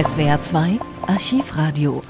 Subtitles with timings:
[0.00, 2.04] SWR 2 Archivradio.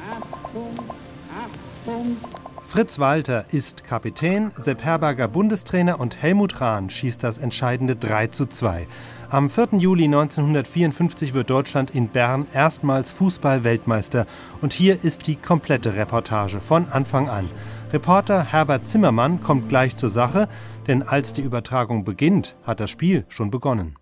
[2.62, 8.44] Fritz Walter ist Kapitän, Sepp Herberger Bundestrainer und Helmut Rahn schießt das entscheidende 3 zu
[8.44, 8.86] 2.
[9.30, 9.78] Am 4.
[9.78, 14.26] Juli 1954 wird Deutschland in Bern erstmals Fußball-Weltmeister
[14.60, 17.48] und hier ist die komplette Reportage von Anfang an.
[17.90, 20.46] Reporter Herbert Zimmermann kommt gleich zur Sache,
[20.88, 23.96] denn als die Übertragung beginnt, hat das Spiel schon begonnen.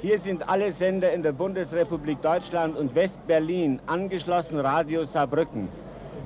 [0.00, 5.68] Hier sind alle Sender in der Bundesrepublik Deutschland und West-Berlin angeschlossen Radio Saarbrücken.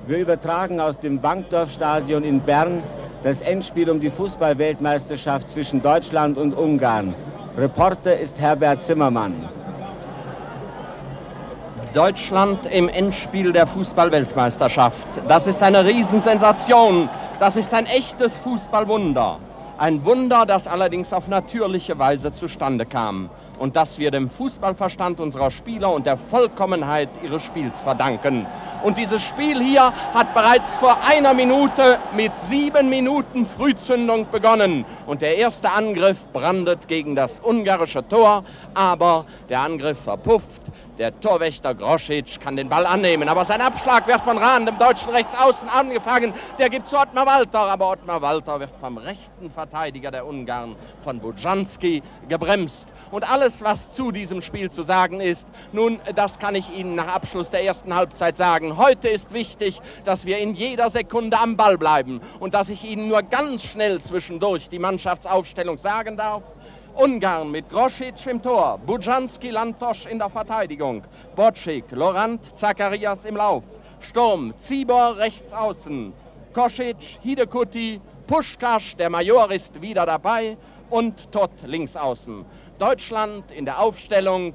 [0.05, 2.83] Wir übertragen aus dem Bankdorfstadion in Bern
[3.23, 7.15] das Endspiel um die Fußballweltmeisterschaft zwischen Deutschland und Ungarn.
[7.57, 9.49] Reporter ist Herbert Zimmermann.
[11.95, 15.07] Deutschland im Endspiel der Fußballweltmeisterschaft.
[15.27, 17.09] Das ist eine Riesensensation.
[17.39, 19.39] Das ist ein echtes Fußballwunder.
[19.79, 25.51] Ein Wunder, das allerdings auf natürliche Weise zustande kam und das wir dem Fußballverstand unserer
[25.51, 28.45] Spieler und der Vollkommenheit ihres Spiels verdanken.
[28.83, 34.85] Und dieses Spiel hier hat bereits vor einer Minute mit sieben Minuten Frühzündung begonnen.
[35.05, 40.62] Und der erste Angriff brandet gegen das ungarische Tor, aber der Angriff verpufft.
[40.99, 45.09] Der Torwächter Groschitsch kann den Ball annehmen, aber sein Abschlag wird von Rahn, dem deutschen
[45.09, 46.33] Rechtsaußen, angefangen.
[46.59, 51.19] Der gibt zu Ottmar Walter, aber Ottmar Walter wird vom rechten Verteidiger der Ungarn, von
[51.19, 52.89] Bujanski, gebremst.
[53.09, 57.07] Und alles, was zu diesem Spiel zu sagen ist, nun, das kann ich Ihnen nach
[57.07, 58.77] Abschluss der ersten Halbzeit sagen.
[58.77, 63.07] Heute ist wichtig, dass wir in jeder Sekunde am Ball bleiben und dass ich Ihnen
[63.07, 66.43] nur ganz schnell zwischendurch die Mannschaftsaufstellung sagen darf.
[66.95, 71.03] Ungarn mit Grosic im Tor, Bujanski, Lantosch in der Verteidigung,
[71.35, 73.63] Bocik, Lorant, Zacharias im Lauf,
[73.99, 76.13] Sturm, Zibor rechts außen,
[76.53, 80.55] Kosic, Hidekuti, Puschkasch, der Major ist wieder dabei
[80.91, 82.45] und Todd links außen.
[82.77, 84.53] Deutschland in der Aufstellung,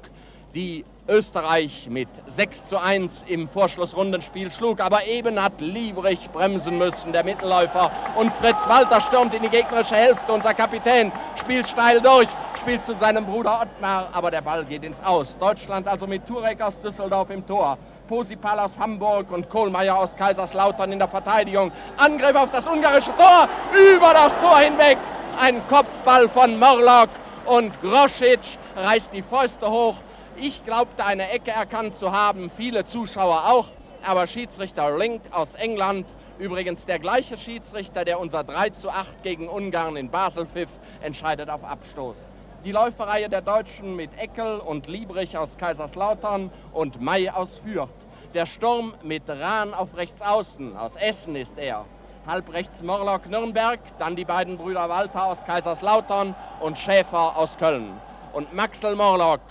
[0.55, 4.79] die Österreich mit 6 zu 1 im Vorschlussrundenspiel schlug.
[4.79, 7.91] Aber eben hat Liebrich bremsen müssen, der Mittelläufer.
[8.15, 10.31] Und Fritz Walter stürmt in die gegnerische Hälfte.
[10.31, 15.01] Unser Kapitän spielt steil durch, spielt zu seinem Bruder Ottmar, aber der Ball geht ins
[15.03, 15.37] Aus.
[15.37, 17.77] Deutschland also mit Turek aus Düsseldorf im Tor.
[18.07, 21.71] Posipal aus Hamburg und Kohlmeier aus Kaiserslautern in der Verteidigung.
[21.97, 24.97] Angriff auf das ungarische Tor, über das Tor hinweg.
[25.39, 27.09] Ein Kopfball von Morlock
[27.45, 28.39] und Grosic
[28.75, 29.95] reißt die Fäuste hoch
[30.41, 33.67] ich glaubte eine Ecke erkannt zu haben, viele Zuschauer auch,
[34.05, 36.07] aber Schiedsrichter Link aus England,
[36.37, 41.49] übrigens der gleiche Schiedsrichter, der unser 3 zu 8 gegen Ungarn in Basel pfiff, entscheidet
[41.49, 42.17] auf Abstoß.
[42.63, 47.89] Die Läuferreihe der Deutschen mit Eckel und Liebrich aus Kaiserslautern und May aus Fürth.
[48.33, 51.85] Der Sturm mit Rahn auf rechts außen, aus Essen ist er.
[52.27, 57.89] Halb rechts Morlock Nürnberg, dann die beiden Brüder Walter aus Kaiserslautern und Schäfer aus Köln.
[58.33, 59.41] Und Maxel Morlock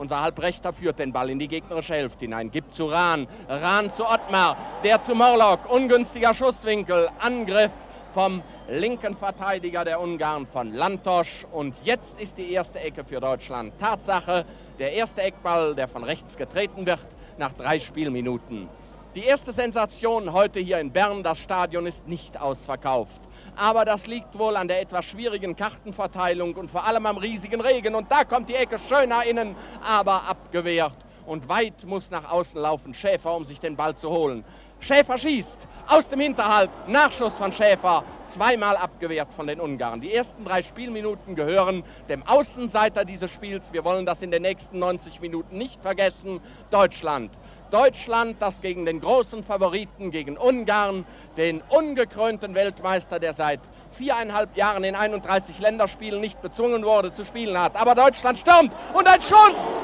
[0.00, 4.04] unser Halbrechter führt den Ball in die gegnerische Hälfte hinein, gibt zu Rahn, Rahn zu
[4.06, 7.70] Ottmar, der zu Morlock, ungünstiger Schusswinkel, Angriff
[8.14, 11.44] vom linken Verteidiger der Ungarn von Lantosch.
[11.52, 13.78] Und jetzt ist die erste Ecke für Deutschland.
[13.78, 14.46] Tatsache,
[14.78, 17.06] der erste Eckball, der von rechts getreten wird,
[17.36, 18.68] nach drei Spielminuten.
[19.14, 23.20] Die erste Sensation heute hier in Bern, das Stadion ist nicht ausverkauft
[23.56, 27.94] aber das liegt wohl an der etwas schwierigen Kartenverteilung und vor allem am riesigen Regen.
[27.94, 29.54] Und da kommt die Ecke schön nach innen,
[29.86, 30.96] aber abgewehrt.
[31.26, 34.44] Und weit muss nach außen laufen Schäfer, um sich den Ball zu holen.
[34.80, 35.58] Schäfer schießt
[35.88, 40.00] aus dem Hinterhalt, Nachschuss von Schäfer, zweimal abgewehrt von den Ungarn.
[40.00, 43.72] Die ersten drei Spielminuten gehören dem Außenseiter dieses Spiels.
[43.72, 46.40] Wir wollen das in den nächsten 90 Minuten nicht vergessen.
[46.70, 47.30] Deutschland.
[47.70, 51.04] Deutschland, das gegen den großen Favoriten, gegen Ungarn,
[51.36, 53.60] den ungekrönten Weltmeister, der seit
[53.92, 57.76] viereinhalb Jahren in 31 Länderspielen nicht bezwungen wurde zu spielen hat.
[57.76, 59.80] Aber Deutschland stürmt und ein Schuss,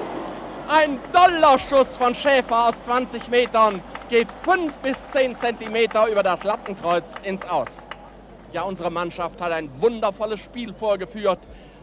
[0.69, 3.81] ein Dollerschuss von Schäfer aus 20 Metern
[4.11, 7.87] geht fünf bis zehn Zentimeter über das Lattenkreuz ins Aus.
[8.53, 11.41] Ja, unsere Mannschaft hat ein wundervolles Spiel vorgeführt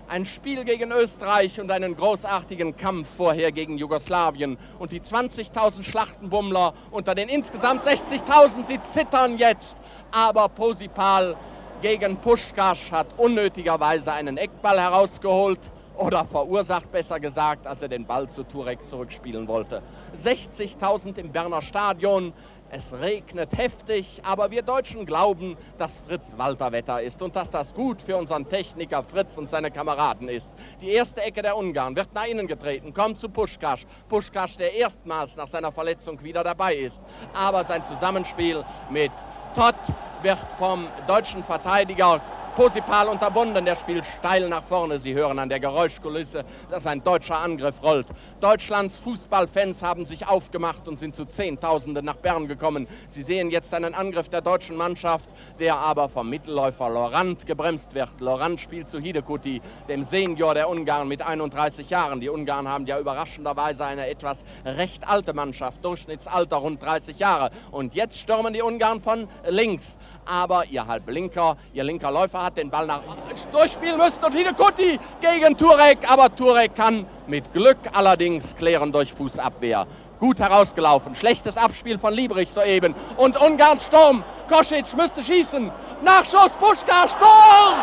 [0.07, 4.57] ein Spiel gegen Österreich und einen großartigen Kampf vorher gegen Jugoslawien.
[4.79, 9.77] Und die 20.000 Schlachtenbummler unter den insgesamt 60.000, sie zittern jetzt.
[10.11, 11.35] Aber Posipal
[11.81, 15.59] gegen Puschkasch hat unnötigerweise einen Eckball herausgeholt
[15.97, 19.81] oder verursacht, besser gesagt, als er den Ball zu Turek zurückspielen wollte.
[20.15, 22.33] 60.000 im Berner Stadion,
[22.73, 28.01] es regnet heftig, aber wir Deutschen glauben, dass Fritz Walter-Wetter ist und dass das gut
[28.01, 30.49] für unseren Techniker Fritz und seine Kameraden ist.
[30.81, 33.85] Die erste Ecke der Ungarn wird nach innen getreten, kommt zu Puschkasch.
[34.09, 36.99] Puschkasch, der erstmals nach seiner Verletzung wieder dabei ist.
[37.35, 39.11] Aber sein Zusammenspiel mit
[39.55, 39.75] Todd
[40.23, 42.21] wird vom deutschen Verteidiger
[42.55, 44.99] Posipal unterbunden, der spielt steil nach vorne.
[44.99, 48.05] Sie hören an der Geräuschkulisse, dass ein deutscher Angriff rollt.
[48.41, 52.87] Deutschlands Fußballfans haben sich aufgemacht und sind zu Zehntausenden nach Bern gekommen.
[53.09, 58.21] Sie sehen jetzt einen Angriff der deutschen Mannschaft, der aber vom Mittelläufer Lorand gebremst wird.
[58.21, 62.21] Lorand spielt zu Hidekuti, dem Senior der Ungarn mit 31 Jahren.
[62.21, 67.49] Die Ungarn haben ja überraschenderweise eine etwas recht alte Mannschaft, Durchschnittsalter rund 30 Jahre.
[67.71, 69.97] Und jetzt stürmen die Ungarn von links.
[70.25, 73.01] Aber ihr Halblinker, ihr linker Läufer hat den Ball nach
[73.51, 79.87] durchspielen müssen und Hidekuti gegen Turek, aber Turek kann mit Glück allerdings klären durch Fußabwehr.
[80.19, 84.23] Gut herausgelaufen, schlechtes Abspiel von Liebrich soeben und Ungarns Sturm.
[84.49, 85.71] Kosic müsste schießen.
[86.01, 87.77] Nachschuss, Puschka, Sturm!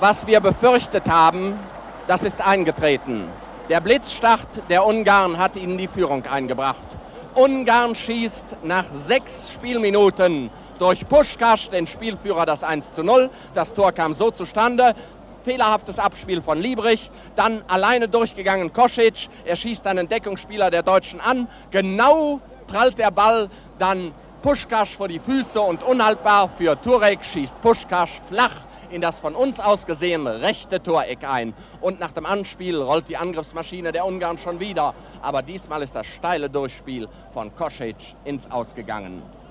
[0.00, 1.58] Was wir befürchtet haben,
[2.06, 3.30] das ist eingetreten.
[3.70, 6.84] Der Blitzstart der Ungarn hat ihnen die Führung eingebracht.
[7.34, 13.30] Ungarn schießt nach sechs Spielminuten durch Puschkasch, den Spielführer, das 1 zu 0.
[13.54, 14.92] Das Tor kam so zustande.
[15.44, 19.28] Fehlerhaftes Abspiel von Liebrich, dann alleine durchgegangen Kosic.
[19.44, 21.48] Er schießt einen Deckungsspieler der Deutschen an.
[21.70, 24.12] Genau prallt der Ball dann
[24.42, 28.56] Puschkasch vor die Füße und unhaltbar für Turek schießt Puschkasch flach
[28.94, 31.52] in das von uns aus gesehen rechte Toreck ein.
[31.80, 34.94] Und nach dem Anspiel rollt die Angriffsmaschine der Ungarn schon wieder.
[35.20, 39.43] Aber diesmal ist das steile Durchspiel von Kosic ins Ausgegangen.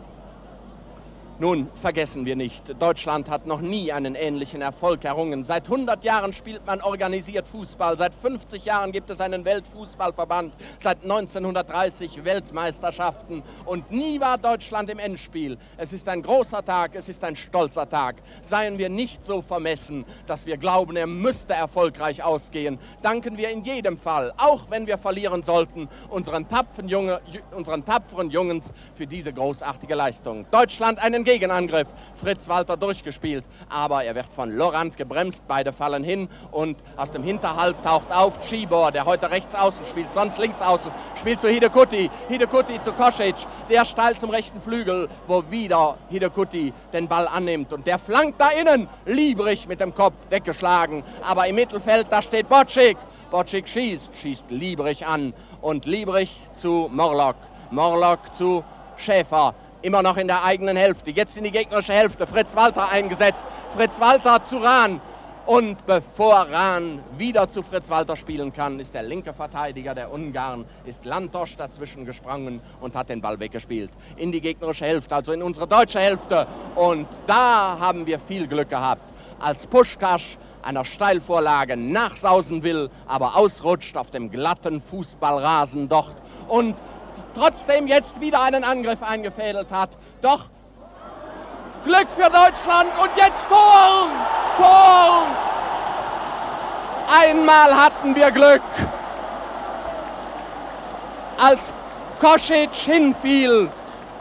[1.40, 5.44] Nun, vergessen wir nicht, Deutschland hat noch nie einen ähnlichen Erfolg errungen.
[5.44, 11.02] Seit 100 Jahren spielt man organisiert Fußball, seit 50 Jahren gibt es einen Weltfußballverband, seit
[11.02, 15.58] 1930 Weltmeisterschaften und nie war Deutschland im Endspiel.
[15.78, 18.18] Es ist ein großer Tag, es ist ein stolzer Tag.
[18.44, 22.78] Seien wir nicht so vermessen, dass wir glauben, er müsste erfolgreich ausgehen.
[23.02, 27.22] Danken wir in jedem Fall, auch wenn wir verlieren sollten, unseren tapferen, Junge,
[27.56, 30.46] unseren tapferen Jungens für diese großartige Leistung.
[30.52, 31.94] Deutschland einen einen Gegenangriff.
[32.16, 35.44] Fritz Walter durchgespielt, aber er wird von Lorand gebremst.
[35.48, 40.12] Beide fallen hin und aus dem Hinterhalt taucht auf Cibor, der heute rechts außen spielt,
[40.12, 42.10] sonst links außen, spielt zu Hidekuti.
[42.28, 43.36] Hidekuti zu Kosic,
[43.70, 47.72] der steil zum rechten Flügel, wo wieder Hidekuti den Ball annimmt.
[47.72, 51.04] Und der flankt da innen, Liebrich mit dem Kopf weggeschlagen.
[51.22, 52.98] Aber im Mittelfeld, da steht Bocik.
[53.32, 57.38] Bocik schießt, schießt Liebrich an und Liebrich zu Morlock.
[57.72, 58.64] Morlock zu
[58.98, 61.12] Schäfer immer noch in der eigenen Hälfte.
[61.12, 62.26] Jetzt in die gegnerische Hälfte.
[62.26, 63.46] Fritz Walter eingesetzt.
[63.76, 65.00] Fritz Walter zu Rahn.
[65.46, 70.64] Und bevor Rahn wieder zu Fritz Walter spielen kann, ist der linke Verteidiger der Ungarn,
[70.86, 73.92] ist Lantosch dazwischen gesprungen und hat den Ball weggespielt.
[74.16, 76.48] In die gegnerische Hälfte, also in unsere deutsche Hälfte.
[76.76, 79.02] Und da haben wir viel Glück gehabt.
[79.38, 86.16] Als Puschkasch einer Steilvorlage nachsausen will, aber ausrutscht auf dem glatten Fußballrasen dort.
[86.48, 86.76] Und
[87.36, 89.90] trotzdem jetzt wieder einen Angriff eingefädelt hat.
[90.22, 90.46] Doch
[91.84, 94.10] Glück für Deutschland und jetzt Tor!
[94.58, 95.28] Tor!
[97.22, 98.62] Einmal hatten wir Glück.
[101.38, 101.72] Als
[102.22, 103.70] Kosic hinfiel,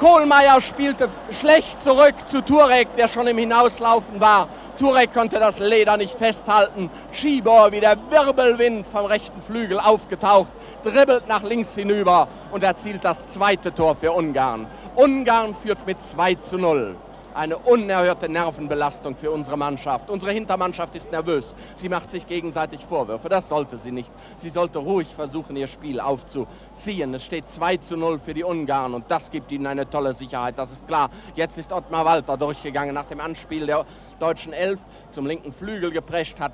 [0.00, 4.48] Kohlmeier spielte schlecht zurück zu Turek, der schon im Hinauslaufen war.
[4.78, 6.90] Turek konnte das Leder nicht festhalten.
[7.12, 10.48] Schibor wie der Wirbelwind vom rechten Flügel aufgetaucht
[10.84, 14.66] dribbelt nach links hinüber und erzielt das zweite Tor für Ungarn.
[14.94, 16.96] Ungarn führt mit 2 zu 0
[17.34, 20.10] eine unerhörte Nervenbelastung für unsere Mannschaft.
[20.10, 21.54] Unsere Hintermannschaft ist nervös.
[21.76, 23.28] Sie macht sich gegenseitig Vorwürfe.
[23.28, 24.10] Das sollte sie nicht.
[24.36, 27.14] Sie sollte ruhig versuchen, ihr Spiel aufzuziehen.
[27.14, 30.58] Es steht 2 zu 0 für die Ungarn und das gibt ihnen eine tolle Sicherheit.
[30.58, 31.10] Das ist klar.
[31.34, 33.84] Jetzt ist Ottmar Walter durchgegangen nach dem Anspiel der
[34.18, 34.80] deutschen Elf
[35.10, 36.52] zum linken Flügel geprescht, hat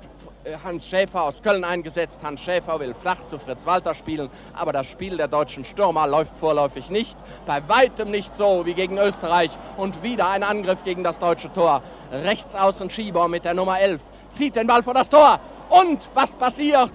[0.63, 2.19] Hans Schäfer aus Köln eingesetzt.
[2.23, 6.37] Hans Schäfer will flach zu Fritz Walter spielen, aber das Spiel der deutschen Stürmer läuft
[6.37, 7.17] vorläufig nicht.
[7.45, 11.81] Bei weitem nicht so wie gegen Österreich und wieder ein Angriff gegen das deutsche Tor.
[12.11, 15.39] Rechts außen Schieber mit der Nummer 11 zieht den Ball vor das Tor.
[15.69, 16.93] Und was passiert?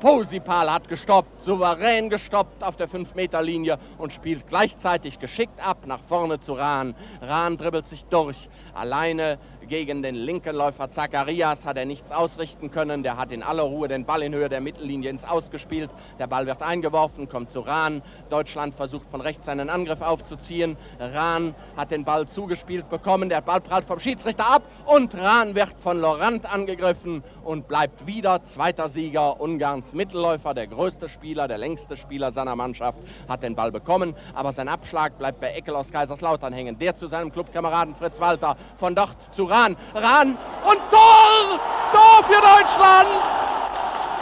[0.00, 6.38] Posipal hat gestoppt, souverän gestoppt auf der 5-Meter-Linie und spielt gleichzeitig geschickt ab nach vorne
[6.38, 6.94] zu Rahn.
[7.22, 9.38] Rahn dribbelt sich durch, alleine
[9.68, 13.02] gegen den linken Läufer Zacharias hat er nichts ausrichten können.
[13.02, 15.90] Der hat in aller Ruhe den Ball in Höhe der Mittellinie ins Ausgespielt.
[16.18, 18.02] Der Ball wird eingeworfen, kommt zu Rahn.
[18.30, 20.76] Deutschland versucht von rechts einen Angriff aufzuziehen.
[21.00, 23.28] Rahn hat den Ball zugespielt bekommen.
[23.28, 28.44] Der Ball prallt vom Schiedsrichter ab und Rahn wird von Lorant angegriffen und bleibt wieder
[28.44, 29.40] zweiter Sieger.
[29.40, 34.14] Ungarns Mittelläufer, der größte Spieler, der längste Spieler seiner Mannschaft, hat den Ball bekommen.
[34.34, 36.78] Aber sein Abschlag bleibt bei Eckel aus Kaiserslautern hängen.
[36.78, 38.56] Der zu seinem Clubkameraden Fritz Walter.
[38.76, 41.58] Von dort zu Rahn Rahn, Rahn und Tor!
[41.90, 43.08] Tor für Deutschland!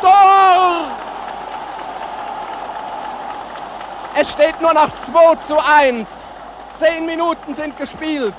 [0.01, 0.87] Tor!
[4.15, 6.37] Es steht nur noch 2 zu 1.
[6.75, 8.35] Zehn Minuten sind gespielt.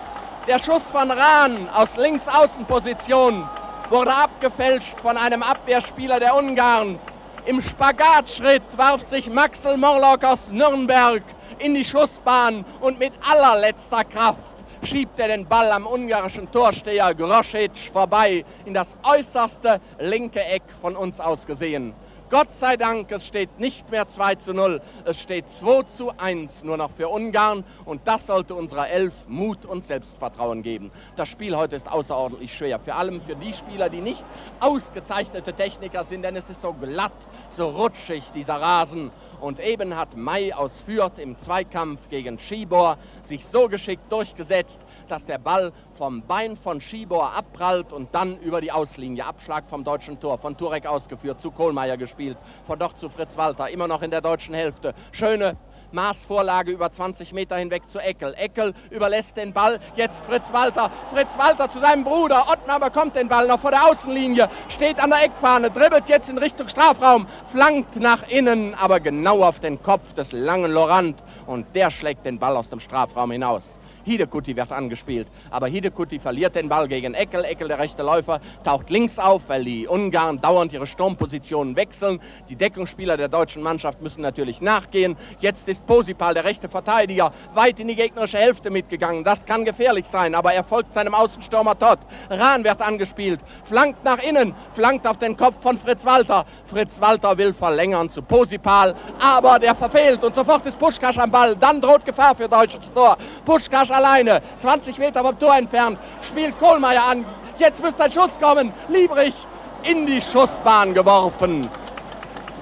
[0.48, 3.46] Der Schuss von Rahn aus Linksaußenposition
[3.90, 6.98] wurde abgefälscht von einem Abwehrspieler der Ungarn.
[7.46, 11.24] Im Spagatschritt warf sich Maxel Morlock aus Nürnberg
[11.60, 14.55] in die Schussbahn und mit allerletzter Kraft
[14.86, 20.96] schiebt er den Ball am ungarischen Torsteher Grosic vorbei in das äußerste linke Eck von
[20.96, 21.96] uns aus gesehen.
[22.30, 26.64] Gott sei Dank, es steht nicht mehr 2 zu 0, es steht 2 zu 1
[26.64, 30.92] nur noch für Ungarn und das sollte unserer Elf Mut und Selbstvertrauen geben.
[31.16, 34.26] Das Spiel heute ist außerordentlich schwer, vor allem für die Spieler, die nicht
[34.60, 37.14] ausgezeichnete Techniker sind, denn es ist so glatt,
[37.50, 39.12] so rutschig, dieser Rasen.
[39.40, 45.26] Und eben hat Mai aus Fürth im Zweikampf gegen Schibor sich so geschickt durchgesetzt, dass
[45.26, 49.26] der Ball vom Bein von Schibor abprallt und dann über die Auslinie.
[49.26, 53.70] Abschlag vom deutschen Tor, von Turek ausgeführt, zu Kohlmeier gespielt, von doch zu Fritz Walter,
[53.70, 54.94] immer noch in der deutschen Hälfte.
[55.12, 55.58] Schöne
[55.92, 58.34] Maßvorlage über 20 Meter hinweg zu Eckel.
[58.38, 60.92] Eckel überlässt den Ball, jetzt Fritz Walter.
[61.10, 62.46] Fritz Walter zu seinem Bruder.
[62.52, 66.38] Ottmar bekommt den Ball noch vor der Außenlinie, steht an der Eckfahne, dribbelt jetzt in
[66.38, 71.92] Richtung Strafraum, flankt nach innen, aber genau auf den Kopf des langen Lorand und der
[71.92, 73.80] schlägt den Ball aus dem Strafraum hinaus.
[74.06, 75.28] Hidekuti wird angespielt.
[75.50, 77.44] Aber Hidekuti verliert den Ball gegen Eckel.
[77.44, 82.22] Eckel, der rechte Läufer, taucht links auf, weil die Ungarn dauernd ihre Sturmpositionen wechseln.
[82.50, 85.18] Die Deckungsspieler der deutschen Mannschaft müssen natürlich nachgehen.
[85.40, 89.24] Jetzt ist Posipal, der rechte Verteidiger, weit in die gegnerische Hälfte mitgegangen.
[89.24, 92.00] Das kann gefährlich sein, aber er folgt seinem Außenstürmer Todd.
[92.30, 96.46] Rahn wird angespielt, flankt nach innen, flankt auf den Kopf von Fritz Walter.
[96.66, 101.56] Fritz Walter will verlängern zu Posipal, aber der verfehlt und sofort ist Puschkasch am Ball.
[101.56, 103.18] Dann droht Gefahr für deutsches Tor.
[103.46, 107.26] Puschkasch alleine, 20 Meter vom Tor entfernt, spielt Kohlmeier an.
[107.58, 108.74] Jetzt müsste ein Schuss kommen.
[108.88, 109.48] Liebrich
[109.84, 111.68] in die Schussbahn geworfen.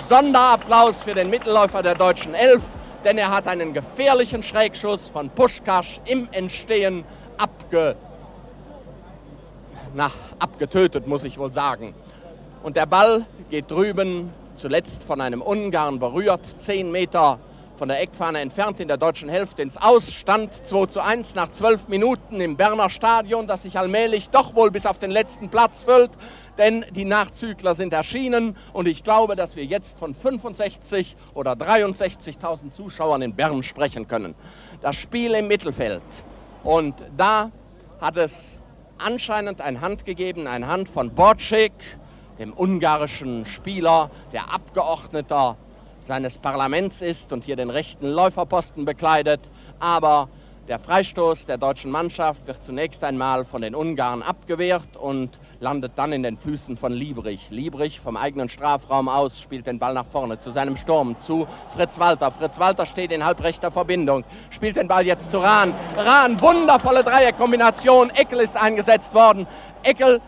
[0.08, 2.64] Sonderapplaus für den Mittelläufer der deutschen Elf,
[3.04, 7.06] denn er hat einen gefährlichen Schrägschuss von Puschkasch im Entstehen
[7.38, 7.96] abge
[9.94, 11.94] na, abgetötet, muss ich wohl sagen.
[12.64, 17.40] Und der Ball geht drüben, zuletzt von einem Ungarn berührt, 10 Meter
[17.76, 21.88] von der Eckfahne entfernt in der deutschen Hälfte ins Ausstand 2 zu 1 nach 12
[21.88, 26.12] Minuten im Berner Stadion, das sich allmählich doch wohl bis auf den letzten Platz füllt,
[26.58, 32.72] denn die Nachzügler sind erschienen und ich glaube, dass wir jetzt von 65 oder 63.000
[32.72, 34.36] Zuschauern in Bern sprechen können.
[34.82, 36.04] Das Spiel im Mittelfeld
[36.62, 37.52] und da
[38.00, 38.60] hat es
[39.00, 41.74] anscheinend eine Hand gegeben, eine Hand von Borcik,
[42.38, 45.58] dem ungarischen Spieler, der Abgeordneter
[46.04, 49.42] seines Parlaments ist und hier den rechten Läuferposten bekleidet.
[49.80, 50.30] Aber
[50.68, 56.14] der Freistoß der deutschen Mannschaft wird zunächst einmal von den Ungarn abgewehrt und landet dann
[56.14, 57.50] in den Füßen von Liebrich.
[57.50, 62.00] Liebrich vom eigenen Strafraum aus spielt den Ball nach vorne zu seinem Sturm, zu Fritz
[62.00, 62.32] Walter.
[62.32, 65.74] Fritz Walter steht in halbrechter Verbindung, spielt den Ball jetzt zu Rahn.
[65.98, 68.10] Rahn, wundervolle Dreierkombination.
[68.12, 69.48] Eckel ist eingesetzt worden.
[69.84, 70.22] Eckel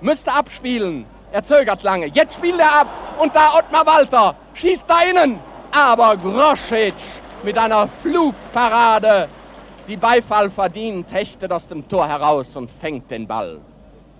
[0.00, 1.04] müsste abspielen.
[1.32, 2.08] Er zögert lange.
[2.08, 5.40] Jetzt spielt er ab und da Ottmar Walter schießt da innen.
[5.72, 6.94] Aber Grosic
[7.42, 9.28] mit einer Flugparade,
[9.88, 13.60] die Beifall verdient, hechtet aus dem Tor heraus und fängt den Ball.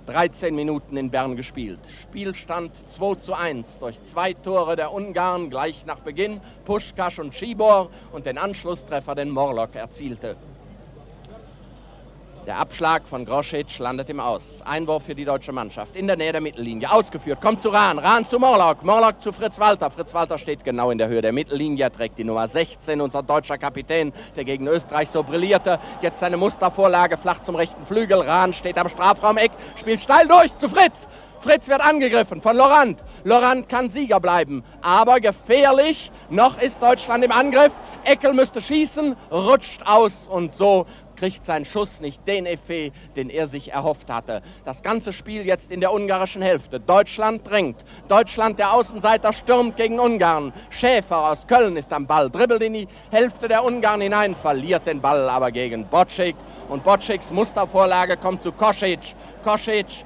[0.06, 1.80] 13 Minuten in Bern gespielt.
[2.02, 6.40] Spielstand 2 zu 1 durch zwei Tore der Ungarn gleich nach Beginn.
[6.64, 10.36] Puschkasch und Schibor und den Anschlusstreffer den Morlock erzielte.
[12.44, 14.62] Der Abschlag von Grosic landet im Aus.
[14.62, 16.90] Einwurf für die deutsche Mannschaft in der Nähe der Mittellinie.
[16.90, 19.88] Ausgeführt, kommt zu Rahn, Rahn zu Morlock, Morlock zu Fritz Walter.
[19.92, 23.58] Fritz Walter steht genau in der Höhe der Mittellinie, trägt die Nummer 16, unser deutscher
[23.58, 25.78] Kapitän, der gegen Österreich so brillierte.
[26.00, 28.18] Jetzt eine Mustervorlage flach zum rechten Flügel.
[28.22, 31.06] Rahn steht am Strafraumeck, spielt steil durch zu Fritz.
[31.42, 32.98] Fritz wird angegriffen von Lorand.
[33.22, 36.10] Lorand kann Sieger bleiben, aber gefährlich.
[36.28, 37.72] Noch ist Deutschland im Angriff.
[38.04, 40.86] Eckel müsste schießen, rutscht aus und so
[41.22, 44.42] kriegt sein Schuss nicht den Effet, den er sich erhofft hatte.
[44.64, 46.80] Das ganze Spiel jetzt in der ungarischen Hälfte.
[46.80, 47.76] Deutschland drängt.
[48.08, 50.52] Deutschland, der Außenseiter, stürmt gegen Ungarn.
[50.70, 55.00] Schäfer aus Köln ist am Ball, dribbelt in die Hälfte der Ungarn hinein, verliert den
[55.00, 56.34] Ball aber gegen Bocik.
[56.66, 59.14] Und Bociks Mustervorlage kommt zu Kosic.
[59.44, 60.04] Kosic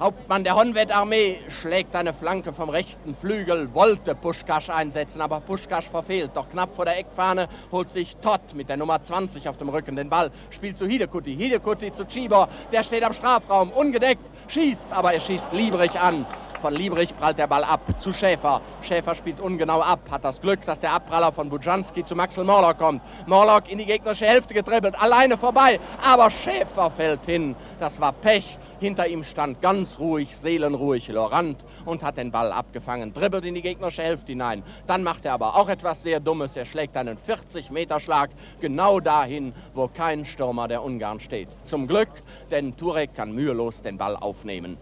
[0.00, 6.32] Hauptmann der Honved-Armee schlägt eine Flanke vom rechten Flügel, wollte Puschkasch einsetzen, aber Puschkasch verfehlt.
[6.34, 9.94] Doch knapp vor der Eckfahne holt sich Todd mit der Nummer 20 auf dem Rücken
[9.94, 11.36] den Ball, spielt zu Hidekuti.
[11.36, 16.26] Hidekuti zu Cibor, der steht am Strafraum, ungedeckt, schießt, aber er schießt Liebrich an.
[16.64, 18.62] Von Liebrich prallt der Ball ab zu Schäfer.
[18.80, 22.78] Schäfer spielt ungenau ab, hat das Glück, dass der Abpraller von Bujanski zu Maxel Morlock
[22.78, 23.02] kommt.
[23.26, 27.54] Morlock in die gegnerische Hälfte getribbelt, alleine vorbei, aber Schäfer fällt hin.
[27.78, 28.56] Das war Pech.
[28.80, 33.60] Hinter ihm stand ganz ruhig, seelenruhig Lorant und hat den Ball abgefangen, dribbelt in die
[33.60, 34.64] gegnerische Hälfte hinein.
[34.86, 36.56] Dann macht er aber auch etwas sehr Dummes.
[36.56, 38.30] Er schlägt einen 40-Meter-Schlag
[38.62, 41.50] genau dahin, wo kein Stürmer der Ungarn steht.
[41.64, 42.08] Zum Glück,
[42.50, 44.78] denn Turek kann mühelos den Ball aufnehmen.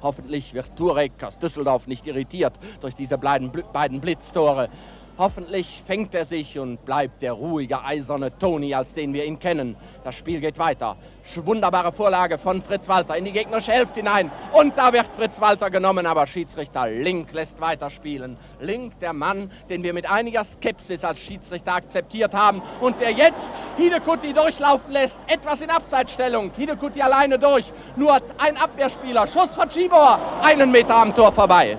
[0.00, 4.68] Hoffentlich wird Turek aus Düsseldorf nicht irritiert durch diese beiden Blitztore.
[5.18, 9.74] Hoffentlich fängt er sich und bleibt der ruhige, eiserne Toni, als den wir ihn kennen.
[10.04, 10.96] Das Spiel geht weiter.
[11.44, 14.30] Wunderbare Vorlage von Fritz Walter in die gegnerische Hälfte hinein.
[14.52, 18.36] Und da wird Fritz Walter genommen, aber Schiedsrichter Link lässt weiterspielen.
[18.60, 23.50] Link, der Mann, den wir mit einiger Skepsis als Schiedsrichter akzeptiert haben und der jetzt
[23.76, 25.20] Hidekutti durchlaufen lässt.
[25.26, 26.52] Etwas in Abseitsstellung.
[26.56, 27.72] Hidekutti alleine durch.
[27.96, 29.26] Nur ein Abwehrspieler.
[29.26, 30.20] Schuss von Schibor.
[30.42, 31.76] Einen Meter am Tor vorbei.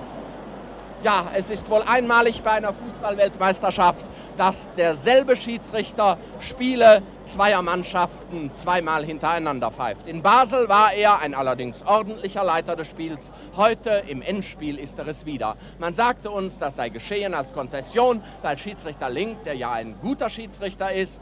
[1.02, 4.04] Ja, es ist wohl einmalig bei einer Fußballweltmeisterschaft,
[4.36, 10.08] dass derselbe Schiedsrichter Spiele zweier Mannschaften zweimal hintereinander pfeift.
[10.08, 13.30] In Basel war er ein allerdings ordentlicher Leiter des Spiels.
[13.56, 15.56] Heute im Endspiel ist er es wieder.
[15.78, 20.28] Man sagte uns, das sei geschehen als Konzession, weil Schiedsrichter Link, der ja ein guter
[20.28, 21.20] Schiedsrichter ist,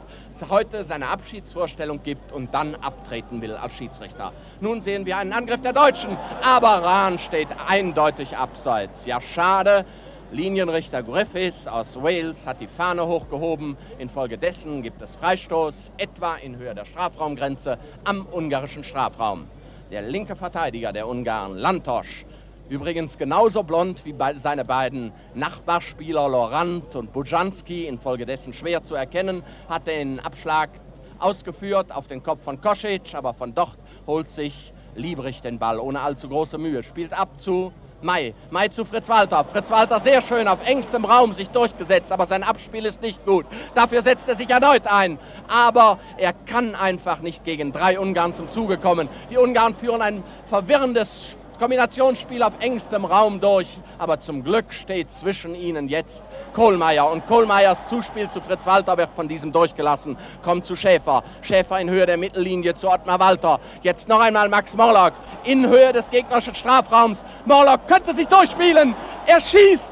[0.49, 4.33] heute seine Abschiedsvorstellung gibt und dann abtreten will als Schiedsrichter.
[4.61, 9.05] Nun sehen wir einen Angriff der Deutschen, aber Rahn steht eindeutig abseits.
[9.05, 9.85] Ja, schade.
[10.31, 13.77] Linienrichter Griffiths aus Wales hat die Fahne hochgehoben.
[13.97, 19.47] Infolgedessen gibt es Freistoß, etwa in Höhe der Strafraumgrenze am ungarischen Strafraum.
[19.89, 22.27] Der linke Verteidiger der Ungarn, Lantosch,
[22.69, 29.87] übrigens genauso blond wie seine beiden Nachbarspieler Lorant und Bujanski, infolgedessen schwer zu erkennen, hat
[29.87, 30.69] den Abschlag
[31.17, 36.01] ausgeführt auf den Kopf von Kosic, aber von dort holt sich Liebrich den Ball ohne
[36.01, 38.33] allzu große Mühe, spielt ab zu Mai.
[38.49, 39.43] Mai zu Fritz Walter.
[39.43, 43.45] Fritz Walter sehr schön auf engstem Raum sich durchgesetzt, aber sein Abspiel ist nicht gut.
[43.75, 45.19] Dafür setzt er sich erneut ein.
[45.47, 49.09] Aber er kann einfach nicht gegen drei Ungarn zum Zuge kommen.
[49.29, 53.67] Die Ungarn führen ein verwirrendes Spiel Kombinationsspiel auf engstem Raum durch.
[53.97, 56.23] Aber zum Glück steht zwischen ihnen jetzt
[56.53, 57.11] Kohlmeier.
[57.11, 60.17] Und Kohlmeiers Zuspiel zu Fritz Walter wird von diesem durchgelassen.
[60.41, 61.23] Kommt zu Schäfer.
[61.41, 63.59] Schäfer in Höhe der Mittellinie zu Ottmar Walter.
[63.81, 65.13] Jetzt noch einmal Max Morlock
[65.43, 67.25] in Höhe des gegnerischen Strafraums.
[67.45, 68.95] Morlock könnte sich durchspielen.
[69.27, 69.91] Er schießt.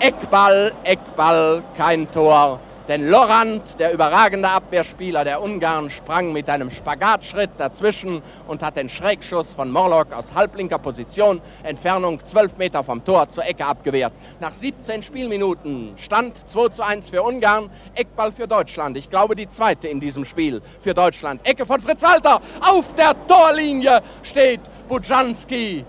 [0.00, 2.60] Eckball, Eckball, kein Tor.
[2.86, 8.90] Denn Lorant, der überragende Abwehrspieler der Ungarn, sprang mit einem Spagatschritt dazwischen und hat den
[8.90, 14.12] Schrägschuss von Morlock aus halblinker Position, Entfernung 12 Meter vom Tor, zur Ecke abgewehrt.
[14.38, 18.98] Nach 17 Spielminuten stand 2 zu 1 für Ungarn, Eckball für Deutschland.
[18.98, 21.40] Ich glaube, die zweite in diesem Spiel für Deutschland.
[21.48, 22.42] Ecke von Fritz Walter.
[22.60, 25.86] Auf der Torlinie steht Bujanski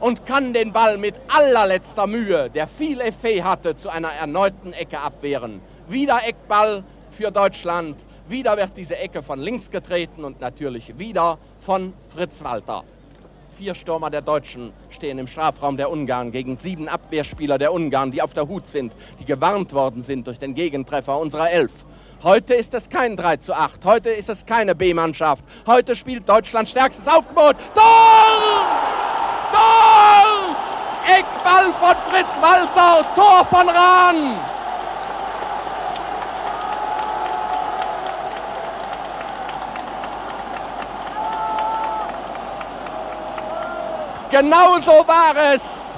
[0.00, 5.00] und kann den Ball mit allerletzter Mühe, der viel Effet hatte, zu einer erneuten Ecke
[5.00, 5.60] abwehren.
[5.88, 7.96] Wieder Eckball für Deutschland.
[8.28, 12.84] Wieder wird diese Ecke von links getreten und natürlich wieder von Fritz Walter.
[13.56, 18.20] Vier Stürmer der Deutschen stehen im Strafraum der Ungarn gegen sieben Abwehrspieler der Ungarn, die
[18.20, 21.86] auf der Hut sind, die gewarnt worden sind durch den Gegentreffer unserer Elf.
[22.22, 25.42] Heute ist es kein 3 zu 8, heute ist es keine B-Mannschaft.
[25.66, 27.56] Heute spielt Deutschland stärkstes Aufgebot.
[27.74, 27.84] Tor!
[29.52, 30.54] Tor!
[31.06, 34.57] Eckball von Fritz Walter, Tor von Rahn!
[44.30, 45.94] Genauso war es.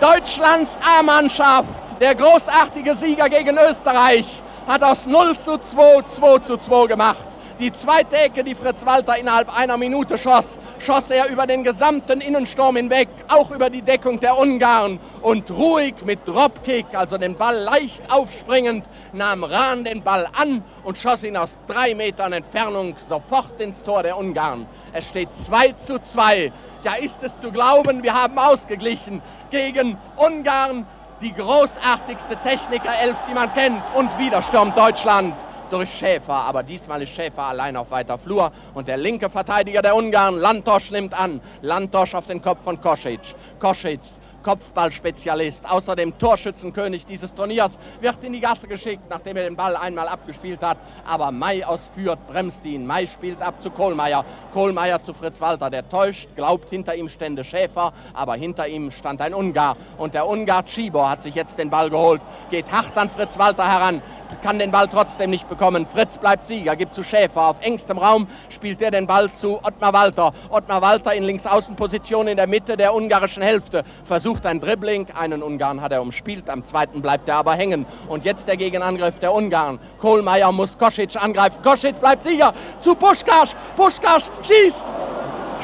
[0.00, 1.68] Deutschlands A-Mannschaft,
[2.00, 7.26] der großartige Sieger gegen Österreich, hat aus 0 zu 2 2 zu 2 gemacht.
[7.60, 12.22] Die zweite Ecke, die Fritz Walter innerhalb einer Minute schoss, schoss er über den gesamten
[12.22, 14.98] Innensturm hinweg, auch über die Deckung der Ungarn.
[15.20, 20.96] Und ruhig mit Dropkick, also den Ball leicht aufspringend, nahm Rahn den Ball an und
[20.96, 24.66] schoss ihn aus drei Metern Entfernung sofort ins Tor der Ungarn.
[24.94, 26.50] Es steht 2 zu 2.
[26.82, 29.20] Ja, ist es zu glauben, wir haben ausgeglichen
[29.50, 30.86] gegen Ungarn,
[31.20, 33.82] die großartigste Technikerelf, die man kennt.
[33.94, 35.34] Und wieder stürmt Deutschland
[35.72, 36.34] durch Schäfer.
[36.34, 38.52] Aber diesmal ist Schäfer allein auf weiter Flur.
[38.74, 41.40] Und der linke Verteidiger der Ungarn, Lantosch, nimmt an.
[41.62, 43.34] Lantosch auf den Kopf von Kosic.
[43.58, 44.00] Kosic
[44.42, 50.08] Kopfballspezialist, außerdem Torschützenkönig dieses Turniers, wird in die Gasse geschickt, nachdem er den Ball einmal
[50.08, 50.78] abgespielt hat.
[51.04, 52.86] Aber Mai ausführt, bremst ihn.
[52.86, 54.24] Mai spielt ab zu Kohlmeier.
[54.52, 55.70] Kohlmeier zu Fritz Walter.
[55.70, 59.76] Der täuscht, glaubt, hinter ihm stände Schäfer, aber hinter ihm stand ein Ungar.
[59.98, 63.70] Und der Ungar Cibor hat sich jetzt den Ball geholt, geht hart an Fritz Walter
[63.70, 64.02] heran,
[64.42, 65.86] kann den Ball trotzdem nicht bekommen.
[65.86, 67.42] Fritz bleibt Sieger, gibt zu Schäfer.
[67.42, 70.32] Auf engstem Raum spielt er den Ball zu Ottmar Walter.
[70.50, 73.84] Ottmar Walter in Linksaußenposition in der Mitte der ungarischen Hälfte.
[74.04, 75.06] Versucht ein Dribbling.
[75.14, 76.48] Einen Ungarn hat er umspielt.
[76.50, 77.86] Am zweiten bleibt er aber hängen.
[78.08, 79.78] Und jetzt der Gegenangriff der Ungarn.
[79.98, 81.62] Kohlmeier muss Kosic angreifen.
[81.62, 83.50] Kosic bleibt Sieger zu Puschkasch.
[83.76, 84.86] Puschkasch schießt.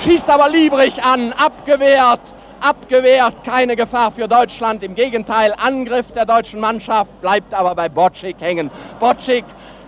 [0.04, 1.32] Schießt aber Liebrich an.
[1.32, 2.20] Abgewehrt
[2.60, 4.82] abgewehrt, keine Gefahr für Deutschland.
[4.82, 8.70] Im Gegenteil, Angriff der deutschen Mannschaft bleibt aber bei Bocik hängen.
[9.00, 9.44] Bocik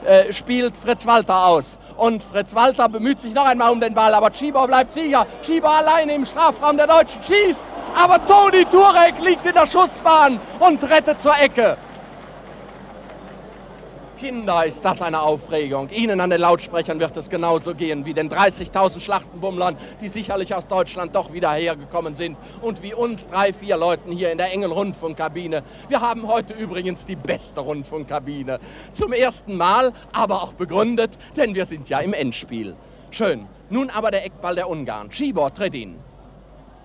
[0.06, 1.78] äh, spielt Fritz Walter aus.
[1.96, 5.26] Und Fritz Walter bemüht sich noch einmal um den Ball, aber Schieber bleibt Sieger.
[5.44, 7.66] Schieber alleine im Strafraum der Deutschen schießt,
[8.00, 11.76] aber Toni Turek liegt in der Schussbahn und rettet zur Ecke.
[14.18, 15.88] Kinder, ist das eine Aufregung.
[15.90, 20.66] Ihnen an den Lautsprechern wird es genauso gehen wie den 30.000 Schlachtenbummlern, die sicherlich aus
[20.66, 22.36] Deutschland doch wieder hergekommen sind.
[22.60, 25.62] Und wie uns drei, vier Leuten hier in der engen Rundfunkkabine.
[25.88, 28.58] Wir haben heute übrigens die beste Rundfunkkabine.
[28.92, 32.76] Zum ersten Mal, aber auch begründet, denn wir sind ja im Endspiel.
[33.10, 33.46] Schön.
[33.70, 35.12] Nun aber der Eckball der Ungarn.
[35.12, 35.96] Schibor tritt ihn.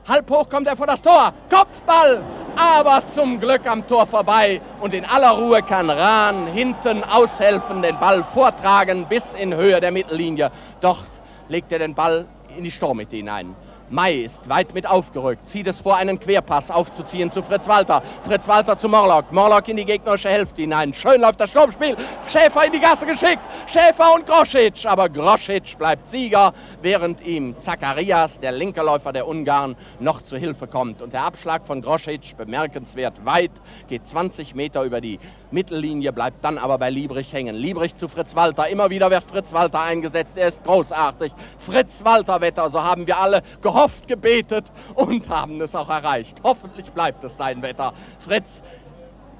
[0.07, 1.33] Halb hoch kommt er vor das Tor.
[1.49, 2.21] Kopfball!
[2.57, 4.59] Aber zum Glück am Tor vorbei.
[4.81, 9.91] Und in aller Ruhe kann Rahn hinten aushelfen, den Ball vortragen bis in Höhe der
[9.91, 10.51] Mittellinie.
[10.81, 11.05] Dort
[11.47, 13.55] legt er den Ball in die Sturmmitte hinein.
[13.93, 18.01] Mai ist weit mit aufgerückt, zieht es vor, einen Querpass aufzuziehen zu Fritz Walter.
[18.23, 20.95] Fritz Walter zu Morlock, Morlock in die gegnerische Hälfte hinein.
[20.95, 21.95] Schön läuft das Sturmspiel.
[22.27, 23.41] Schäfer in die Gasse geschickt.
[23.67, 24.87] Schäfer und Groschitsch.
[24.87, 30.65] Aber Groschitsch bleibt Sieger, während ihm Zacharias, der linke Läufer der Ungarn, noch zu Hilfe
[30.65, 30.99] kommt.
[31.03, 33.51] Und der Abschlag von Groschitsch, bemerkenswert weit,
[33.89, 35.19] geht 20 Meter über die
[35.51, 37.55] Mittellinie, bleibt dann aber bei Liebrich hängen.
[37.55, 38.67] Liebrich zu Fritz Walter.
[38.69, 40.35] Immer wieder wird Fritz Walter eingesetzt.
[40.35, 41.31] Er ist großartig.
[41.59, 44.65] Fritz Walter Wetter, so haben wir alle gehofft, gebetet
[44.95, 46.37] und haben es auch erreicht.
[46.43, 47.93] Hoffentlich bleibt es sein Wetter.
[48.19, 48.63] Fritz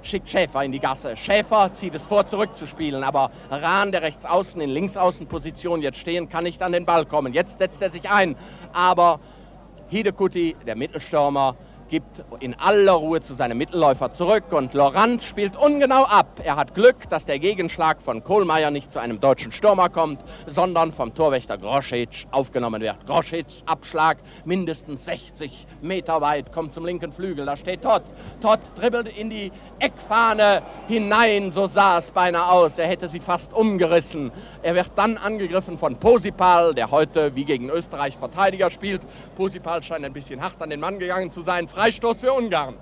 [0.01, 1.15] schickt Schäfer in die Gasse.
[1.15, 6.43] Schäfer zieht es vor, zurückzuspielen, aber Rahn, der rechts außen in Linksaußenposition jetzt stehen, kann
[6.43, 7.33] nicht an den Ball kommen.
[7.33, 8.35] Jetzt setzt er sich ein,
[8.73, 9.19] aber
[9.89, 11.55] Hidekuti, der Mittelstürmer,
[11.89, 16.41] gibt in aller Ruhe zu seinem Mittelläufer zurück und Laurent spielt ungenau ab.
[16.43, 20.91] Er hat Glück, dass der Gegenschlag von Kohlmeier nicht zu einem deutschen Stürmer kommt, sondern
[20.91, 23.05] vom Torwächter Groschitsch aufgenommen wird.
[23.05, 28.03] Groschitsch Abschlag mindestens 60 Meter weit, kommt zum linken Flügel, da steht Todd.
[28.41, 32.77] Todd dribbelt in die Eckfahne hinein, so sah es beinahe aus.
[32.77, 34.31] Er hätte sie fast umgerissen.
[34.61, 39.01] Er wird dann angegriffen von Posipal, der heute wie gegen Österreich Verteidiger spielt.
[39.35, 41.67] Posipal scheint ein bisschen hart an den Mann gegangen zu sein.
[41.83, 42.75] Freistoß für Ungarn.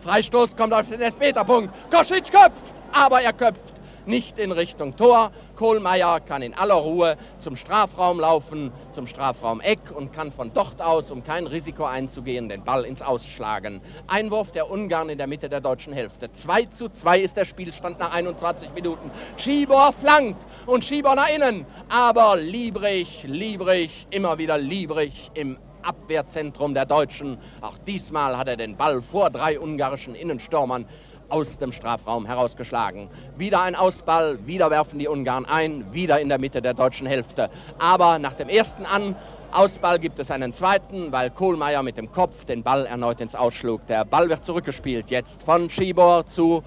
[0.00, 1.74] Freistoß kommt auf den Elfmeterpunkt.
[1.90, 3.74] Kosic köpft, aber er köpft
[4.06, 5.30] nicht in Richtung Tor.
[5.56, 11.10] Kohlmeier kann in aller Ruhe zum Strafraum laufen, zum Strafraum-Eck und kann von dort aus,
[11.10, 13.82] um kein Risiko einzugehen, den Ball ins Ausschlagen.
[14.06, 16.32] Einwurf der Ungarn in der Mitte der deutschen Hälfte.
[16.32, 19.12] 2 zu 2 ist der Spielstand nach 21 Minuten.
[19.36, 21.66] Schieber flankt und Schieber nach innen.
[21.90, 27.38] Aber Liebrich, Liebrich, immer wieder Liebrich im Abwehrzentrum der Deutschen.
[27.60, 30.86] Auch diesmal hat er den Ball vor drei ungarischen Innenstürmern
[31.28, 33.08] aus dem Strafraum herausgeschlagen.
[33.36, 37.50] Wieder ein Ausball, wieder werfen die Ungarn ein, wieder in der Mitte der deutschen Hälfte.
[37.78, 39.14] Aber nach dem ersten An
[39.50, 43.86] Ausball gibt es einen zweiten, weil Kohlmeier mit dem Kopf den Ball erneut ins Ausschlug.
[43.86, 46.62] Der Ball wird zurückgespielt jetzt von Schibor zu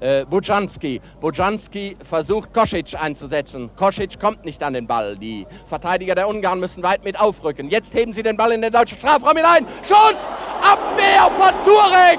[0.00, 1.00] äh, Bujanski.
[1.20, 3.70] Bujanski versucht Kosic einzusetzen.
[3.76, 5.16] Kosic kommt nicht an den Ball.
[5.16, 7.70] Die Verteidiger der Ungarn müssen weit mit aufrücken.
[7.70, 9.66] Jetzt heben sie den Ball in den deutschen Strafraum hinein.
[9.82, 10.34] Schuss!
[10.62, 12.18] Abwehr von Turek!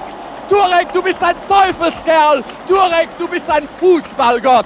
[0.49, 2.43] Turek, du bist ein Teufelskerl!
[2.67, 4.65] Turek, du bist ein Fußballgott!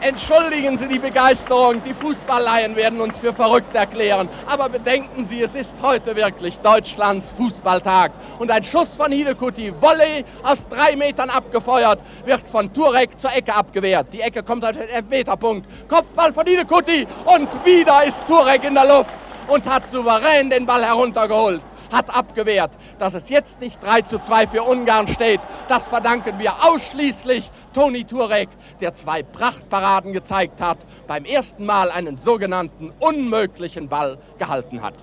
[0.00, 4.28] Entschuldigen Sie die Begeisterung, die Fußballleien werden uns für verrückt erklären.
[4.46, 8.12] Aber bedenken Sie, es ist heute wirklich Deutschlands Fußballtag.
[8.38, 13.54] Und ein Schuss von Hidekuti, Volley aus drei Metern abgefeuert, wird von Turek zur Ecke
[13.54, 14.08] abgewehrt.
[14.12, 15.66] Die Ecke kommt auf den Elfmeterpunkt.
[15.88, 19.10] Kopfball von Hidekuti und wieder ist Turek in der Luft
[19.48, 21.62] und hat souverän den Ball heruntergeholt
[21.96, 22.70] hat abgewehrt.
[22.98, 28.04] Dass es jetzt nicht 3 zu 2 für Ungarn steht, das verdanken wir ausschließlich Toni
[28.04, 28.48] Turek,
[28.80, 34.94] der zwei Prachtparaden gezeigt hat, beim ersten Mal einen sogenannten unmöglichen Ball gehalten hat.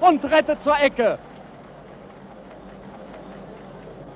[0.00, 1.18] Und rettet zur Ecke.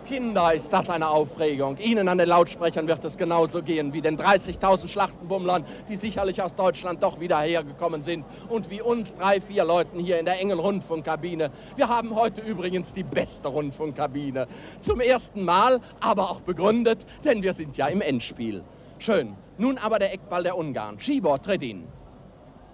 [0.09, 1.77] Kinder, ist das eine Aufregung.
[1.77, 6.55] Ihnen an den Lautsprechern wird es genauso gehen wie den 30.000 Schlachtenbummlern, die sicherlich aus
[6.55, 8.25] Deutschland doch wieder hergekommen sind.
[8.49, 11.51] Und wie uns drei, vier Leuten hier in der engen Rundfunkkabine.
[11.77, 14.47] Wir haben heute übrigens die beste Rundfunkkabine.
[14.81, 18.65] Zum ersten Mal, aber auch begründet, denn wir sind ja im Endspiel.
[18.99, 19.37] Schön.
[19.59, 20.99] Nun aber der Eckball der Ungarn.
[20.99, 21.87] Schibor tritt ihn.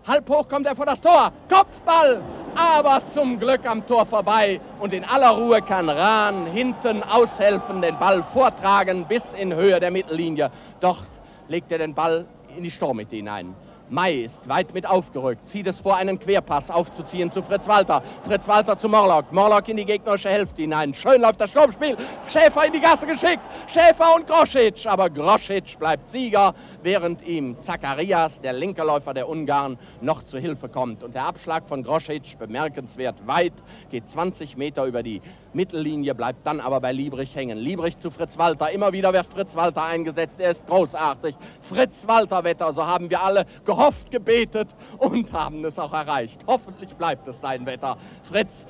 [0.07, 1.33] Halb hoch kommt er vor das Tor.
[1.49, 2.23] Kopfball!
[2.57, 4.61] Aber zum Glück am Tor vorbei.
[4.79, 9.90] Und in aller Ruhe kann Rahn hinten aushelfen, den Ball vortragen bis in Höhe der
[9.90, 10.51] Mittellinie.
[10.81, 11.07] Dort
[11.49, 13.55] legt er den Ball in die Sturmmitte hinein.
[13.90, 18.03] Mai ist weit mit aufgerückt, zieht es vor, einen Querpass aufzuziehen zu Fritz Walter.
[18.23, 20.94] Fritz Walter zu Morlock, Morlock in die gegnerische Hälfte hinein.
[20.94, 21.94] Schön läuft das Sturmspiel.
[22.27, 23.42] Schäfer in die Gasse geschickt.
[23.66, 24.87] Schäfer und Groschitsch.
[24.87, 30.70] Aber Groschitsch bleibt Sieger, während ihm Zacharias, der linke Läufer der Ungarn, noch zu Hilfe
[30.70, 31.03] kommt.
[31.03, 33.53] Und der Abschlag von Groschitsch, bemerkenswert weit,
[33.90, 35.20] geht 20 Meter über die
[35.53, 37.59] Mittellinie, bleibt dann aber bei Liebrich hängen.
[37.59, 38.70] Liebrich zu Fritz Walter.
[38.70, 40.37] Immer wieder wird Fritz Walter eingesetzt.
[40.38, 41.37] Er ist großartig.
[41.61, 43.73] Fritz Walter Wetter, so haben wir alle gehofft,
[44.10, 46.40] gebetet und haben es auch erreicht.
[46.46, 47.96] Hoffentlich bleibt es sein Wetter.
[48.22, 48.66] Fritz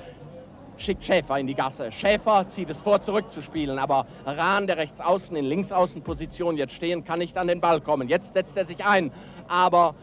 [0.77, 1.91] schickt Schäfer in die Gasse.
[1.91, 7.19] Schäfer zieht es vor, zurückzuspielen, aber Rahn, der rechts außen in Linksaußenposition jetzt stehen, kann
[7.19, 8.09] nicht an den Ball kommen.
[8.09, 9.11] Jetzt setzt er sich ein,
[9.47, 9.95] aber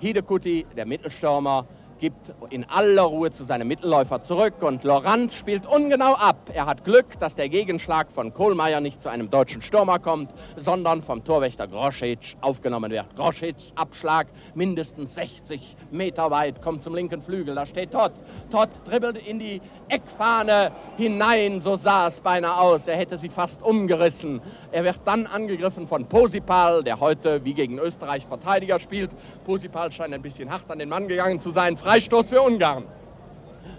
[0.00, 1.66] Hidekuti, der Mittelstürmer,
[2.00, 6.50] gibt in aller Ruhe zu seinem Mittelläufer zurück und Laurent spielt ungenau ab.
[6.52, 11.02] Er hat Glück, dass der Gegenschlag von Kohlmeier nicht zu einem deutschen Stürmer kommt, sondern
[11.02, 13.14] vom Torwächter Groschitsch aufgenommen wird.
[13.16, 18.12] Groschitsch Abschlag mindestens 60 Meter weit, kommt zum linken Flügel, da steht Todd.
[18.50, 22.88] Todd dribbelt in die Eckfahne hinein, so sah es beinahe aus.
[22.88, 24.40] Er hätte sie fast umgerissen.
[24.72, 29.10] Er wird dann angegriffen von Posipal, der heute wie gegen Österreich Verteidiger spielt.
[29.44, 31.76] Posipal scheint ein bisschen hart an den Mann gegangen zu sein.
[31.90, 32.84] Freistoß für Ungarn.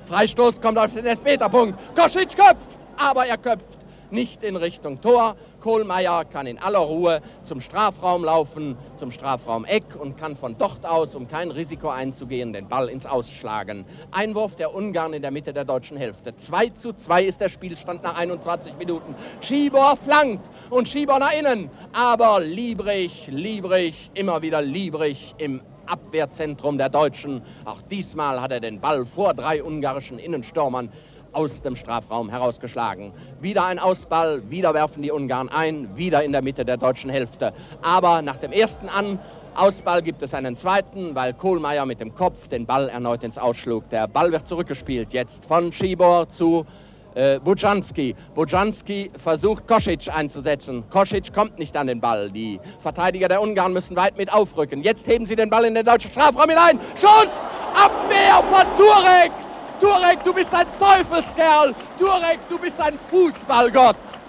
[0.06, 1.80] Freistoß kommt auf den Elfmeterpunkt.
[1.95, 3.78] Kosic köpft, aber er köpft
[4.10, 5.38] nicht in Richtung Tor.
[5.62, 11.15] Kohlmeier kann in aller Ruhe zum Strafraum laufen, zum Strafraum-Eck und kann von dort aus,
[11.15, 13.86] um kein Risiko einzugehen, den Ball ins Ausschlagen.
[14.12, 16.36] Einwurf der Ungarn in der Mitte der deutschen Hälfte.
[16.36, 19.15] 2 zu 2 ist der Spielstand nach 21 Minuten.
[19.39, 21.69] Schieber flankt und Schieber nach innen.
[21.93, 25.62] Aber Liebrich, Liebrich, immer wieder Liebrich im
[25.92, 27.42] Abwehrzentrum der Deutschen.
[27.66, 30.90] Auch diesmal hat er den Ball vor drei ungarischen Innenstürmern
[31.34, 33.14] aus dem Strafraum herausgeschlagen.
[33.40, 37.54] Wieder ein Ausball, wieder werfen die Ungarn ein, wieder in der Mitte der deutschen Hälfte.
[37.82, 39.20] Aber nach dem ersten An
[39.56, 43.90] Ausball gibt es einen zweiten, weil Kohlmeier mit dem Kopf den Ball erneut ins Ausschlug.
[43.90, 46.66] Der Ball wird zurückgespielt jetzt von Schibor zu
[47.15, 48.15] äh, Bujanski.
[48.36, 50.84] Bujanski versucht Kosic einzusetzen.
[50.89, 52.30] Kosic kommt nicht an den Ball.
[52.32, 54.84] Die Verteidiger der Ungarn müssen weit mit aufrücken.
[54.84, 56.80] Jetzt heben sie den Ball in den deutschen Strafraum hinein.
[56.95, 57.47] Schuss!
[57.74, 59.32] Abwehr von Turek!
[59.80, 61.74] Turek, du bist ein Teufelskerl!
[61.97, 64.21] Turek, du bist ein Fußballgott!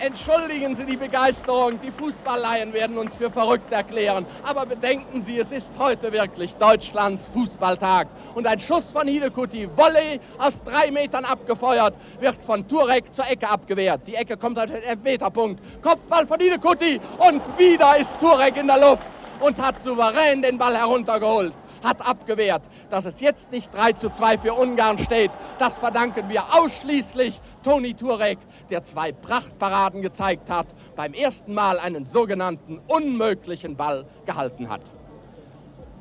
[0.00, 4.28] Entschuldigen Sie die Begeisterung, die Fußballleien werden uns für verrückt erklären.
[4.44, 8.06] Aber bedenken Sie, es ist heute wirklich Deutschlands Fußballtag.
[8.34, 13.48] Und ein Schuss von Hidekuti, Volley aus drei Metern abgefeuert, wird von Turek zur Ecke
[13.48, 14.02] abgewehrt.
[14.06, 15.60] Die Ecke kommt auf den Elfmeterpunkt.
[15.82, 19.02] Kopfball von Hidekuti und wieder ist Turek in der Luft
[19.40, 22.62] und hat souverän den Ball heruntergeholt hat abgewehrt.
[22.90, 27.92] Dass es jetzt nicht 3 zu 2 für Ungarn steht, das verdanken wir ausschließlich Toni
[27.92, 28.38] Turek,
[28.70, 34.80] der zwei Prachtparaden gezeigt hat, beim ersten Mal einen sogenannten unmöglichen Ball gehalten hat.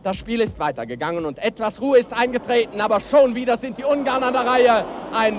[0.01, 4.23] Das Spiel ist weitergegangen und etwas Ruhe ist eingetreten, aber schon wieder sind die Ungarn
[4.23, 4.86] an der Reihe.
[5.12, 5.38] Ein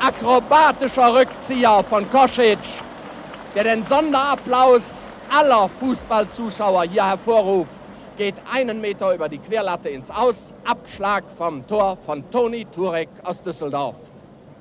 [0.00, 2.58] akrobatischer Rückzieher von Kosic,
[3.54, 7.80] der den Sonderapplaus aller Fußballzuschauer hier hervorruft
[8.18, 10.52] geht einen Meter über die Querlatte ins Aus.
[10.64, 14.15] Abschlag vom Tor von Toni Turek aus Düsseldorf.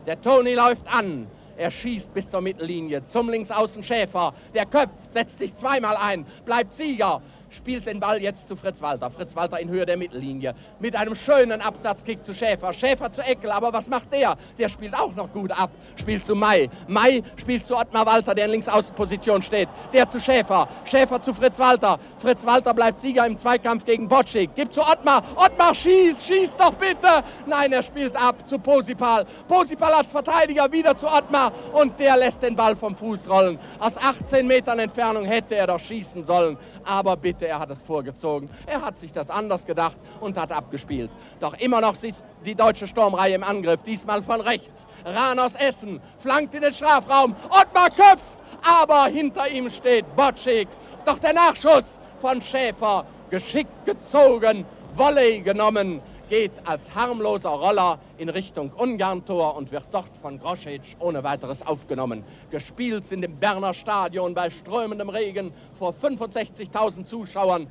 [0.06, 1.30] Der Toni läuft an.
[1.58, 4.34] Er schießt bis zur Mittellinie zum Linksaußen Schäfer.
[4.54, 7.22] Der köpft, setzt sich zweimal ein, bleibt Sieger
[7.56, 9.10] spielt den Ball jetzt zu Fritz Walter.
[9.10, 12.74] Fritz Walter in Höhe der Mittellinie mit einem schönen Absatzkick zu Schäfer.
[12.74, 14.38] Schäfer zu Eckel, aber was macht der?
[14.58, 15.72] Der spielt auch noch gut ab.
[15.96, 16.70] Spielt zu Mai.
[16.88, 19.70] Mai spielt zu Ottmar Walter, der in Linksaußenposition steht.
[19.94, 20.68] Der zu Schäfer.
[20.86, 22.00] Schäfer zu Fritz Walter.
[22.20, 24.54] Fritz Walter bleibt Sieger im Zweikampf gegen Botschik.
[24.56, 25.24] Gibt zu Ottmar.
[25.36, 27.24] Ottmar schießt, schießt doch bitte.
[27.46, 29.26] Nein, er spielt ab zu Posipal.
[29.48, 33.60] Posipal als Verteidiger wieder zu Ottmar und der lässt den Ball vom Fuß rollen.
[33.80, 36.58] Aus 18 Metern Entfernung hätte er doch schießen sollen.
[36.86, 38.50] Aber bitte er hat es vorgezogen.
[38.66, 41.12] Er hat sich das anders gedacht und hat abgespielt.
[41.40, 44.88] Doch immer noch sitzt die deutsche Sturmreihe im Angriff, diesmal von rechts.
[45.06, 47.36] Rahn aus Essen flankt in den Strafraum.
[47.50, 50.68] Ottmar köpft, aber hinter ihm steht Botschik.
[51.06, 58.72] Doch der Nachschuss von Schäfer, geschickt gezogen, Volley genommen, geht als harmloser Roller in Richtung
[58.76, 62.24] Ungarn-Tor und wird dort von Groschitsch ohne weiteres aufgenommen.
[62.52, 67.68] Gespielt sind im Berner Stadion bei strömendem Regen vor 65.000 Zuschauern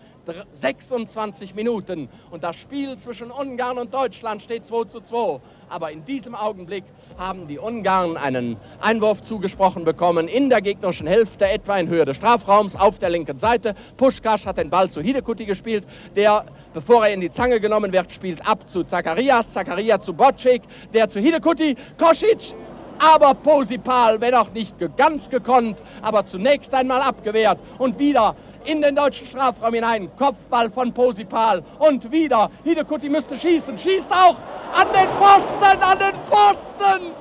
[0.54, 2.08] 26 Minuten.
[2.30, 5.40] Und das Spiel zwischen Ungarn und Deutschland steht 2 zu 2.
[5.68, 6.84] Aber in diesem Augenblick
[7.18, 12.16] haben die Ungarn einen Einwurf zugesprochen bekommen in der gegnerischen Hälfte, etwa in Höhe des
[12.16, 13.74] Strafraums auf der linken Seite.
[13.96, 15.84] Puschkasch hat den Ball zu Hidekuti gespielt,
[16.16, 20.62] der, bevor er in die Zange genommen wird, spielt ab zu Zacharias, Zacharias zu Bocik,
[20.92, 22.54] der zu Hidekuti, Kosic
[23.00, 28.94] aber Posipal, wenn auch nicht ganz gekonnt, aber zunächst einmal abgewehrt und wieder in den
[28.94, 30.08] deutschen Strafraum hinein.
[30.16, 32.50] Kopfball von Posipal und wieder.
[32.62, 34.36] Hidekuti müsste schießen, schießt auch
[34.74, 37.12] an den Pfosten, an den Pfosten.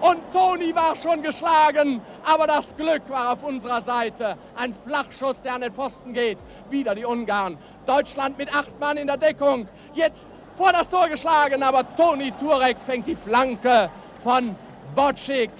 [0.00, 4.36] Und Toni war schon geschlagen, aber das Glück war auf unserer Seite.
[4.56, 6.38] Ein Flachschuss, der an den Pfosten geht.
[6.70, 7.56] Wieder die Ungarn.
[7.86, 9.68] Deutschland mit acht Mann in der Deckung.
[9.94, 13.90] Jetzt vor das Tor geschlagen, aber Toni Turek fängt die Flanke
[14.22, 14.56] von
[14.94, 15.50] Bocik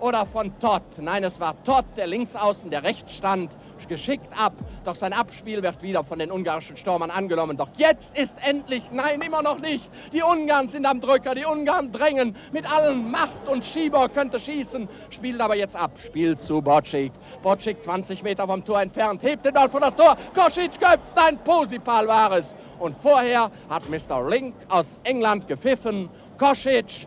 [0.00, 0.82] oder von Todd.
[0.98, 3.50] Nein, es war Todd, der Linksaußen, der rechts stand
[3.92, 4.54] geschickt ab.
[4.86, 7.58] Doch sein Abspiel wird wieder von den ungarischen Stürmern angenommen.
[7.58, 9.90] Doch jetzt ist endlich, nein, immer noch nicht.
[10.14, 14.88] Die Ungarn sind am Drücker, die Ungarn drängen mit allen Macht und Schieber könnte schießen,
[15.10, 15.90] spielt aber jetzt ab.
[15.98, 17.12] Spiel zu Bocik.
[17.42, 20.16] Bocik 20 Meter vom Tor entfernt, hebt den Ball vor das Tor.
[20.34, 22.56] Kosic köpft, ein Posipal war es.
[22.78, 24.26] Und vorher hat Mr.
[24.26, 26.08] Link aus England gepfiffen.
[26.38, 27.06] Kosic,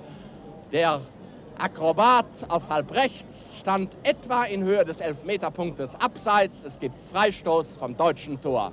[0.71, 1.01] der
[1.57, 6.63] Akrobat auf halb rechts stand etwa in Höhe des Elfmeterpunktes abseits.
[6.63, 8.71] Es gibt Freistoß vom deutschen Tor.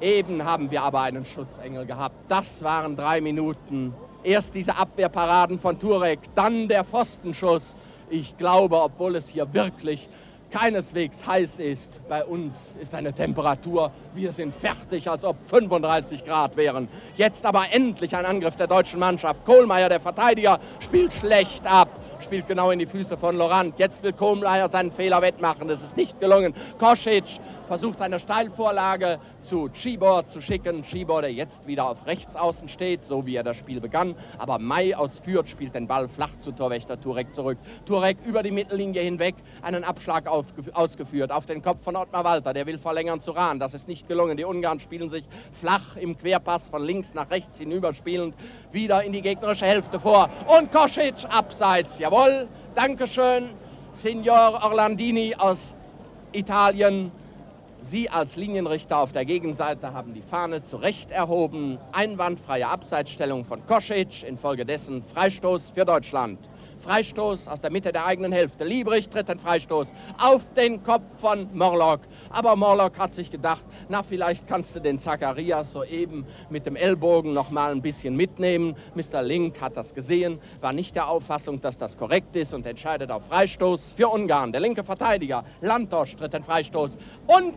[0.00, 2.14] Eben haben wir aber einen Schutzengel gehabt.
[2.28, 3.94] Das waren drei Minuten.
[4.22, 7.74] Erst diese Abwehrparaden von Turek, dann der Pfostenschuss.
[8.10, 10.08] Ich glaube, obwohl es hier wirklich
[10.50, 12.00] keineswegs heiß ist.
[12.08, 16.88] Bei uns ist eine Temperatur, wir sind fertig, als ob 35 Grad wären.
[17.16, 19.44] Jetzt aber endlich ein Angriff der deutschen Mannschaft.
[19.44, 21.88] Kohlmeier, der Verteidiger, spielt schlecht ab,
[22.22, 23.78] spielt genau in die Füße von Laurent.
[23.78, 26.54] Jetzt will Kohlmeier seinen Fehler wettmachen, das ist nicht gelungen.
[26.78, 30.82] Kosic versucht eine Steilvorlage zu Chibor zu schicken.
[30.82, 34.16] Chibor, der jetzt wieder auf rechts außen steht, so wie er das Spiel begann.
[34.38, 37.58] Aber Mai aus Fürth spielt den Ball flach zu Torwächter Turek zurück.
[37.86, 42.52] Turek über die Mittellinie hinweg, einen Abschlag auf, ausgeführt auf den Kopf von Ottmar Walter.
[42.52, 43.60] Der will verlängern zu Rahn.
[43.60, 44.36] Das ist nicht gelungen.
[44.36, 48.34] Die Ungarn spielen sich flach im Querpass von links nach rechts hinüberspielend
[48.72, 50.28] wieder in die gegnerische Hälfte vor.
[50.58, 51.98] Und Kosic abseits.
[52.10, 53.54] Jawohl, Dankeschön.
[53.94, 55.76] Signor Orlandini aus
[56.32, 57.12] Italien
[57.82, 61.78] Sie als Linienrichter auf der Gegenseite haben die Fahne zu Recht erhoben.
[61.92, 66.38] Einwandfreie Abseitsstellung von Kosic, infolgedessen Freistoß für Deutschland.
[66.80, 68.64] Freistoß aus der Mitte der eigenen Hälfte.
[68.64, 72.00] Liebrich tritt den Freistoß auf den Kopf von Morlock.
[72.30, 77.32] Aber Morlock hat sich gedacht, na vielleicht kannst du den Zacharias soeben mit dem Ellbogen
[77.32, 78.76] noch mal ein bisschen mitnehmen.
[78.94, 79.20] Mr.
[79.20, 83.26] Link hat das gesehen, war nicht der Auffassung, dass das korrekt ist und entscheidet auf
[83.26, 84.52] Freistoß für Ungarn.
[84.52, 86.92] Der linke Verteidiger Lantos tritt den Freistoß
[87.26, 87.54] und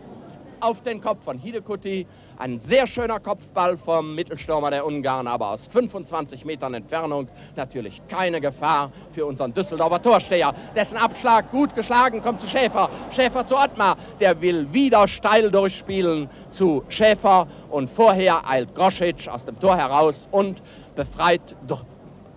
[0.63, 2.08] auf den Kopf von Hidekuti.
[2.38, 8.39] Ein sehr schöner Kopfball vom Mittelstürmer der Ungarn, aber aus 25 Metern Entfernung natürlich keine
[8.39, 10.54] Gefahr für unseren Düsseldorfer Torsteher.
[10.76, 12.89] Dessen Abschlag gut geschlagen kommt zu Schäfer.
[13.12, 13.97] Schäfer zu Ottmar.
[14.19, 20.30] Der will wieder steil durchspielen zu Schäfer und vorher eilt Groschitsch aus dem Tor heraus
[20.32, 20.62] und
[20.95, 21.56] befreit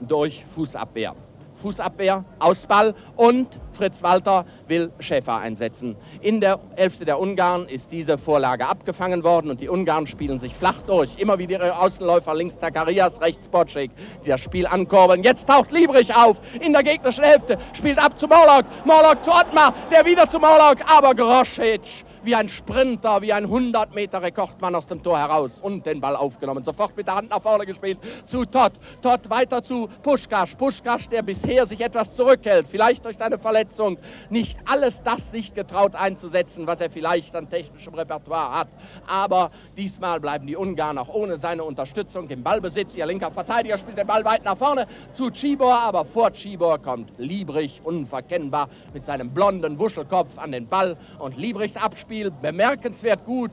[0.01, 1.15] durch Fußabwehr.
[1.57, 5.97] Fußabwehr, Ausball und Fritz Walter will Schäfer einsetzen.
[6.23, 10.55] In der Hälfte der Ungarn ist diese Vorlage abgefangen worden und die Ungarn spielen sich
[10.55, 11.17] flach durch.
[11.19, 13.91] Immer wieder ihre Außenläufer links Zacharias, rechts Bocek,
[14.25, 15.23] die das Spiel ankurbeln.
[15.23, 19.75] Jetzt taucht Liebrich auf in der gegnerischen Hälfte, spielt ab zu Morlock, Morlock zu Ottmar,
[19.91, 24.89] der wieder zu Morlock, aber Groschitsch wie ein Sprinter, wie ein 100 Meter Rekordmann aus
[24.89, 26.65] dem Tor heraus und den Ball aufgenommen.
[26.65, 28.73] Sofort mit der Hand nach vorne gespielt zu Todd.
[29.01, 30.57] Todd weiter zu Puschkasch.
[30.57, 35.95] Puschkasch, der bisher sich etwas zurückhält, vielleicht durch seine Verletzung, nicht alles das sich getraut
[35.95, 38.69] einzusetzen, was er vielleicht an technischem Repertoire hat.
[39.07, 42.97] Aber diesmal bleiben die Ungarn auch ohne seine Unterstützung im Ballbesitz.
[42.97, 47.13] Ihr linker Verteidiger spielt den Ball weit nach vorne zu Chibor, aber vor Chibor kommt
[47.19, 53.51] Liebrich unverkennbar mit seinem blonden Wuschelkopf an den Ball und Liebrichs Abspiel Spiel bemerkenswert gut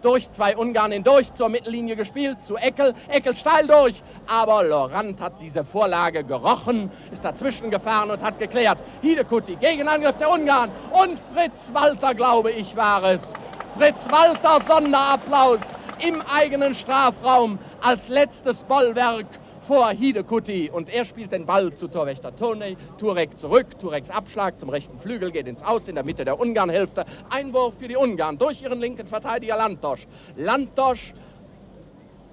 [0.00, 4.04] durch zwei Ungarn hindurch zur Mittellinie gespielt, zu Eckel, Eckel steil durch.
[4.28, 8.78] Aber Lorant hat diese Vorlage gerochen, ist dazwischen gefahren und hat geklärt.
[9.00, 10.70] Hidekutti, Gegenangriff der Ungarn
[11.02, 13.32] und Fritz Walter, glaube ich, war es.
[13.76, 15.62] Fritz Walter, Sonderapplaus
[16.06, 19.26] im eigenen Strafraum als letztes Bollwerk
[19.64, 24.68] vor Hidekutti und er spielt den Ball zu Torwächter Tone, Turek zurück, Tureks Abschlag zum
[24.68, 27.04] rechten Flügel geht ins Aus in der Mitte der Ungarnhälfte.
[27.30, 30.06] Einwurf für die Ungarn durch ihren linken Verteidiger Lantosch.
[30.36, 31.14] Lantosch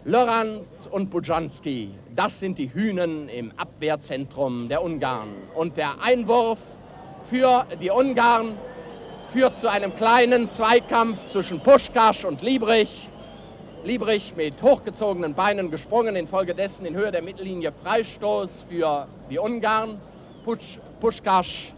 [0.03, 5.29] Lorand und Bujanski, das sind die Hühnen im Abwehrzentrum der Ungarn.
[5.53, 6.59] Und der Einwurf
[7.23, 8.57] für die Ungarn
[9.29, 13.10] führt zu einem kleinen Zweikampf zwischen Puschkasch und Liebrich.
[13.83, 19.99] Liebrich mit hochgezogenen Beinen gesprungen, infolgedessen in Höhe der Mittellinie Freistoß für die Ungarn.
[20.45, 21.73] Pusch, Puschkasch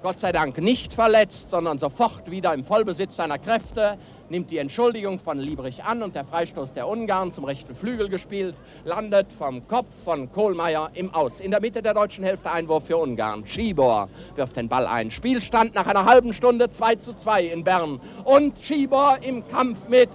[0.00, 3.98] Gott sei Dank nicht verletzt, sondern sofort wieder im Vollbesitz seiner Kräfte,
[4.28, 8.54] nimmt die Entschuldigung von Liebrich an und der Freistoß der Ungarn zum rechten Flügel gespielt,
[8.84, 11.40] landet vom Kopf von Kohlmeier im Aus.
[11.40, 13.44] In der Mitte der deutschen Hälfte Einwurf für Ungarn.
[13.44, 15.10] Schibor wirft den Ball ein.
[15.10, 18.00] Spielstand nach einer halben Stunde 2 zu 2 in Bern.
[18.22, 20.10] Und Schibor im Kampf mit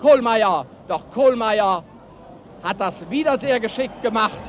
[0.00, 0.66] Kohlmeier.
[0.86, 1.84] Doch Kohlmeier
[2.62, 4.44] hat das wieder sehr geschickt gemacht.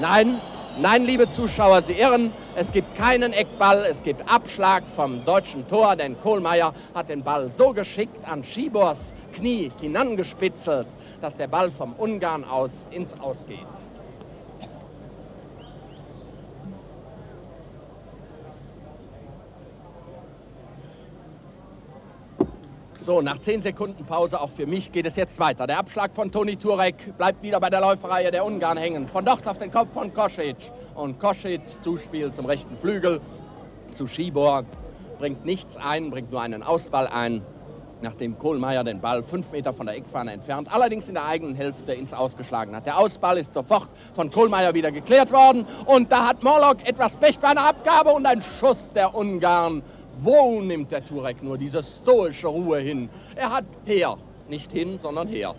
[0.00, 0.40] Nein,
[0.78, 2.32] Nein, liebe Zuschauer, Sie irren.
[2.54, 7.50] Es gibt keinen Eckball, es gibt Abschlag vom deutschen Tor, denn Kohlmeier hat den Ball
[7.50, 10.86] so geschickt an Schibors Knie hinangespitzelt,
[11.20, 13.66] dass der Ball vom Ungarn aus ins Ausgeht.
[23.02, 25.66] So, nach 10 Sekunden Pause auch für mich geht es jetzt weiter.
[25.66, 29.08] Der Abschlag von Toni Turek bleibt wieder bei der Läuferreihe der Ungarn hängen.
[29.08, 30.70] Von dort auf den Kopf von Kosic.
[30.94, 33.22] Und Kosic Zuspiel zum rechten Flügel
[33.94, 34.64] zu Schibor.
[35.18, 37.40] Bringt nichts ein, bringt nur einen Ausball ein,
[38.02, 41.94] nachdem Kohlmeier den Ball fünf Meter von der Eckfahne entfernt, allerdings in der eigenen Hälfte
[41.94, 42.84] ins Ausgeschlagen hat.
[42.84, 45.66] Der Ausball ist sofort von Kohlmeier wieder geklärt worden.
[45.86, 49.82] Und da hat Morlock etwas Pech bei einer Abgabe und ein Schuss der Ungarn
[50.22, 53.08] wo nimmt der Turek nur diese stoische Ruhe hin?
[53.34, 54.18] Er hat her,
[54.48, 55.54] nicht hin, sondern her.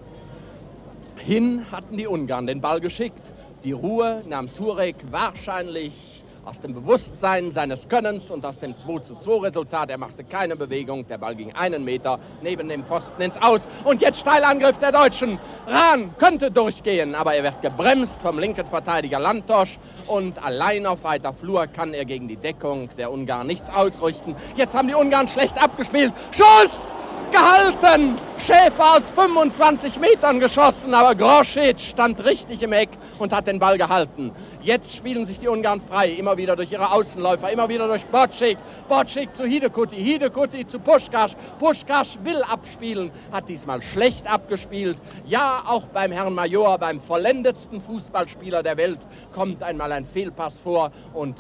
[1.18, 3.22] Hin hatten die Ungarn den Ball geschickt.
[3.64, 9.16] Die Ruhe nahm Turek wahrscheinlich aus dem Bewusstsein seines Könnens und aus dem 2 zu
[9.16, 9.90] 2 Resultat.
[9.90, 13.68] Er machte keine Bewegung, der Ball ging einen Meter neben dem Pfosten ins Aus.
[13.84, 15.40] Und jetzt Steilangriff der Deutschen.
[15.68, 19.78] Rahn könnte durchgehen, aber er wird gebremst vom linken Verteidiger Lantosch
[20.08, 24.36] und allein auf weiter Flur kann er gegen die Deckung der Ungarn nichts ausrichten.
[24.56, 26.14] Jetzt haben die Ungarn schlecht abgespielt.
[26.32, 26.96] Schuss!
[27.32, 28.18] gehalten.
[28.40, 32.90] Schäfer aus 25 Metern geschossen, aber Groschic stand richtig im Eck
[33.20, 34.32] und hat den Ball gehalten.
[34.64, 38.60] Jetzt spielen sich die Ungarn frei, immer wieder durch ihre Außenläufer, immer wieder durch Bocik.
[38.88, 41.32] Bocik zu Hidekuti, Hidekuti zu Puschkasch.
[41.58, 44.98] Puschkasch will abspielen, hat diesmal schlecht abgespielt.
[45.26, 49.00] Ja, auch beim Herrn Major, beim vollendetsten Fußballspieler der Welt,
[49.34, 51.38] kommt einmal ein Fehlpass vor und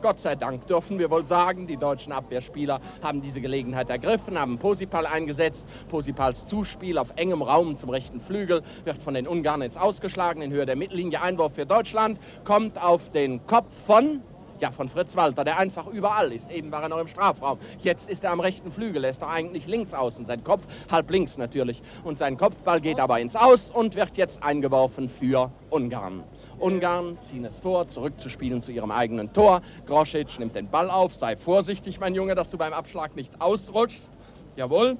[0.00, 4.58] Gott sei Dank dürfen wir wohl sagen, die deutschen Abwehrspieler haben diese Gelegenheit ergriffen, haben
[4.58, 5.64] Posipal eingesetzt.
[5.88, 10.52] Posipals Zuspiel auf engem Raum zum rechten Flügel wird von den Ungarn ins Ausgeschlagen in
[10.52, 11.20] Höhe der Mittellinie.
[11.20, 14.22] Einwurf für Deutschland kommt auf den Kopf von
[14.60, 16.50] ja, von Fritz Walter, der einfach überall ist.
[16.50, 17.58] Eben war er noch im Strafraum.
[17.80, 19.04] Jetzt ist er am rechten Flügel.
[19.04, 20.26] Er ist doch eigentlich links außen.
[20.26, 21.80] Sein Kopf halb links natürlich.
[22.04, 26.24] Und sein Kopfball geht aber ins Aus und wird jetzt eingeworfen für Ungarn.
[26.58, 29.60] Ungarn ziehen es vor, zurückzuspielen zu ihrem eigenen Tor.
[29.86, 31.14] Grosic nimmt den Ball auf.
[31.14, 34.12] Sei vorsichtig, mein Junge, dass du beim Abschlag nicht ausrutschst.
[34.56, 34.96] Jawohl.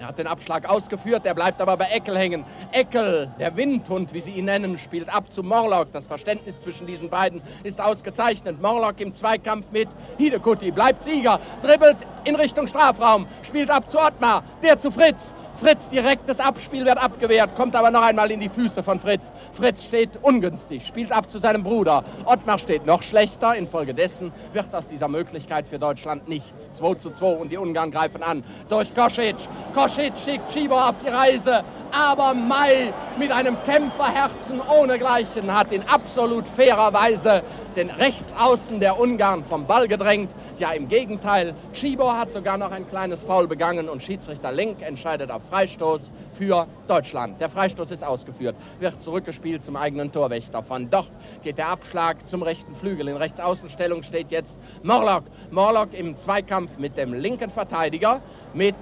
[0.00, 2.44] Er hat den Abschlag ausgeführt, der bleibt aber bei Eckel hängen.
[2.70, 5.88] Eckel, der Windhund, wie sie ihn nennen, spielt ab zu Morlock.
[5.92, 8.62] Das Verständnis zwischen diesen beiden ist ausgezeichnet.
[8.62, 14.44] Morlock im Zweikampf mit Hidekuti, bleibt Sieger, dribbelt in Richtung Strafraum, spielt ab zu Ottmar,
[14.62, 15.34] der zu Fritz.
[15.60, 19.32] Fritz direktes Abspiel wird abgewehrt, kommt aber noch einmal in die Füße von Fritz.
[19.52, 22.04] Fritz steht ungünstig, spielt ab zu seinem Bruder.
[22.26, 23.56] Ottmar steht noch schlechter.
[23.56, 26.72] Infolgedessen wird aus dieser Möglichkeit für Deutschland nichts.
[26.74, 28.44] 2 zu 2 und die Ungarn greifen an.
[28.68, 29.34] Durch Kosic.
[29.74, 31.64] Kosic schickt Schieber auf die Reise.
[31.90, 37.42] Aber Mai mit einem Kämpferherzen ohnegleichen hat in absolut fairer Weise
[37.74, 40.30] den Rechtsaußen der Ungarn vom Ball gedrängt.
[40.58, 45.30] Ja, im Gegenteil, Schibor hat sogar noch ein kleines Foul begangen und Schiedsrichter Lenk entscheidet
[45.30, 47.40] auf Freistoß für Deutschland.
[47.40, 50.62] Der Freistoß ist ausgeführt, wird zurückgespielt zum eigenen Torwächter.
[50.62, 51.10] Von dort
[51.42, 53.08] geht der Abschlag zum rechten Flügel.
[53.08, 55.24] In Rechtsaußenstellung steht jetzt Morlock.
[55.50, 58.20] Morlock im Zweikampf mit dem linken Verteidiger,
[58.52, 58.76] mit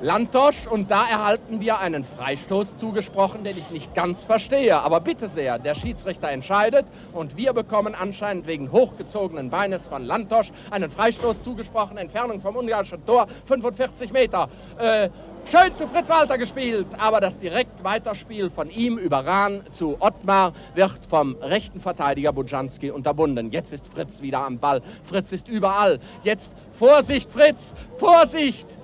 [0.00, 4.80] Lantosch und da erhalten wir einen Freistoß zugesprochen, den ich nicht ganz verstehe.
[4.80, 10.52] Aber bitte sehr, der Schiedsrichter entscheidet und wir bekommen anscheinend wegen hochgezogenen Beines von Lantosch
[10.70, 11.96] einen Freistoß zugesprochen.
[11.98, 14.48] Entfernung vom ungarischen Tor 45 Meter.
[14.78, 15.10] Äh,
[15.46, 20.52] schön zu Fritz Walter gespielt, aber das direkt Weiterspiel von ihm über Rahn zu Ottmar
[20.76, 23.50] wird vom rechten Verteidiger Bujanski unterbunden.
[23.50, 24.80] Jetzt ist Fritz wieder am Ball.
[25.02, 25.98] Fritz ist überall.
[26.22, 28.78] Jetzt Vorsicht, Fritz, Vorsicht!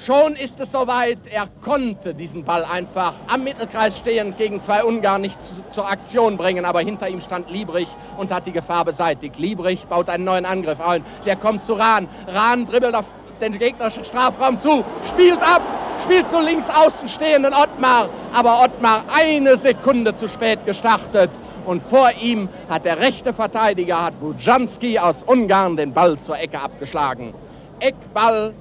[0.00, 5.22] Schon ist es soweit, er konnte diesen Ball einfach am Mittelkreis stehend gegen zwei Ungarn
[5.22, 9.38] nicht zu, zur Aktion bringen, aber hinter ihm stand Liebrich und hat die Gefahr beseitigt.
[9.38, 12.08] Liebrich baut einen neuen Angriff ein, der kommt zu Rahn.
[12.28, 13.06] Rahn dribbelt auf
[13.40, 15.62] den gegnerischen Strafraum zu, spielt ab,
[16.04, 21.30] spielt zu links außen stehenden Ottmar, aber Ottmar eine Sekunde zu spät gestartet
[21.66, 26.60] und vor ihm hat der rechte Verteidiger, hat Bujanski aus Ungarn den Ball zur Ecke
[26.60, 27.34] abgeschlagen.
[27.80, 28.54] Eckball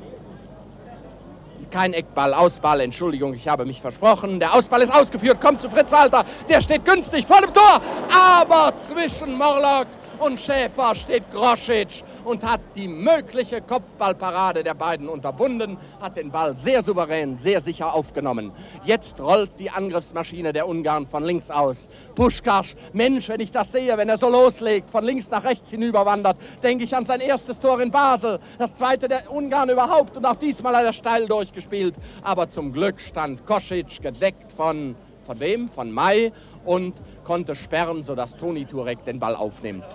[1.71, 4.39] kein Eckball, Ausball, Entschuldigung, ich habe mich versprochen.
[4.39, 8.77] Der Ausball ist ausgeführt, kommt zu Fritz Walter, der steht günstig vor dem Tor, aber
[8.77, 9.87] zwischen Morlock
[10.19, 16.57] und Schäfer steht Groschitsch und hat die mögliche Kopfballparade der beiden unterbunden, hat den Ball
[16.57, 18.51] sehr souverän, sehr sicher aufgenommen.
[18.83, 21.87] Jetzt rollt die Angriffsmaschine der Ungarn von links aus.
[22.15, 26.37] Puschkasch, Mensch, wenn ich das sehe, wenn er so loslegt, von links nach rechts hinüberwandert,
[26.61, 30.35] denke ich an sein erstes Tor in Basel, das zweite der Ungarn überhaupt und auch
[30.35, 31.95] diesmal hat er steil durchgespielt.
[32.23, 34.95] Aber zum Glück stand Kosic gedeckt von
[35.27, 35.67] von wem?
[35.67, 36.31] Von Mai
[36.63, 36.93] und
[37.25, 39.85] konnte sperren, sodass Toni Turek den Ball aufnimmt.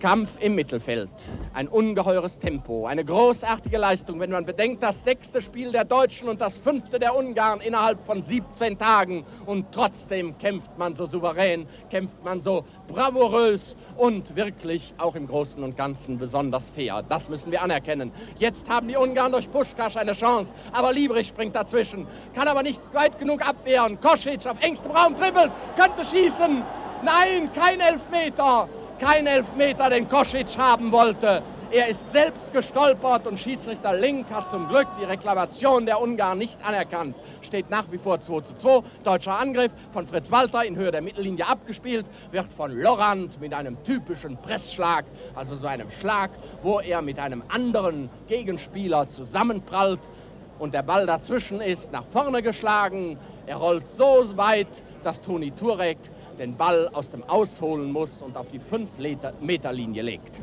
[0.00, 1.10] Kampf im Mittelfeld.
[1.52, 6.40] Ein ungeheures Tempo, eine großartige Leistung, wenn man bedenkt, das sechste Spiel der Deutschen und
[6.40, 9.24] das fünfte der Ungarn innerhalb von 17 Tagen.
[9.46, 15.62] Und trotzdem kämpft man so souverän, kämpft man so bravourös und wirklich auch im Großen
[15.62, 17.02] und Ganzen besonders fair.
[17.08, 18.12] Das müssen wir anerkennen.
[18.38, 22.82] Jetzt haben die Ungarn durch Puschkasch eine Chance, aber Liebrich springt dazwischen, kann aber nicht
[22.92, 24.00] weit genug abwehren.
[24.00, 26.62] Kosic auf engstem Raum dribbelt, könnte schießen.
[27.02, 28.68] Nein, kein Elfmeter
[28.98, 31.42] kein Elfmeter, den Kosic haben wollte.
[31.70, 36.64] Er ist selbst gestolpert und Schiedsrichter Link hat zum Glück die Reklamation der Ungarn nicht
[36.64, 37.16] anerkannt.
[37.42, 38.80] Steht nach wie vor 2 zu 2.
[39.02, 43.82] Deutscher Angriff von Fritz Walter in Höhe der Mittellinie abgespielt, wird von Lorand mit einem
[43.84, 46.30] typischen Pressschlag, also so einem Schlag,
[46.62, 50.00] wo er mit einem anderen Gegenspieler zusammenprallt
[50.58, 53.18] und der Ball dazwischen ist, nach vorne geschlagen.
[53.46, 54.68] Er rollt so weit,
[55.02, 55.98] dass Toni Turek
[56.38, 60.40] den Ball aus dem Ausholen muss und auf die 5-Meter-Linie legt.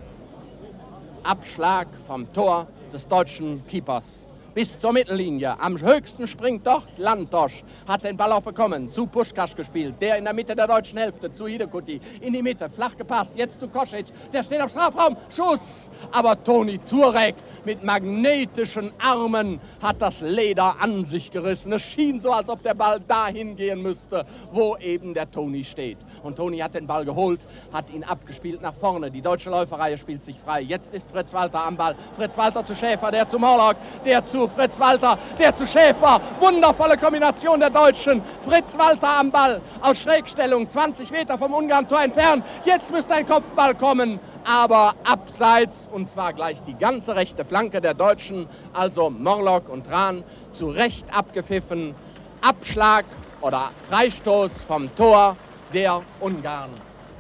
[1.23, 5.59] Abschlag vom Tor des deutschen Keepers bis zur Mittellinie.
[5.59, 10.25] Am höchsten springt dort Lantosch, hat den Ball auch bekommen, zu Puschkasch gespielt, der in
[10.25, 14.07] der Mitte der deutschen Hälfte, zu Hidekuti, in die Mitte, flach gepasst, jetzt zu Kosic,
[14.33, 17.35] der steht am Strafraum, Schuss, aber Toni Turek
[17.65, 21.73] mit magnetischen Armen hat das Leder an sich gerissen.
[21.73, 25.97] Es schien so, als ob der Ball dahin gehen müsste, wo eben der Toni steht.
[26.23, 27.41] Und Toni hat den Ball geholt,
[27.73, 29.09] hat ihn abgespielt nach vorne.
[29.09, 30.61] Die deutsche Läuferreihe spielt sich frei.
[30.61, 31.95] Jetzt ist Fritz Walter am Ball.
[32.15, 36.21] Fritz Walter zu Schäfer, der zu Morlock, der zu Fritz Walter, der zu Schäfer.
[36.39, 38.21] Wundervolle Kombination der Deutschen.
[38.43, 42.45] Fritz Walter am Ball aus Schrägstellung, 20 Meter vom Ungarn-Tor entfernt.
[42.65, 47.93] Jetzt müsste ein Kopfball kommen, aber abseits und zwar gleich die ganze rechte Flanke der
[47.93, 51.95] Deutschen, also Morlock und Rahn, zu Recht abgepfiffen.
[52.41, 53.05] Abschlag
[53.41, 55.35] oder Freistoß vom Tor
[55.73, 56.69] der Ungarn.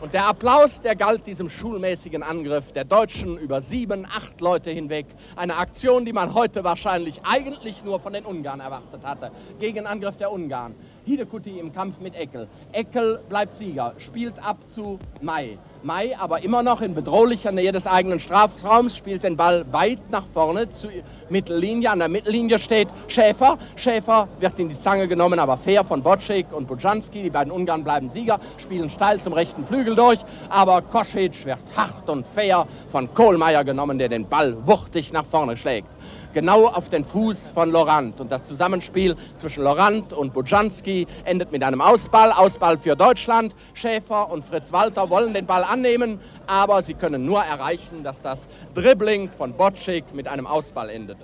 [0.01, 5.05] Und der Applaus, der galt diesem schulmäßigen Angriff der Deutschen über sieben, acht Leute hinweg.
[5.35, 9.31] Eine Aktion, die man heute wahrscheinlich eigentlich nur von den Ungarn erwartet hatte.
[9.59, 10.73] Gegenangriff der Ungarn.
[11.05, 12.47] Hidekuti im Kampf mit Eckel.
[12.71, 15.59] Eckel bleibt Sieger, spielt ab zu Mai.
[15.83, 20.25] Mai aber immer noch in bedrohlicher Nähe des eigenen Strafraums, spielt den Ball weit nach
[20.31, 20.91] vorne zur
[21.29, 21.89] Mittellinie.
[21.89, 23.57] An der Mittellinie steht Schäfer.
[23.77, 27.23] Schäfer wird in die Zange genommen, aber fair von Bocek und Bujanski.
[27.23, 30.19] Die beiden Ungarn bleiben Sieger, spielen steil zum rechten Flügel durch.
[30.49, 35.57] Aber Kosic wird hart und fair von Kohlmeier genommen, der den Ball wuchtig nach vorne
[35.57, 35.87] schlägt
[36.33, 38.19] genau auf den Fuß von Lorant.
[38.19, 42.31] Und das Zusammenspiel zwischen Lorant und Bujanski endet mit einem Ausball.
[42.31, 43.55] Ausball für Deutschland.
[43.73, 48.47] Schäfer und Fritz Walter wollen den Ball annehmen, aber sie können nur erreichen, dass das
[48.73, 51.17] Dribbling von Bocik mit einem Ausball endet.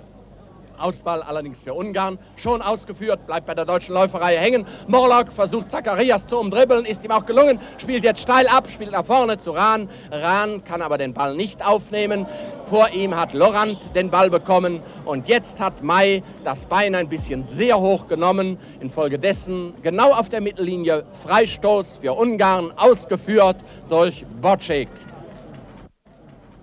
[0.78, 2.18] Ausball allerdings für Ungarn.
[2.36, 4.66] Schon ausgeführt, bleibt bei der deutschen Läuferreihe hängen.
[4.86, 9.04] Morlock versucht Zacharias zu umdribbeln, ist ihm auch gelungen, spielt jetzt steil ab, spielt nach
[9.04, 9.88] vorne zu Rahn.
[10.10, 12.26] Rahn kann aber den Ball nicht aufnehmen.
[12.66, 17.48] Vor ihm hat Lorant den Ball bekommen und jetzt hat Mai das Bein ein bisschen
[17.48, 18.58] sehr hoch genommen.
[18.80, 23.56] Infolgedessen genau auf der Mittellinie Freistoß für Ungarn ausgeführt
[23.88, 24.88] durch Bocek.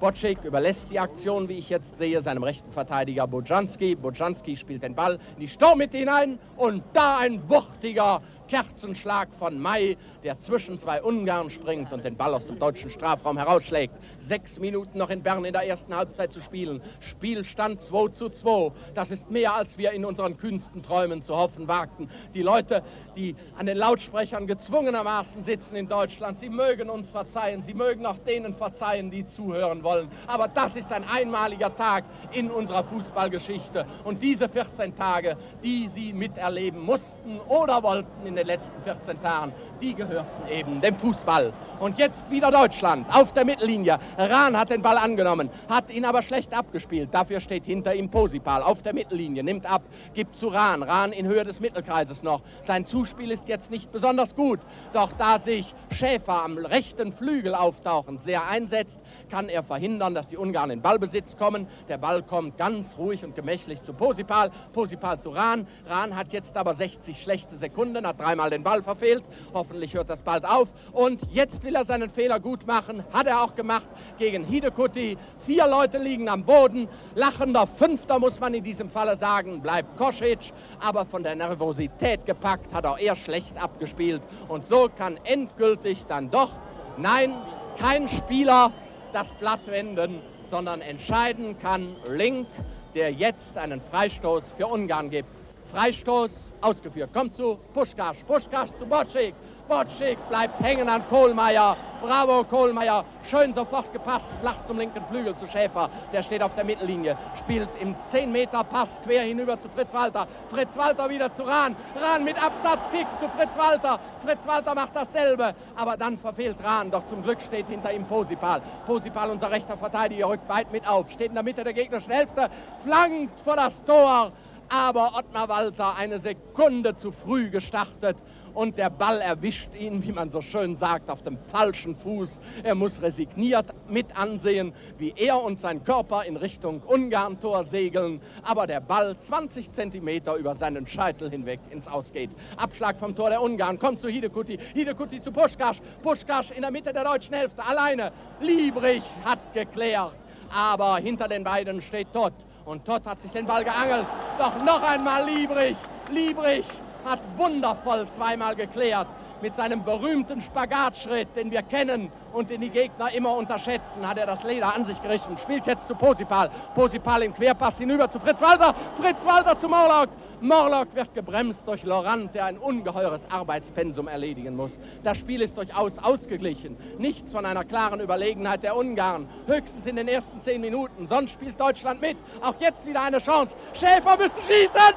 [0.05, 3.95] Bocek überlässt die Aktion, wie ich jetzt sehe, seinem rechten Verteidiger Bojanski.
[3.95, 9.97] Bojanski spielt den Ball in die Sturmmitte hinein und da ein wuchtiger Kerzenschlag von Mai,
[10.23, 13.95] der zwischen zwei Ungarn springt und den Ball aus dem deutschen Strafraum herausschlägt.
[14.19, 16.81] Sechs Minuten noch in Bern in der ersten Halbzeit zu spielen.
[16.99, 18.71] Spielstand 2 zu 2.
[18.93, 22.09] Das ist mehr, als wir in unseren kühnsten Träumen zu hoffen wagten.
[22.33, 22.83] Die Leute,
[23.15, 27.63] die an den Lautsprechern gezwungenermaßen sitzen in Deutschland, sie mögen uns verzeihen.
[27.63, 30.09] Sie mögen auch denen verzeihen, die zuhören wollen.
[30.27, 33.85] Aber das ist ein einmaliger Tag in unserer Fußballgeschichte.
[34.03, 39.53] Und diese 14 Tage, die Sie miterleben mussten oder wollten in den letzten 14 Tagen,
[39.81, 41.53] die gehörten eben dem Fußball.
[41.79, 43.99] Und jetzt wieder Deutschland auf der Mittellinie.
[44.17, 47.09] Rahn hat den Ball angenommen, hat ihn aber schlecht abgespielt.
[47.11, 49.83] Dafür steht hinter ihm Posipal auf der Mittellinie, nimmt ab,
[50.13, 50.83] gibt zu Rahn.
[50.83, 52.41] Rahn in Höhe des Mittelkreises noch.
[52.63, 54.59] Sein Zuspiel ist jetzt nicht besonders gut.
[54.93, 60.37] Doch da sich Schäfer am rechten Flügel auftauchend sehr einsetzt, kann er verhindern, dass die
[60.37, 61.67] Ungarn in Ballbesitz kommen.
[61.87, 65.67] Der Ball kommt ganz ruhig und gemächlich zu Posipal, Posipal zu Rahn.
[65.87, 69.23] Rahn hat jetzt aber 60 schlechte Sekunden, hat dreimal den Ball verfehlt.
[69.53, 70.73] Hoffentlich hört das bald auf.
[70.91, 73.03] Und jetzt will er seinen Fehler gut machen.
[73.13, 73.85] Hat er auch gemacht
[74.17, 75.17] gegen Hidekutti.
[75.45, 76.87] Vier Leute liegen am Boden.
[77.13, 80.53] Lachender Fünfter, muss man in diesem Falle sagen, bleibt Kosic.
[80.79, 84.21] Aber von der Nervosität gepackt hat auch er schlecht abgespielt.
[84.47, 86.51] Und so kann endgültig dann doch,
[86.97, 87.33] nein,
[87.77, 88.71] kein Spieler
[89.13, 92.47] das Blatt wenden sondern entscheiden kann Link,
[92.93, 95.44] der jetzt einen Freistoß für Ungarn gibt.
[95.65, 97.13] Freistoß ausgeführt.
[97.13, 98.23] Kommt zu Puschkasch.
[98.25, 99.33] Puschkasch zu Bocik.
[99.67, 101.75] Bocik bleibt hängen an Kohlmeier.
[101.99, 103.03] Bravo Kohlmeier.
[103.23, 104.31] Schön sofort gepasst.
[104.39, 105.89] Flach zum linken Flügel zu Schäfer.
[106.13, 107.17] Der steht auf der Mittellinie.
[107.39, 110.27] Spielt im 10 Meter Pass quer hinüber zu Fritz Walter.
[110.49, 111.75] Fritz Walter wieder zu Rahn.
[111.99, 113.99] Rahn mit Absatzkick zu Fritz Walter.
[114.21, 115.55] Fritz Walter macht dasselbe.
[115.75, 116.91] Aber dann verfehlt Rahn.
[116.91, 118.61] Doch zum Glück steht hinter ihm Posipal.
[118.85, 121.09] Posipal, unser rechter Verteidiger, rückt weit mit auf.
[121.09, 122.49] Steht in der Mitte der gegnerischen Hälfte.
[122.83, 124.31] Flankt vor das Tor
[124.69, 128.17] aber Ottmar Walter eine Sekunde zu früh gestartet
[128.53, 132.39] und der Ball erwischt ihn, wie man so schön sagt, auf dem falschen Fuß.
[132.63, 138.65] Er muss resigniert mit ansehen, wie er und sein Körper in Richtung Ungarn-Tor segeln, aber
[138.65, 142.31] der Ball 20 Zentimeter über seinen Scheitel hinweg ins Ausgeht.
[142.57, 146.93] Abschlag vom Tor der Ungarn, kommt zu Hidekuti, Hidekuti zu Puschkasch, Puschkasch in der Mitte
[146.93, 148.11] der deutschen Hälfte, alleine.
[148.39, 150.15] Liebrich hat geklärt,
[150.53, 152.33] aber hinter den beiden steht Todd.
[152.65, 154.07] Und Todd hat sich den Ball geangelt.
[154.39, 155.77] Doch noch einmal Liebrich.
[156.09, 156.65] Liebrich
[157.05, 159.07] hat wundervoll zweimal geklärt
[159.45, 164.25] mit seinem berühmten Spagatschritt, den wir kennen und den die Gegner immer unterschätzen, hat er
[164.25, 165.39] das Leder an sich gerichtet.
[165.39, 166.49] Spielt jetzt zu Posipal.
[166.73, 168.73] Posipal im Querpass hinüber zu Fritz Walter.
[168.95, 170.09] Fritz Walter zu Morlock.
[170.41, 174.79] Morlock wird gebremst durch Laurent, der ein ungeheures Arbeitspensum erledigen muss.
[175.03, 176.75] Das Spiel ist durchaus ausgeglichen.
[176.97, 179.29] Nichts von einer klaren Überlegenheit der Ungarn.
[179.45, 181.05] Höchstens in den ersten zehn Minuten.
[181.05, 182.17] Sonst spielt Deutschland mit.
[182.41, 183.55] Auch jetzt wieder eine Chance.
[183.75, 184.95] Schäfer müsste schießen.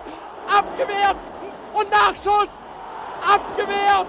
[0.51, 1.17] Abgewehrt.
[1.75, 2.65] Und Nachschuss.
[3.31, 4.07] Abgewehrt.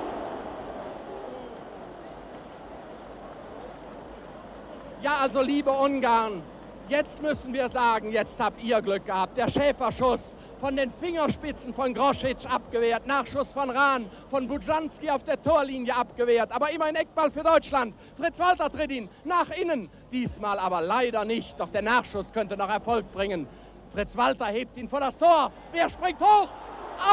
[5.02, 6.44] Ja, also liebe Ungarn,
[6.90, 9.38] jetzt müssen wir sagen, jetzt habt ihr Glück gehabt.
[9.38, 15.42] Der Schäferschuss von den Fingerspitzen von Grosic abgewehrt, Nachschuss von Rahn, von Bujanski auf der
[15.42, 17.96] Torlinie abgewehrt, aber immer ein Eckball für Deutschland.
[18.18, 22.70] Fritz Walter tritt ihn nach innen, diesmal aber leider nicht, doch der Nachschuss könnte noch
[22.70, 23.48] Erfolg bringen.
[23.94, 25.50] Fritz Walter hebt ihn vor das Tor.
[25.72, 26.50] Wer springt hoch?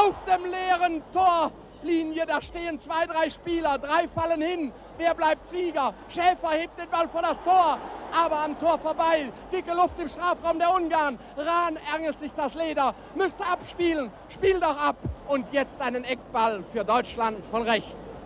[0.01, 1.53] Auf dem leeren Tor
[1.87, 4.73] Linie, da stehen zwei, drei Spieler, drei fallen hin.
[4.97, 5.93] Wer bleibt Sieger?
[6.09, 7.79] Schäfer hebt den Ball vor das Tor,
[8.11, 9.31] aber am Tor vorbei.
[9.51, 11.17] Dicke Luft im Strafraum der Ungarn.
[11.37, 14.11] Rahn ärgert sich das Leder, müsste abspielen.
[14.29, 14.97] Spiel doch ab.
[15.27, 18.21] Und jetzt einen Eckball für Deutschland von rechts.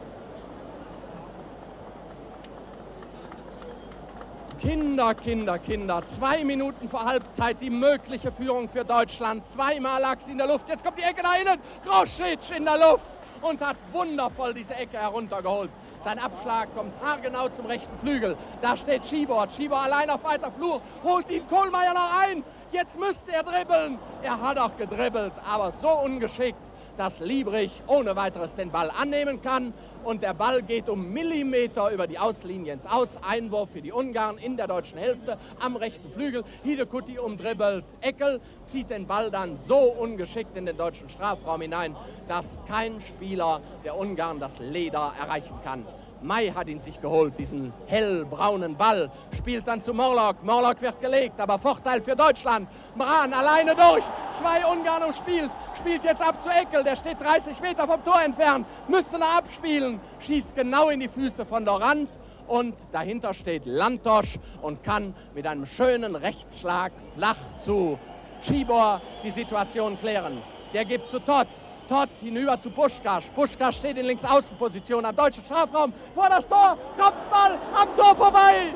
[4.60, 6.08] Kinder, Kinder, Kinder.
[6.08, 9.46] Zwei Minuten vor Halbzeit die mögliche Führung für Deutschland.
[9.48, 10.70] Zweimal lag sie in der Luft.
[10.70, 11.60] Jetzt kommt die Ecke da innen.
[11.84, 13.08] Grosic in der Luft
[13.42, 15.70] und hat wundervoll diese Ecke heruntergeholt.
[16.04, 18.36] Sein Abschlag kommt haargenau zum rechten Flügel.
[18.62, 19.48] Da steht Schibor.
[19.56, 20.82] Schibor allein auf weiter Flur.
[21.04, 22.44] Holt ihn Kohlmeier noch ein.
[22.72, 24.00] Jetzt müsste er dribbeln.
[24.24, 26.58] Er hat auch gedribbelt, aber so ungeschickt,
[26.98, 29.74] dass Liebrich ohne weiteres den Ball annehmen kann.
[30.04, 33.18] Und der Ball geht um Millimeter über die Auslinie ins Aus.
[33.24, 36.44] Einwurf für die Ungarn in der deutschen Hälfte am rechten Flügel.
[36.64, 41.96] Hidekutti umdribbelt Eckel, zieht den Ball dann so ungeschickt in den deutschen Strafraum hinein,
[42.28, 45.86] dass kein Spieler der Ungarn das Leder erreichen kann.
[46.22, 49.10] Mai hat ihn sich geholt, diesen hellbraunen Ball.
[49.36, 50.44] Spielt dann zu Morlock.
[50.44, 52.70] Morlock wird gelegt, aber Vorteil für Deutschland.
[52.96, 54.04] Mran alleine durch.
[54.38, 55.50] Zwei Ungarn umspielt.
[55.78, 56.84] Spielt jetzt ab zu Eckel.
[56.84, 58.68] Der steht 30 Meter vom Tor entfernt.
[58.88, 60.00] Müsste noch abspielen.
[60.20, 62.10] Schießt genau in die Füße von Dorant.
[62.48, 67.98] Und dahinter steht Lantosch und kann mit einem schönen Rechtsschlag flach zu
[68.42, 70.42] Schibor die Situation klären.
[70.74, 71.48] Der gibt zu Todd.
[71.92, 73.26] Todd hinüber zu Puschkasch.
[73.36, 75.92] Puschkasch steht in Linksaußenposition am deutschen Strafraum.
[76.16, 76.78] Vor das Tor.
[76.96, 78.74] Kopfball am Tor vorbei.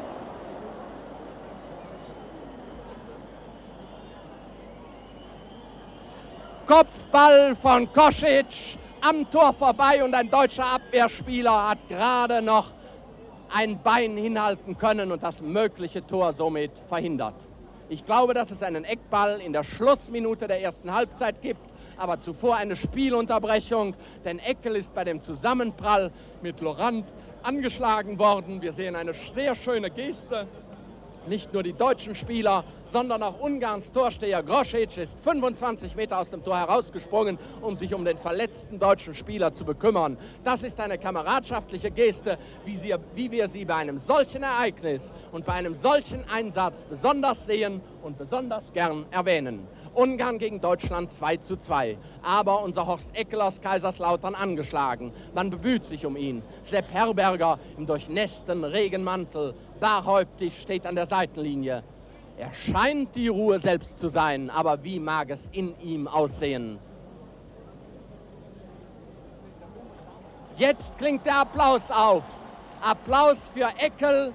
[6.67, 12.71] Kopfball von Kosic am Tor vorbei und ein deutscher Abwehrspieler hat gerade noch
[13.47, 17.35] ein Bein hinhalten können und das mögliche Tor somit verhindert.
[17.87, 21.61] Ich glaube, dass es einen Eckball in der Schlussminute der ersten Halbzeit gibt,
[21.97, 27.05] aber zuvor eine Spielunterbrechung, denn Eckel ist bei dem Zusammenprall mit Laurent
[27.43, 28.61] angeschlagen worden.
[28.61, 30.47] Wir sehen eine sehr schöne Geste
[31.27, 36.43] nicht nur die deutschen Spieler, sondern auch Ungarns Torsteher Groschitsch ist 25 Meter aus dem
[36.43, 40.17] Tor herausgesprungen, um sich um den verletzten deutschen Spieler zu bekümmern.
[40.43, 45.45] Das ist eine kameradschaftliche Geste, wie, sie, wie wir sie bei einem solchen Ereignis und
[45.45, 49.67] bei einem solchen Einsatz besonders sehen und besonders gern erwähnen.
[49.95, 51.97] Ungarn gegen Deutschland 2 zu 2.
[52.21, 55.13] Aber unser Horst Eckel aus Kaiserslautern angeschlagen.
[55.33, 56.43] Man bemüht sich um ihn.
[56.63, 61.83] Sepp Herberger im durchnässten Regenmantel, barhäuptig, steht an der Seitenlinie.
[62.37, 66.79] Er scheint die Ruhe selbst zu sein, aber wie mag es in ihm aussehen?
[70.57, 72.23] Jetzt klingt der Applaus auf.
[72.81, 74.33] Applaus für Eckel,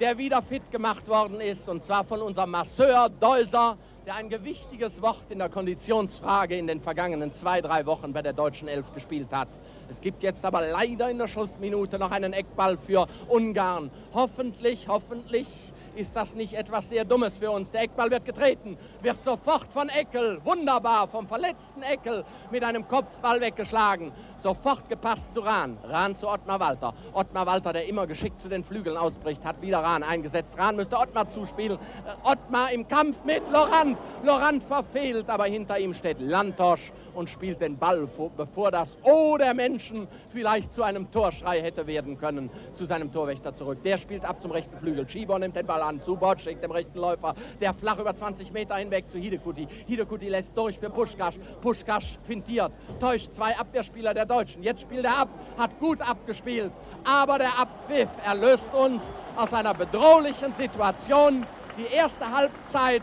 [0.00, 3.76] der wieder fit gemacht worden ist, und zwar von unserem Masseur Deuser,
[4.06, 8.32] der ein gewichtiges Wort in der Konditionsfrage in den vergangenen zwei, drei Wochen bei der
[8.32, 9.48] deutschen Elf gespielt hat.
[9.88, 13.92] Es gibt jetzt aber leider in der Schlussminute noch einen Eckball für Ungarn.
[14.12, 17.70] Hoffentlich, hoffentlich ist das nicht etwas sehr Dummes für uns.
[17.70, 23.40] Der Eckball wird getreten, wird sofort von Eckel, wunderbar, vom verletzten Eckel mit einem Kopfball
[23.40, 24.12] weggeschlagen.
[24.38, 25.78] Sofort gepasst zu Rahn.
[25.84, 26.94] Rahn zu Ottmar Walter.
[27.12, 30.56] Ottmar Walter, der immer geschickt zu den Flügeln ausbricht, hat wieder Rahn eingesetzt.
[30.56, 31.78] Rahn müsste Ottmar zuspielen.
[31.78, 33.98] Äh, Ottmar im Kampf mit Lorand.
[34.22, 39.54] Lorand verfehlt, aber hinter ihm steht Lantosch und spielt den Ball, bevor das O der
[39.54, 43.82] Menschen vielleicht zu einem Torschrei hätte werden können, zu seinem Torwächter zurück.
[43.84, 45.08] Der spielt ab zum rechten Flügel.
[45.08, 48.52] Schieber nimmt den Ball Ball an zu Bocek, dem rechten Läufer, der flach über 20
[48.52, 49.66] Meter hinweg zu Hidekuti.
[49.86, 51.34] Hidekuti lässt durch für Puschkasch.
[51.60, 54.62] Puschkasch fintiert, täuscht zwei Abwehrspieler der Deutschen.
[54.62, 55.28] Jetzt spielt er ab,
[55.58, 56.72] hat gut abgespielt,
[57.04, 59.02] aber der Abpfiff erlöst uns
[59.36, 61.44] aus einer bedrohlichen Situation.
[61.76, 63.02] Die erste Halbzeit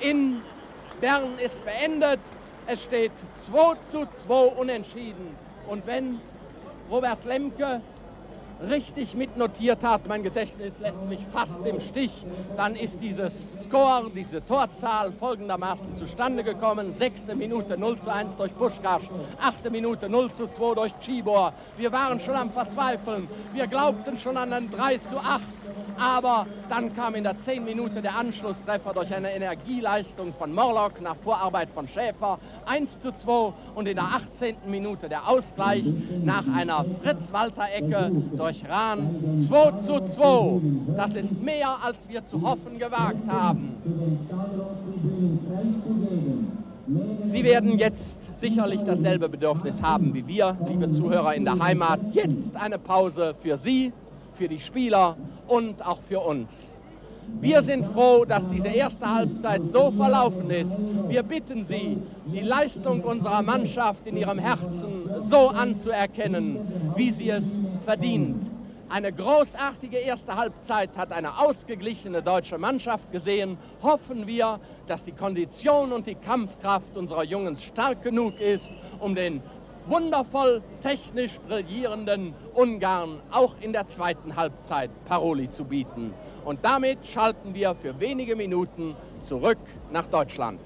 [0.00, 0.42] in
[1.00, 2.20] Bern ist beendet.
[2.66, 3.12] Es steht
[3.46, 5.36] 2 zu 2 unentschieden.
[5.66, 6.20] Und wenn
[6.90, 7.80] Robert Lemke
[8.60, 14.44] richtig mitnotiert hat, mein Gedächtnis lässt mich fast im Stich, dann ist dieses Score, diese
[14.44, 16.94] Torzahl folgendermaßen zustande gekommen.
[16.94, 19.08] Sechste Minute 0 zu 1 durch Puschkasch,
[19.40, 21.52] achte Minute 0 zu 2 durch Chibor.
[21.76, 25.57] Wir waren schon am Verzweifeln, wir glaubten schon an ein 3 zu 8
[25.98, 31.16] aber dann kam in der 10 Minute der Anschlusstreffer durch eine Energieleistung von Morlock nach
[31.16, 34.56] Vorarbeit von Schäfer 1 zu 2 und in der 18.
[34.66, 35.84] Minute der Ausgleich
[36.22, 40.60] nach einer Fritz-Walter-Ecke durch Rahn 2 zu 2.
[40.96, 43.74] Das ist mehr, als wir zu hoffen gewagt haben.
[47.24, 52.00] Sie werden jetzt sicherlich dasselbe Bedürfnis haben wie wir, liebe Zuhörer in der Heimat.
[52.12, 53.92] Jetzt eine Pause für Sie,
[54.38, 55.16] für die Spieler
[55.48, 56.78] und auch für uns.
[57.40, 60.78] Wir sind froh, dass diese erste Halbzeit so verlaufen ist.
[61.08, 67.60] Wir bitten Sie, die Leistung unserer Mannschaft in ihrem Herzen so anzuerkennen, wie sie es
[67.84, 68.42] verdient.
[68.90, 73.58] Eine großartige erste Halbzeit hat eine ausgeglichene deutsche Mannschaft gesehen.
[73.82, 79.42] Hoffen wir, dass die Kondition und die Kampfkraft unserer Jungs stark genug ist, um den
[79.88, 86.14] wundervoll technisch brillierenden Ungarn auch in der zweiten Halbzeit Paroli zu bieten.
[86.44, 89.58] Und damit schalten wir für wenige Minuten zurück
[89.90, 90.60] nach Deutschland.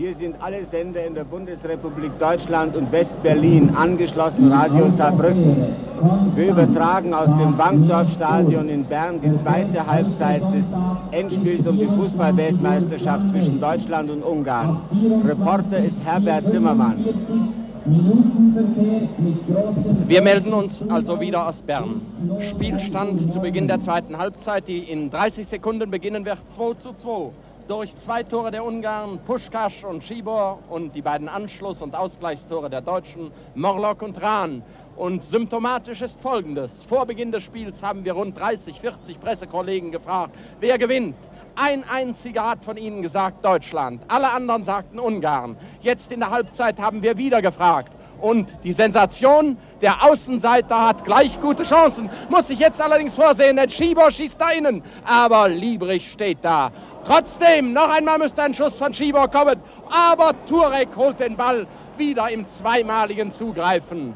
[0.00, 5.74] Hier sind alle Sender in der Bundesrepublik Deutschland und Westberlin angeschlossen, Radio Saarbrücken.
[6.34, 10.64] Wir übertragen aus dem Wankdorfstadion in Bern die zweite Halbzeit des
[11.10, 14.80] Endspiels um die Fußballweltmeisterschaft zwischen Deutschland und Ungarn.
[15.22, 17.04] Reporter ist Herbert Zimmermann.
[20.08, 22.00] Wir melden uns also wieder aus Bern.
[22.40, 27.32] Spielstand zu Beginn der zweiten Halbzeit, die in 30 Sekunden beginnen wird, 2 zu 2
[27.70, 32.80] durch zwei Tore der Ungarn, Puschkasch und Schibor und die beiden Anschluss- und Ausgleichstore der
[32.80, 34.64] Deutschen, Morlock und Rahn.
[34.96, 36.72] Und symptomatisch ist Folgendes.
[36.88, 41.14] Vor Beginn des Spiels haben wir rund 30, 40 Pressekollegen gefragt, wer gewinnt.
[41.54, 44.02] Ein einziger hat von ihnen gesagt Deutschland.
[44.08, 45.56] Alle anderen sagten Ungarn.
[45.80, 47.92] Jetzt in der Halbzeit haben wir wieder gefragt.
[48.20, 52.10] Und die Sensation, der Außenseiter hat gleich gute Chancen.
[52.28, 54.82] Muss sich jetzt allerdings vorsehen, denn Schieber schießt da innen.
[55.04, 56.70] Aber Liebrich steht da.
[57.06, 59.60] Trotzdem, noch einmal müsste ein Schuss von Schieber kommen.
[59.90, 61.66] Aber Turek holt den Ball
[61.96, 64.14] wieder im zweimaligen Zugreifen.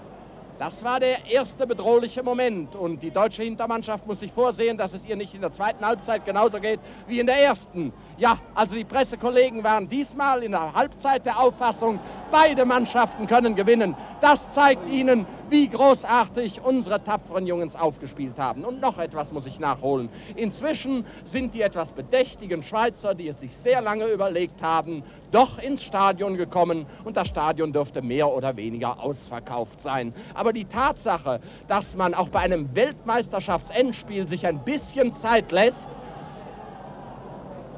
[0.58, 5.04] Das war der erste bedrohliche Moment und die deutsche Hintermannschaft muss sich vorsehen, dass es
[5.04, 6.78] ihr nicht in der zweiten Halbzeit genauso geht
[7.08, 7.92] wie in der ersten.
[8.16, 11.98] Ja, also die Pressekollegen waren diesmal in der Halbzeit der Auffassung,
[12.30, 13.94] Beide Mannschaften können gewinnen.
[14.20, 18.64] Das zeigt Ihnen, wie großartig unsere tapferen Jungs aufgespielt haben.
[18.64, 20.10] Und noch etwas muss ich nachholen.
[20.34, 25.84] Inzwischen sind die etwas bedächtigen Schweizer, die es sich sehr lange überlegt haben, doch ins
[25.84, 30.12] Stadion gekommen und das Stadion dürfte mehr oder weniger ausverkauft sein.
[30.34, 35.88] Aber die Tatsache, dass man auch bei einem Weltmeisterschaftsendspiel sich ein bisschen Zeit lässt,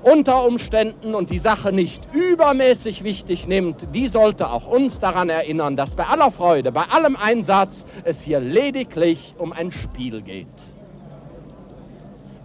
[0.02, 5.76] unter Umständen und die Sache nicht übermäßig wichtig nimmt, die sollte auch uns daran erinnern,
[5.76, 10.46] dass bei aller Freude, bei allem Einsatz es hier lediglich um ein Spiel geht.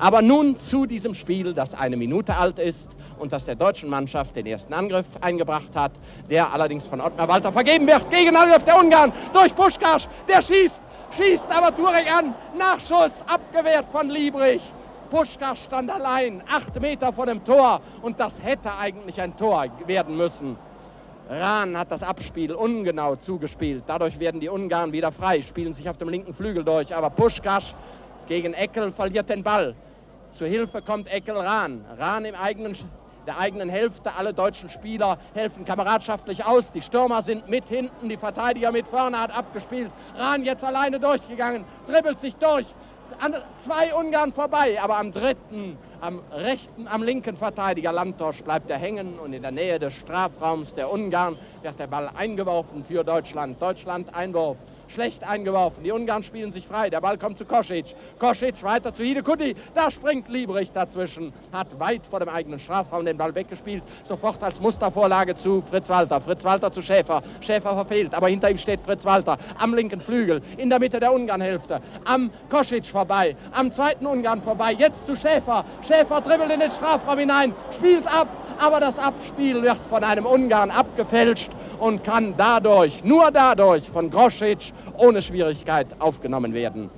[0.01, 2.89] Aber nun zu diesem Spiel, das eine Minute alt ist
[3.19, 5.91] und das der deutschen Mannschaft den ersten Angriff eingebracht hat,
[6.27, 8.09] der allerdings von Ottmar Walter vergeben wird.
[8.09, 10.81] Gegen Angriff der Ungarn durch Puschkasch, der schießt,
[11.11, 14.63] schießt aber Turek an, Nachschuss abgewehrt von Liebrich.
[15.11, 20.15] Puschka stand allein, acht Meter vor dem Tor und das hätte eigentlich ein Tor werden
[20.15, 20.57] müssen.
[21.29, 23.83] Rahn hat das Abspiel ungenau zugespielt.
[23.87, 26.95] Dadurch werden die Ungarn wieder frei, spielen sich auf dem linken Flügel durch.
[26.95, 27.75] Aber Puschkasch
[28.27, 29.75] gegen Eckel verliert den Ball.
[30.31, 31.85] Zur Hilfe kommt Eckel Rahn.
[31.97, 32.75] Rahn im eigenen,
[33.27, 34.15] der eigenen Hälfte.
[34.15, 36.71] Alle deutschen Spieler helfen kameradschaftlich aus.
[36.71, 39.91] Die Stürmer sind mit hinten, die Verteidiger mit vorne, hat abgespielt.
[40.15, 42.65] Rahn jetzt alleine durchgegangen, dribbelt sich durch,
[43.19, 48.77] an zwei Ungarn vorbei, aber am dritten, am rechten, am linken Verteidiger Landtosch bleibt er
[48.77, 53.61] hängen und in der Nähe des Strafraums der Ungarn wird der Ball eingeworfen für Deutschland.
[53.61, 54.57] Deutschland Einwurf
[54.91, 55.83] schlecht eingeworfen.
[55.83, 56.89] Die Ungarn spielen sich frei.
[56.89, 57.95] Der Ball kommt zu Kosic.
[58.19, 59.55] Kosic weiter zu Hidekuti.
[59.73, 61.33] Da springt Liebrich dazwischen.
[61.51, 63.83] Hat weit vor dem eigenen Strafraum den Ball weggespielt.
[64.03, 66.21] Sofort als Mustervorlage zu Fritz Walter.
[66.21, 67.23] Fritz Walter zu Schäfer.
[67.41, 69.37] Schäfer verfehlt, aber hinter ihm steht Fritz Walter.
[69.57, 71.81] Am linken Flügel, in der Mitte der Ungarnhälfte.
[72.05, 73.35] Am Kosic vorbei.
[73.53, 74.73] Am zweiten Ungarn vorbei.
[74.73, 75.65] Jetzt zu Schäfer.
[75.87, 77.53] Schäfer dribbelt in den Strafraum hinein.
[77.71, 78.27] Spielt ab
[78.61, 81.51] aber das Abspiel wird von einem Ungarn abgefälscht
[81.81, 86.91] und kann dadurch, nur dadurch, von Grosic ohne Schwierigkeit aufgenommen werden.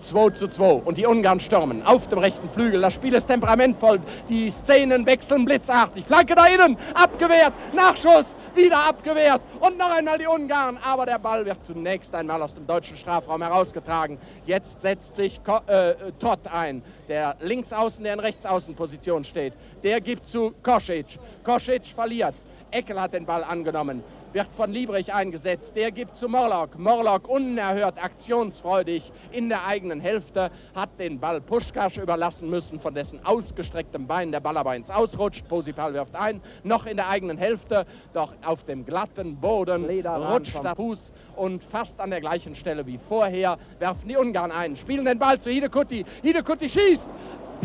[0.00, 2.80] 2 zu 2 und die Ungarn stürmen auf dem rechten Flügel.
[2.80, 6.04] Das Spiel ist temperamentvoll, die Szenen wechseln blitzartig.
[6.06, 10.78] Flanke da innen, abgewehrt, Nachschuss, wieder abgewehrt und noch einmal die Ungarn.
[10.82, 14.16] Aber der Ball wird zunächst einmal aus dem deutschen Strafraum herausgetragen.
[14.46, 19.54] Jetzt setzt sich Ko äh, Todd ein, der Linksaußen, der in Rechtsaußenposition steht.
[19.82, 21.18] Der gibt zu Kosic.
[21.44, 22.34] Kosic verliert.
[22.70, 24.02] Eckel hat den Ball angenommen
[24.36, 25.74] wird von Liebrich eingesetzt.
[25.76, 26.78] Der gibt zu Morlock.
[26.78, 33.24] Morlock unerhört aktionsfreudig in der eigenen Hälfte, hat den Ball Puschkasch überlassen müssen, von dessen
[33.24, 35.48] ausgestrecktem Bein der Ball aber ins Ausrutscht.
[35.48, 40.76] Posipal wirft ein, noch in der eigenen Hälfte, doch auf dem glatten Boden rutscht der
[40.76, 45.18] Fuß und fast an der gleichen Stelle wie vorher werfen die Ungarn ein, spielen den
[45.18, 46.04] Ball zu Hidekutti.
[46.22, 47.08] Hidekutti schießt,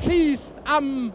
[0.06, 1.14] schießt am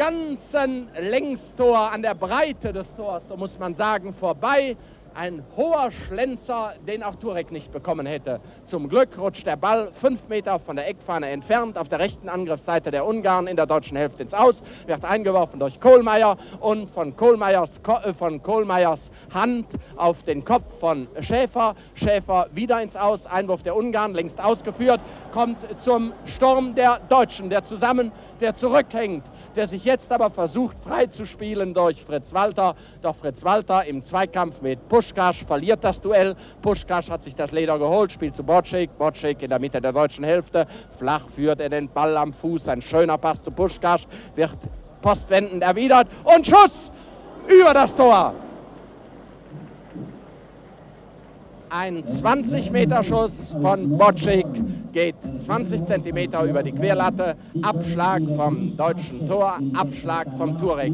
[0.00, 4.78] ganzen Längstor, an der Breite des Tors, so muss man sagen, vorbei.
[5.12, 8.40] Ein hoher Schlenzer, den auch Turek nicht bekommen hätte.
[8.62, 12.92] Zum Glück rutscht der Ball fünf Meter von der Eckfahne entfernt auf der rechten Angriffsseite
[12.92, 17.80] der Ungarn in der deutschen Hälfte ins Aus, wird eingeworfen durch Kohlmeier und von Kohlmeiers,
[18.04, 21.74] äh, von Kohlmeiers Hand auf den Kopf von Schäfer.
[21.94, 25.00] Schäfer wieder ins Aus, Einwurf der Ungarn, längst ausgeführt,
[25.32, 29.24] kommt zum Sturm der Deutschen, der zusammen, der zurückhängt
[29.56, 32.74] der sich jetzt aber versucht frei zu spielen durch Fritz Walter.
[33.02, 36.36] Doch Fritz Walter im Zweikampf mit Puschkasch verliert das Duell.
[36.62, 38.96] Puschkasch hat sich das Leder geholt, spielt zu Bocek.
[38.98, 40.66] Bocek in der Mitte der deutschen Hälfte.
[40.98, 42.68] Flach führt er den Ball am Fuß.
[42.68, 44.56] Ein schöner Pass zu Puschkasch, wird
[45.02, 46.92] postwendend erwidert und Schuss
[47.48, 48.34] über das Tor.
[51.72, 54.44] Ein 20-Meter-Schuss von Bocik
[54.92, 57.36] geht 20 Zentimeter über die Querlatte.
[57.62, 60.92] Abschlag vom deutschen Tor, Abschlag vom Turek.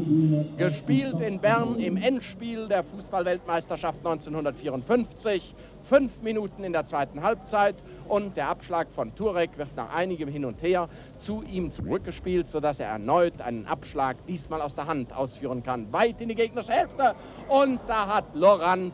[0.55, 5.55] Gespielt in Bern im Endspiel der Fußballweltmeisterschaft 1954.
[5.81, 10.45] Fünf Minuten in der zweiten Halbzeit und der Abschlag von Turek wird nach einigem Hin
[10.45, 15.63] und Her zu ihm zurückgespielt, sodass er erneut einen Abschlag diesmal aus der Hand ausführen
[15.63, 15.91] kann.
[15.91, 17.15] Weit in die gegnerische Hälfte
[17.47, 18.93] und da hat Lorand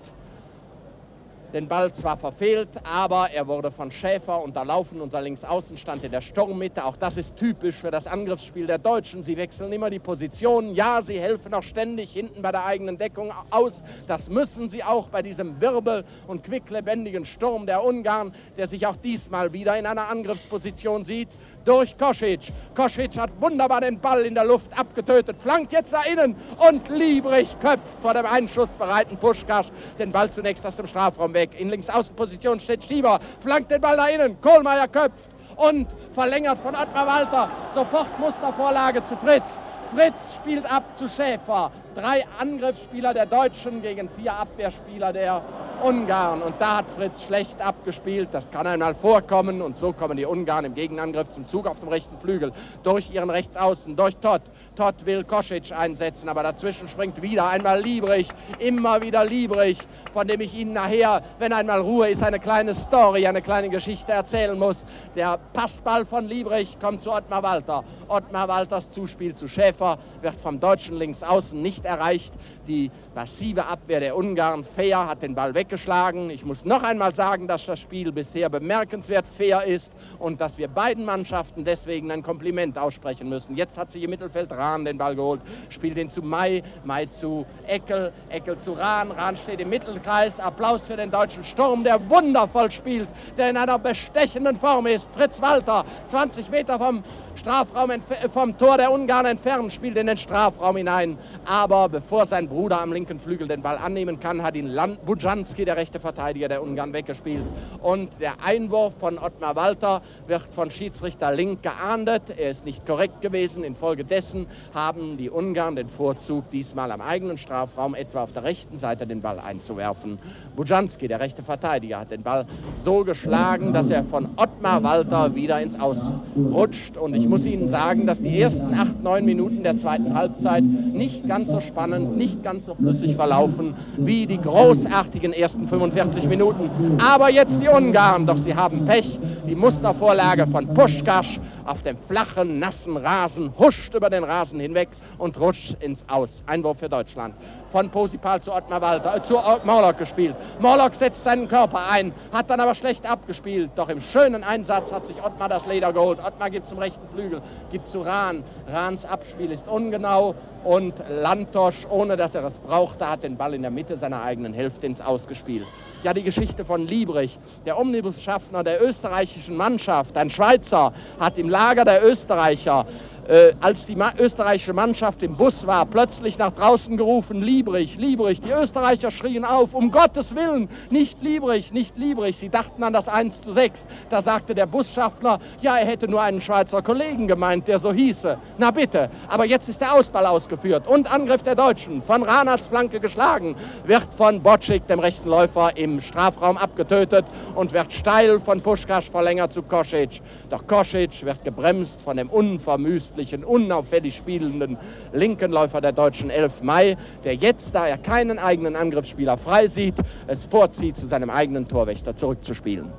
[1.54, 5.00] den Ball zwar verfehlt, aber er wurde von Schäfer unterlaufen.
[5.02, 6.84] Unser Linksaußen stand in der Sturmmitte.
[6.84, 9.22] Auch das ist typisch für das Angriffsspiel der Deutschen.
[9.22, 10.74] Sie wechseln immer die Positionen.
[10.74, 13.84] Ja, sie helfen auch ständig hinten bei der eigenen Deckung aus.
[14.08, 18.96] Das müssen sie auch bei diesem Wirbel und quicklebendigen Sturm der Ungarn, der sich auch
[18.96, 21.30] diesmal wieder in einer Angriffsposition sieht
[21.66, 22.52] durch Kosic.
[22.76, 26.36] Kosic hat wunderbar den Ball in der Luft abgetötet, flankt jetzt nach innen
[26.68, 29.68] und Liebrich köpft vor dem einschussbereiten Puschkasch
[30.00, 31.52] den Ball zunächst aus dem Strafraum weg.
[31.60, 37.08] In Linksaußenposition steht Schieber, flankt den Ball nach innen, Kohlmeier köpft und verlängert von Ottmar
[37.08, 37.50] Walter.
[37.74, 39.60] Sofort Mustervorlage zu Fritz.
[39.94, 41.72] Fritz spielt ab zu Schäfer.
[41.96, 45.44] Drei Angriffsspieler der Deutschen gegen vier Abwehrspieler der
[45.84, 46.42] Ungarn.
[46.42, 48.30] Und da hat Fritz schlecht abgespielt.
[48.32, 49.62] Das kann einmal vorkommen.
[49.62, 52.52] Und so kommen die Ungarn im Gegenangriff zum Zug auf dem rechten Flügel.
[52.82, 54.42] Durch ihren Rechtsaußen, durch Todd.
[54.76, 58.30] Todd will Kosic einsetzen, aber dazwischen springt wieder einmal Liebrich.
[58.58, 59.78] Immer wieder Liebrich,
[60.14, 64.14] von dem ich Ihnen nachher, wenn einmal Ruhe ist, eine kleine Story, eine kleine Geschichte
[64.14, 64.86] erzählen muss.
[65.16, 67.84] Der Passball von Liebrich kommt zu Ottmar Walter.
[68.08, 72.34] Ottmar Walters Zuspiel zu Schäfer wird vom deutschen Linksaußen nicht erreicht.
[72.68, 76.30] Die massive Abwehr der Ungarn, fair, hat den Ball weggeschlagen.
[76.30, 80.68] Ich muss noch einmal sagen, dass das Spiel bisher bemerkenswert fair ist und dass wir
[80.68, 83.56] beiden Mannschaften deswegen ein Kompliment aussprechen müssen.
[83.56, 87.46] Jetzt hat sich im Mittelfeld Rahn den Ball geholt, spielt den zu Mai, Mai zu
[87.68, 89.12] Eckel, Eckel zu Rahn.
[89.12, 90.40] Rahn steht im Mittelkreis.
[90.40, 93.08] Applaus für den deutschen Sturm, der wundervoll spielt,
[93.38, 95.10] der in einer bestechenden Form ist.
[95.12, 97.04] Fritz Walter, 20 Meter vom
[97.36, 97.92] Strafraum
[98.32, 101.18] vom Tor der Ungarn entfernt, spielt in den Strafraum hinein.
[101.46, 105.78] Aber bevor sein Bruder am linken Flügel den Ball annehmen kann, hat ihn Bujanski, der
[105.78, 107.44] rechte Verteidiger der Ungarn, weggespielt.
[107.82, 112.24] Und der Einwurf von Ottmar Walter wird von Schiedsrichter Link geahndet.
[112.38, 113.64] Er ist nicht korrekt gewesen.
[113.64, 119.08] Infolgedessen haben die Ungarn den Vorzug, diesmal am eigenen Strafraum etwa auf der rechten Seite
[119.08, 120.20] den Ball einzuwerfen.
[120.56, 122.46] Bujanski, der rechte Verteidiger, hat den Ball
[122.78, 126.98] so geschlagen, dass er von Ottmar Walter wieder ins Aus rutscht.
[126.98, 130.62] Und ich ich muss Ihnen sagen, dass die ersten acht, neun Minuten der zweiten Halbzeit
[130.62, 136.70] nicht ganz so spannend, nicht ganz so flüssig verlaufen wie die großartigen ersten 45 Minuten.
[137.02, 139.22] Aber jetzt die Ungarn, doch sie haben Pech.
[139.48, 145.40] Die Mustervorlage von Puschkasch auf dem flachen, nassen Rasen huscht über den Rasen hinweg und
[145.40, 146.44] rutscht ins Aus.
[146.46, 147.36] Einwurf für Deutschland.
[147.72, 150.36] Von Posipal zu Ottmar Walter, äh, zu Morlock gespielt.
[150.60, 153.72] Morlock setzt seinen Körper ein, hat dann aber schlecht abgespielt.
[153.76, 156.20] Doch im schönen Einsatz hat sich Ottmar das Leder geholt.
[156.20, 157.42] Ottmar gibt zum rechten Flügel,
[157.72, 158.44] gibt zu Rahn.
[158.68, 163.62] Rahns Abspiel ist ungenau und Lantosch, ohne dass er es brauchte, hat den Ball in
[163.62, 165.68] der Mitte seiner eigenen Hälfte ins Ausgespielt.
[166.04, 171.86] Ja, die Geschichte von Liebrich, der Omnibusschaffner der österreichischen Mannschaft, ein Schweizer, hat im Lager
[171.86, 172.86] der Österreicher
[173.28, 178.42] äh, als die österreichische Mannschaft im Bus war, plötzlich nach draußen gerufen, Liebrich, Liebrich.
[178.42, 182.38] Die Österreicher schrien auf, um Gottes Willen, nicht Liebrich, nicht Liebrich.
[182.38, 183.88] Sie dachten an das 1 zu 6.
[184.10, 188.38] Da sagte der Busschaffner, ja, er hätte nur einen Schweizer Kollegen gemeint, der so hieße.
[188.58, 193.00] Na bitte, aber jetzt ist der Ausball ausgeführt und Angriff der Deutschen, von Ranats Flanke
[193.00, 193.56] geschlagen,
[193.86, 199.54] wird von Bocik, dem rechten Läufer, im Strafraum abgetötet und wird steil von Puschkasch verlängert
[199.54, 200.22] zu Kosic.
[200.50, 204.78] Doch Kosic wird gebremst von dem unvermüßten geistlichen, unauffällig spielenden
[205.12, 209.96] linken Läufer der deutschen 11 Mai, der jetzt, da er keinen eigenen Angriffsspieler frei sieht,
[210.28, 212.92] es vorzieht, zu seinem eigenen Torwächter zurückzuspielen.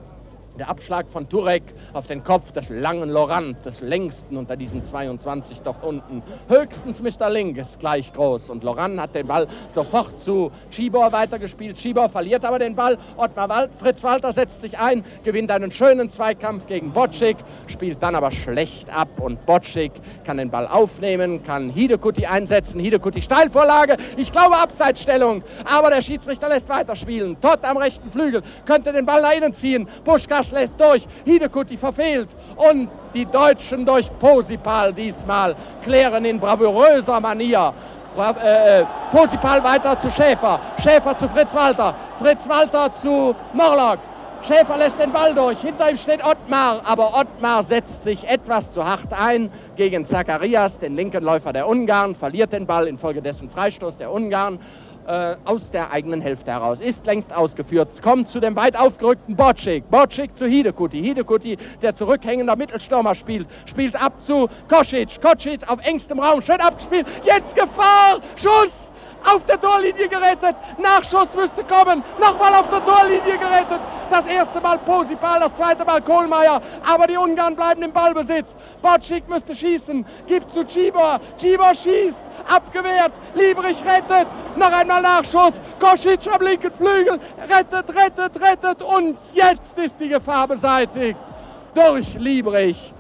[0.59, 5.63] Der Abschlag von Turek auf den Kopf des langen Lorant, des längsten unter diesen 22
[5.63, 6.23] dort unten.
[6.47, 7.29] Höchstens Mr.
[7.29, 11.77] Link ist gleich groß und Lorant hat den Ball sofort zu Schibor weitergespielt.
[11.77, 12.97] Schibor verliert aber den Ball.
[13.17, 18.15] Ottmar Wald, Fritz Walter setzt sich ein, gewinnt einen schönen Zweikampf gegen Bocik, spielt dann
[18.15, 19.91] aber schlecht ab und Bocik
[20.23, 22.79] kann den Ball aufnehmen, kann Hidekuti einsetzen.
[22.79, 27.41] Hidekuti Steilvorlage, ich glaube Abseitsstellung, aber der Schiedsrichter lässt weiterspielen.
[27.41, 29.89] Todd am rechten Flügel könnte den Ball nach innen ziehen.
[30.05, 32.29] Buschka Marsch lässt durch, Hidekuti verfehlt.
[32.57, 37.73] Und die Deutschen durch Posipal diesmal klären in bravouröser Manier.
[38.17, 43.99] Äh, äh, Posipal weiter zu Schäfer, Schäfer zu Fritz Walter, Fritz Walter zu Morlock.
[44.47, 48.85] Schäfer lässt den Ball durch, hinter ihm steht Ottmar, aber Ottmar setzt sich etwas zu
[48.85, 54.13] hart ein gegen Zacharias, den linken Läufer der Ungarn, verliert den Ball, infolgedessen Freistoß der
[54.13, 54.61] Ungarn
[55.07, 56.81] äh, aus der eigenen Hälfte heraus.
[56.81, 58.03] Ist längst ausgeführt.
[58.03, 59.89] Kommt zu dem weit aufgerückten Bocik.
[59.91, 61.03] Bocik zu Hidekuti.
[61.03, 65.21] Hidekuti, der zurückhängender Mittelstürmer spielt, spielt ab zu Kosic.
[65.21, 67.07] Kosic auf engstem Raum, schön abgespielt.
[67.25, 68.21] Jetzt Gefahr!
[68.37, 68.94] Schuss!
[69.25, 70.57] Auf der Torlinie gerettet.
[70.79, 72.03] Nachschuss müsste kommen.
[72.21, 73.81] Nochmal auf der Torlinie gerettet.
[74.11, 76.61] Das erste Mal Posipal, das zweite Mal Kohlmeier.
[76.87, 78.55] Aber die Ungarn bleiben im Ballbesitz.
[78.83, 80.07] Bocik müsste schießen.
[80.27, 81.21] Gibt zu Cibor.
[81.39, 82.25] Cibor schießt.
[82.49, 83.13] Abgewehrt.
[83.35, 84.29] Liebrich rettet.
[84.57, 85.61] Noch einmal Nachschuss.
[85.81, 87.19] Kosic am linken Flügel.
[87.49, 88.83] Rettet, rettet, rettet.
[88.83, 91.19] Und jetzt ist die Gefahr beseitigt.
[91.75, 92.94] Durch Liebrich.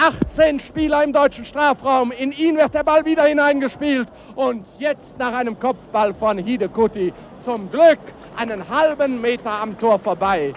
[0.00, 2.10] 18 Spieler im deutschen Strafraum.
[2.10, 4.08] In ihn wird der Ball wieder hineingespielt.
[4.34, 7.12] Und jetzt nach einem Kopfball von Hidekuti
[7.44, 7.98] zum Glück
[8.34, 10.54] einen halben Meter am Tor vorbei.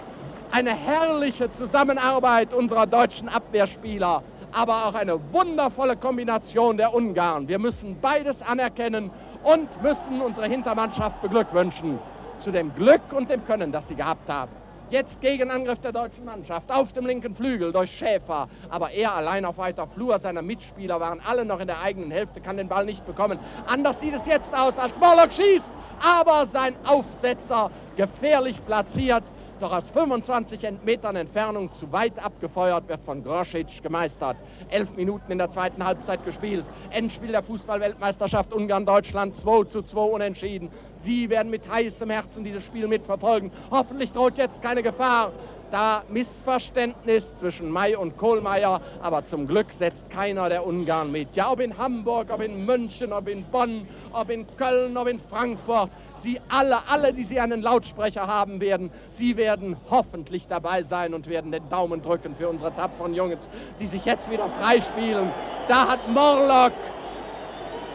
[0.50, 4.22] Eine herrliche Zusammenarbeit unserer deutschen Abwehrspieler,
[4.52, 7.46] aber auch eine wundervolle Kombination der Ungarn.
[7.46, 9.10] Wir müssen beides anerkennen
[9.42, 11.98] und müssen unsere Hintermannschaft beglückwünschen
[12.38, 14.63] zu dem Glück und dem Können, das sie gehabt haben.
[14.94, 18.46] Jetzt Gegenangriff der deutschen Mannschaft auf dem linken Flügel durch Schäfer.
[18.70, 20.20] Aber er allein auf weiter Flur.
[20.20, 23.40] Seine Mitspieler waren alle noch in der eigenen Hälfte, kann den Ball nicht bekommen.
[23.66, 25.72] Anders sieht es jetzt aus, als Morlock schießt.
[25.98, 29.24] Aber sein Aufsetzer gefährlich platziert
[29.60, 34.36] doch aus 25 Metern Entfernung zu weit abgefeuert, wird von Grosic gemeistert.
[34.68, 36.64] Elf Minuten in der zweiten Halbzeit gespielt.
[36.90, 40.70] Endspiel der Fußballweltmeisterschaft Ungarn-Deutschland 2 zu 2 unentschieden.
[41.02, 43.50] Sie werden mit heißem Herzen dieses Spiel mitverfolgen.
[43.70, 45.32] Hoffentlich droht jetzt keine Gefahr
[45.74, 51.34] da Missverständnis zwischen May und Kohlmeier, aber zum Glück setzt keiner der Ungarn mit.
[51.34, 55.18] Ja, ob in Hamburg, ob in München, ob in Bonn, ob in Köln, ob in
[55.18, 55.90] Frankfurt,
[56.24, 61.28] Sie alle, alle, die Sie einen Lautsprecher haben werden, Sie werden hoffentlich dabei sein und
[61.28, 65.30] werden den Daumen drücken für unsere tapferen Jungs, die sich jetzt wieder freispielen.
[65.68, 66.72] Da hat Morlock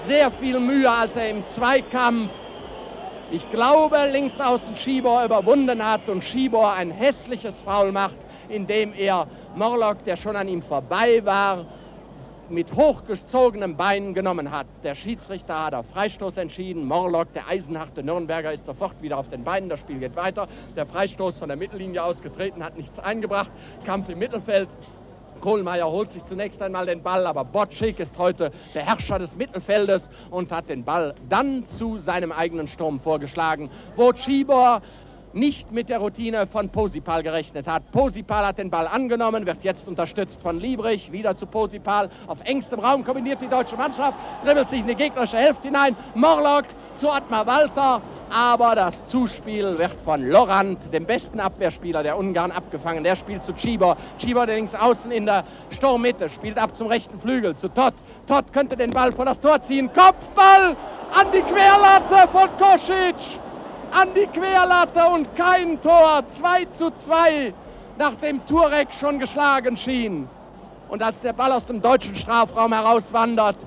[0.05, 2.31] sehr viel Mühe, als er im Zweikampf
[3.31, 8.15] ich glaube, links außen Schibor überwunden hat und Schibor ein hässliches Foul macht,
[8.49, 11.65] indem er Morlock, der schon an ihm vorbei war,
[12.49, 14.67] mit hochgezogenem Bein genommen hat.
[14.83, 16.85] Der Schiedsrichter hat auf Freistoß entschieden.
[16.85, 19.69] Morlock, der eisenharte Nürnberger, ist sofort wieder auf den Beinen.
[19.69, 20.47] Das Spiel geht weiter.
[20.75, 23.51] Der Freistoß von der Mittellinie ausgetreten hat nichts eingebracht.
[23.85, 24.69] Kampf im Mittelfeld.
[25.39, 30.09] Kohlmeier holt sich zunächst einmal den Ball, aber Botschik ist heute der Herrscher des Mittelfeldes
[30.29, 34.81] und hat den Ball dann zu seinem eigenen Sturm vorgeschlagen, wo Schibor
[35.33, 37.91] nicht mit der Routine von Posipal gerechnet hat.
[37.91, 42.09] Posipal hat den Ball angenommen, wird jetzt unterstützt von Liebrich, wieder zu Posipal.
[42.27, 45.95] Auf engstem Raum kombiniert die deutsche Mannschaft, dribbelt sich in die gegnerische Hälfte hinein.
[46.15, 46.65] Morlock
[46.97, 53.03] zu Ottmar Walter, aber das Zuspiel wird von Lorand, dem besten Abwehrspieler der Ungarn, abgefangen.
[53.03, 53.95] Der spielt zu Cibor.
[54.19, 57.93] Cibor, der links außen in der Sturmmitte, spielt ab zum rechten Flügel, zu Todd.
[58.27, 59.89] Todd könnte den Ball vor das Tor ziehen.
[59.93, 60.75] Kopfball
[61.11, 63.39] an die Querlatte von Kosic
[63.91, 66.27] an die Querlatte und kein Tor.
[66.27, 67.53] 2 zu 2,
[67.97, 70.29] nachdem Turek schon geschlagen schien.
[70.87, 73.57] Und als der Ball aus dem deutschen Strafraum herauswandert,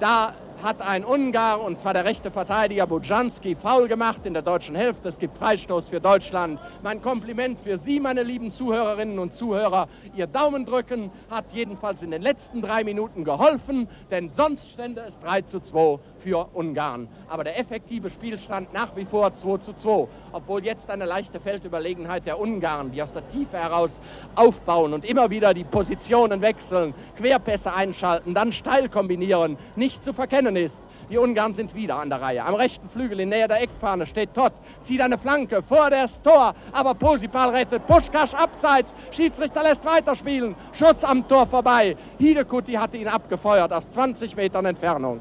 [0.00, 0.32] da
[0.62, 5.08] hat ein Ungar, und zwar der rechte Verteidiger Bujanski, faul gemacht in der deutschen Hälfte.
[5.08, 6.60] Es gibt Freistoß für Deutschland.
[6.82, 9.88] Mein Kompliment für Sie, meine lieben Zuhörerinnen und Zuhörer.
[10.14, 15.18] Ihr Daumen drücken hat jedenfalls in den letzten drei Minuten geholfen, denn sonst stände es
[15.18, 17.08] 3 zu 2 für Ungarn.
[17.28, 20.06] Aber der effektive Spielstand nach wie vor 2 zu 2.
[20.30, 24.00] Obwohl jetzt eine leichte Feldüberlegenheit der Ungarn, die aus der Tiefe heraus
[24.36, 30.51] aufbauen und immer wieder die Positionen wechseln, Querpässe einschalten, dann steil kombinieren, nicht zu verkennen
[30.56, 30.82] ist.
[31.10, 32.44] Die Ungarn sind wieder an der Reihe.
[32.44, 36.54] Am rechten Flügel in Nähe der Eckfahne steht Todd, zieht eine Flanke vor das Tor,
[36.72, 37.86] aber Posipal rettet.
[37.86, 40.54] Puschkasch abseits, Schiedsrichter lässt weiterspielen.
[40.72, 41.96] Schuss am Tor vorbei.
[42.18, 45.20] Hidekuti hatte ihn abgefeuert aus 20 Metern Entfernung.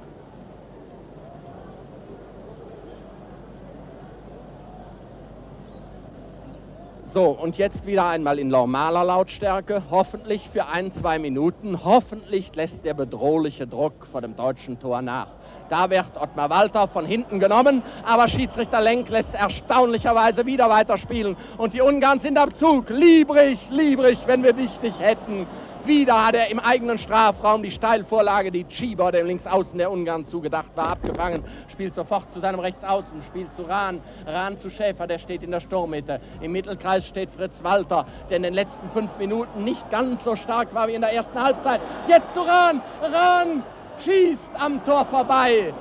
[7.14, 11.84] So, und jetzt wieder einmal in normaler Lautstärke, hoffentlich für ein, zwei Minuten.
[11.84, 15.28] Hoffentlich lässt der bedrohliche Druck vor dem deutschen Tor nach.
[15.68, 21.36] Da wird Ottmar Walter von hinten genommen, aber Schiedsrichter Lenk lässt erstaunlicherweise wieder weiterspielen.
[21.58, 22.90] Und die Ungarn sind am Zug.
[22.90, 25.48] Liebrig, liebrig, wenn wir dich nicht hätten.
[25.86, 30.72] Wieder hat er im eigenen Strafraum die Steilvorlage, die Schieber, dem Linksaußen der Ungarn zugedacht
[30.76, 31.44] war, abgefangen.
[31.68, 34.02] Spielt sofort zu seinem Rechtsaußen, spielt zu Rahn.
[34.28, 36.22] Rahn zu Schäfer, der steht in der Sturmmitte.
[36.40, 40.74] Im Mittelkreis steht Fritz Walter, der in den letzten fünf Minuten nicht ganz so stark
[40.76, 41.82] war wie in der ersten Halbzeit.
[42.08, 42.82] Jetzt zu Rahn.
[43.02, 43.64] Rahn
[44.04, 45.74] schießt am Tor vorbei.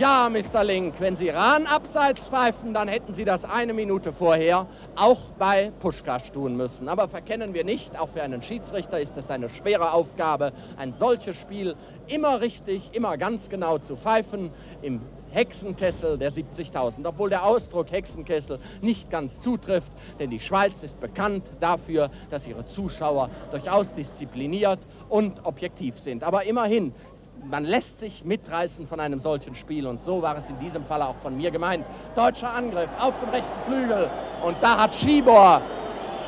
[0.00, 0.64] Ja, Mr.
[0.64, 5.72] Link, wenn Sie Rahn abseits pfeifen, dann hätten Sie das eine Minute vorher auch bei
[5.78, 6.88] Puschkasch tun müssen.
[6.88, 11.36] Aber verkennen wir nicht, auch für einen Schiedsrichter ist es eine schwere Aufgabe, ein solches
[11.36, 11.76] Spiel
[12.06, 14.54] immer richtig, immer ganz genau zu pfeifen.
[14.80, 20.98] Im Hexenkessel der 70.000, obwohl der Ausdruck Hexenkessel nicht ganz zutrifft, denn die Schweiz ist
[20.98, 26.24] bekannt dafür, dass ihre Zuschauer durchaus diszipliniert und objektiv sind.
[26.24, 26.94] Aber immerhin
[27.48, 31.02] man lässt sich mitreißen von einem solchen Spiel und so war es in diesem Fall
[31.02, 31.84] auch von mir gemeint.
[32.14, 34.10] Deutscher Angriff auf dem rechten Flügel
[34.44, 35.62] und da hat Schibor,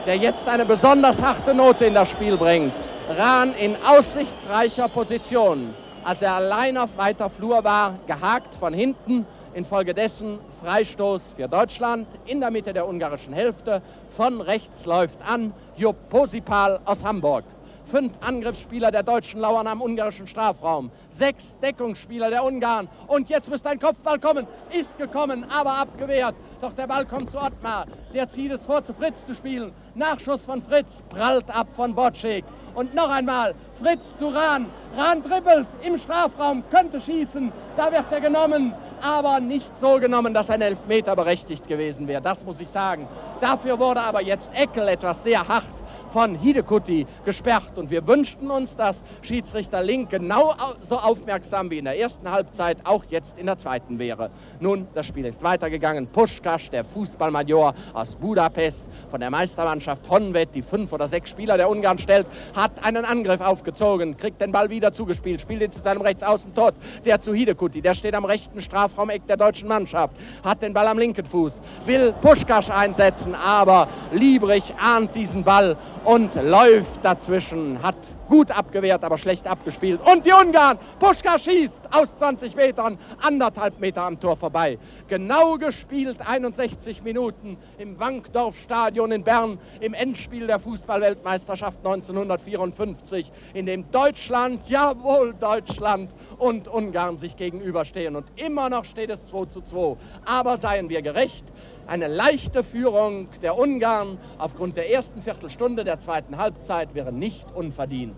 [0.06, 2.72] der jetzt eine besonders harte Note in das Spiel bringt,
[3.08, 9.26] Rahn in aussichtsreicher Position, als er allein auf weiter Flur war, gehakt von hinten.
[9.54, 13.82] Infolgedessen Freistoß für Deutschland in der Mitte der ungarischen Hälfte.
[14.08, 17.44] Von rechts läuft an Jupp Posipal aus Hamburg.
[17.92, 20.90] Fünf Angriffsspieler der Deutschen lauern am ungarischen Strafraum.
[21.10, 22.88] Sechs Deckungsspieler der Ungarn.
[23.06, 24.46] Und jetzt müsste ein Kopfball kommen.
[24.70, 26.34] Ist gekommen, aber abgewehrt.
[26.62, 27.84] Doch der Ball kommt zu Ottmar.
[28.14, 29.74] Der zieht es vor, zu Fritz zu spielen.
[29.94, 32.46] Nachschuss von Fritz prallt ab von Bocek.
[32.74, 34.70] Und noch einmal Fritz zu Rahn.
[34.96, 37.52] Rahn dribbelt im Strafraum, könnte schießen.
[37.76, 38.72] Da wird er genommen
[39.02, 42.22] aber nicht so genommen, dass ein Elfmeter berechtigt gewesen wäre.
[42.22, 43.08] Das muss ich sagen.
[43.40, 45.81] Dafür wurde aber jetzt Eckel etwas sehr hart
[46.12, 47.76] von Hidekuti gesperrt.
[47.76, 52.78] Und wir wünschten uns, dass Schiedsrichter Link genau so aufmerksam wie in der ersten Halbzeit
[52.84, 54.30] auch jetzt in der zweiten wäre.
[54.60, 56.06] Nun, das Spiel ist weitergegangen.
[56.06, 61.70] Puschkasch, der Fußballmajor aus Budapest, von der Meistermannschaft Honved, die fünf oder sechs Spieler der
[61.70, 66.02] Ungarn stellt, hat einen Angriff aufgezogen, kriegt den Ball wieder zugespielt, spielt ihn zu seinem
[66.02, 66.74] Rechtsaußen tot,
[67.04, 70.98] der zu Hidekuti, der steht am rechten Strafraumeck der deutschen Mannschaft, hat den Ball am
[70.98, 77.96] linken Fuß, will Puschkasch einsetzen, aber Liebrich ahnt diesen Ball und läuft dazwischen, hat
[78.28, 80.00] gut abgewehrt, aber schlecht abgespielt.
[80.00, 84.78] Und die Ungarn, Puschka schießt aus 20 Metern, anderthalb Meter am Tor vorbei.
[85.08, 93.90] Genau gespielt, 61 Minuten im Wankdorf-Stadion in Bern, im Endspiel der Fußballweltmeisterschaft 1954, in dem
[93.90, 98.16] Deutschland, jawohl Deutschland und Ungarn sich gegenüberstehen.
[98.16, 99.96] Und immer noch steht es 2 zu 2.
[100.24, 101.44] Aber seien wir gerecht,
[101.86, 108.16] eine leichte Führung der Ungarn aufgrund der ersten Viertelstunde der zweiten Halbzeit wäre nicht unverdient.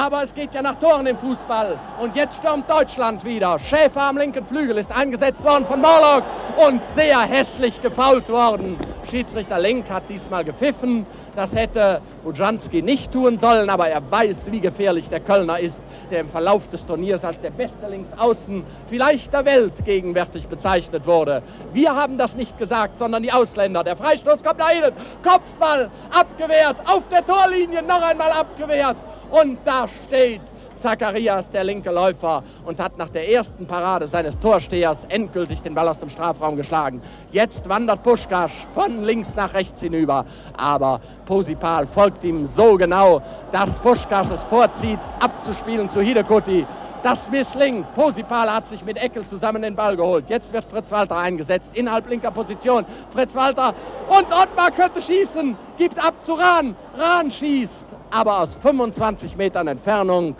[0.00, 1.76] Aber es geht ja nach Toren im Fußball.
[2.00, 3.58] Und jetzt stürmt Deutschland wieder.
[3.58, 6.22] Schäfer am linken Flügel ist eingesetzt worden von Morlock
[6.56, 8.78] und sehr hässlich gefault worden.
[9.10, 11.04] Schiedsrichter Lenk hat diesmal gepfiffen.
[11.34, 16.20] Das hätte Bujanski nicht tun sollen, aber er weiß, wie gefährlich der Kölner ist, der
[16.20, 21.42] im Verlauf des Turniers als der beste Linksaußen vielleicht der Welt gegenwärtig bezeichnet wurde.
[21.72, 23.82] Wir haben das nicht gesagt, sondern die Ausländer.
[23.82, 24.92] Der Freistoß kommt da innen.
[25.24, 28.96] Kopfball abgewehrt, auf der Torlinie noch einmal abgewehrt.
[29.30, 30.40] Und da steht
[30.78, 35.88] Zacharias, der linke Läufer, und hat nach der ersten Parade seines Torstehers endgültig den Ball
[35.88, 37.02] aus dem Strafraum geschlagen.
[37.32, 40.24] Jetzt wandert Puschkasch von links nach rechts hinüber,
[40.56, 43.20] aber Posipal folgt ihm so genau,
[43.52, 46.64] dass Puschkasch es vorzieht, abzuspielen zu Hidekuti.
[47.08, 47.86] Das misslingt.
[47.94, 50.28] Posipal hat sich mit Eckel zusammen den Ball geholt.
[50.28, 52.84] Jetzt wird Fritz Walter eingesetzt, innerhalb linker Position.
[53.08, 53.74] Fritz Walter
[54.10, 56.76] und Ottmar könnte schießen, gibt ab zu Rahn.
[56.98, 60.36] Rahn schießt, aber aus 25 Metern Entfernung.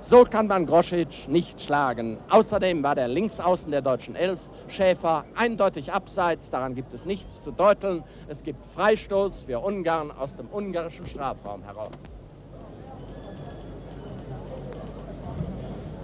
[0.00, 2.16] So kann man Groschitsch nicht schlagen.
[2.30, 6.50] Außerdem war der Linksaußen der deutschen Elf, Schäfer, eindeutig abseits.
[6.50, 8.02] Daran gibt es nichts zu deuteln.
[8.26, 11.98] Es gibt Freistoß für Ungarn aus dem ungarischen Strafraum heraus.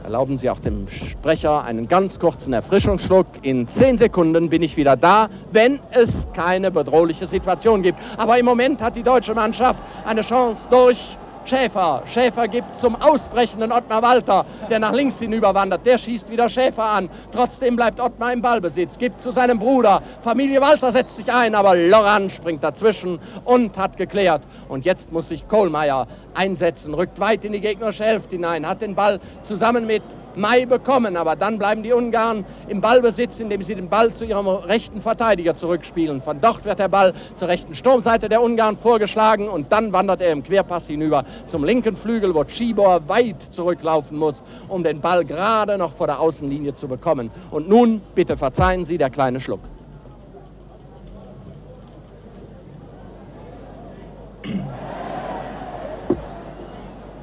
[0.04, 3.26] Erlauben Sie auch dem Sprecher einen ganz kurzen Erfrischungsschluck.
[3.42, 8.00] In zehn Sekunden bin ich wieder da, wenn es keine bedrohliche Situation gibt.
[8.16, 12.02] Aber im Moment hat die deutsche Mannschaft eine Chance durch Schäfer.
[12.06, 15.84] Schäfer gibt zum ausbrechenden Ottmar Walter, der nach links hinüberwandert.
[15.84, 17.10] Der schießt wieder Schäfer an.
[17.32, 18.98] Trotzdem bleibt Ottmar im Ballbesitz.
[18.98, 20.02] Gibt zu seinem Bruder.
[20.22, 24.42] Familie Walter setzt sich ein, aber Loran springt dazwischen und hat geklärt.
[24.68, 28.94] Und jetzt muss sich Kohlmeier einsetzen, rückt weit in die gegnerische Hälfte hinein, hat den
[28.94, 30.02] Ball zusammen mit
[30.34, 31.16] Mai bekommen.
[31.16, 35.56] Aber dann bleiben die Ungarn im Ballbesitz, indem sie den Ball zu ihrem rechten Verteidiger
[35.56, 36.20] zurückspielen.
[36.20, 40.32] Von dort wird der Ball zur rechten Sturmseite der Ungarn vorgeschlagen und dann wandert er
[40.32, 45.78] im Querpass hinüber zum linken Flügel, wo Cibor weit zurücklaufen muss, um den Ball gerade
[45.78, 47.30] noch vor der Außenlinie zu bekommen.
[47.50, 49.60] Und nun, bitte verzeihen Sie, der kleine Schluck.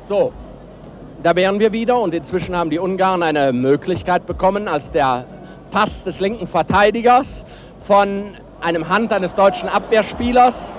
[0.07, 0.33] So,
[1.23, 5.25] da wären wir wieder und inzwischen haben die Ungarn eine Möglichkeit bekommen, als der
[5.71, 7.45] Pass des linken Verteidigers
[7.85, 10.75] von einem Hand eines deutschen Abwehrspielers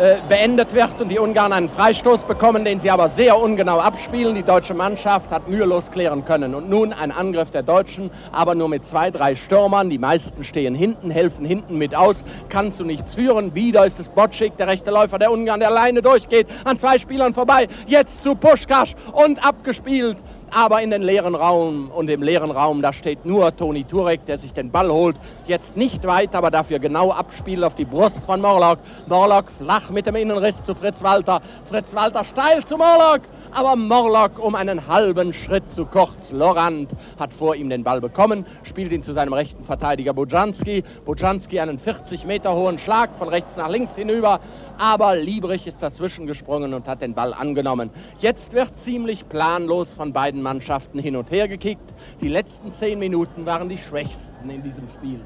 [0.00, 4.34] äh, beendet wird und die Ungarn einen Freistoß bekommen, den sie aber sehr ungenau abspielen.
[4.34, 6.54] Die deutsche Mannschaft hat mühelos klären können.
[6.54, 9.90] Und nun ein Angriff der Deutschen, aber nur mit zwei, drei Stürmern.
[9.90, 12.24] Die meisten stehen hinten, helfen hinten mit aus.
[12.48, 13.54] Kann zu nichts führen.
[13.54, 17.34] Wieder ist es Bocik, der rechte Läufer der Ungarn, der alleine durchgeht, an zwei Spielern
[17.34, 17.68] vorbei.
[17.86, 20.16] Jetzt zu Puschkasch und abgespielt
[20.50, 24.38] aber in den leeren Raum und im leeren Raum, da steht nur Toni Turek, der
[24.38, 25.16] sich den Ball holt.
[25.46, 28.78] Jetzt nicht weit, aber dafür genau abspielt auf die Brust von Morlock.
[29.06, 31.40] Morlock flach mit dem Innenriss zu Fritz Walter.
[31.66, 33.22] Fritz Walter steil zu Morlock
[33.52, 36.32] aber Morlock um einen halben Schritt zu kurz.
[36.32, 40.84] Lorand hat vor ihm den Ball bekommen, spielt ihn zu seinem rechten Verteidiger Bojanski.
[41.04, 44.40] Bojanski einen 40 Meter hohen Schlag von rechts nach links hinüber,
[44.78, 47.90] aber Liebrich ist dazwischen gesprungen und hat den Ball angenommen.
[48.20, 51.94] Jetzt wird ziemlich planlos von beiden Mannschaften hin und her gekickt.
[52.20, 55.20] Die letzten zehn Minuten waren die schwächsten in diesem Spiel.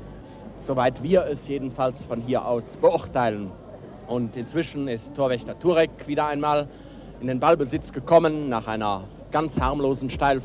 [0.60, 3.50] Soweit wir es jedenfalls von hier aus beurteilen.
[4.06, 6.68] Und inzwischen ist Torwächter Turek wieder einmal
[7.20, 10.40] in den Ballbesitz gekommen nach einer ganz harmlosen Steil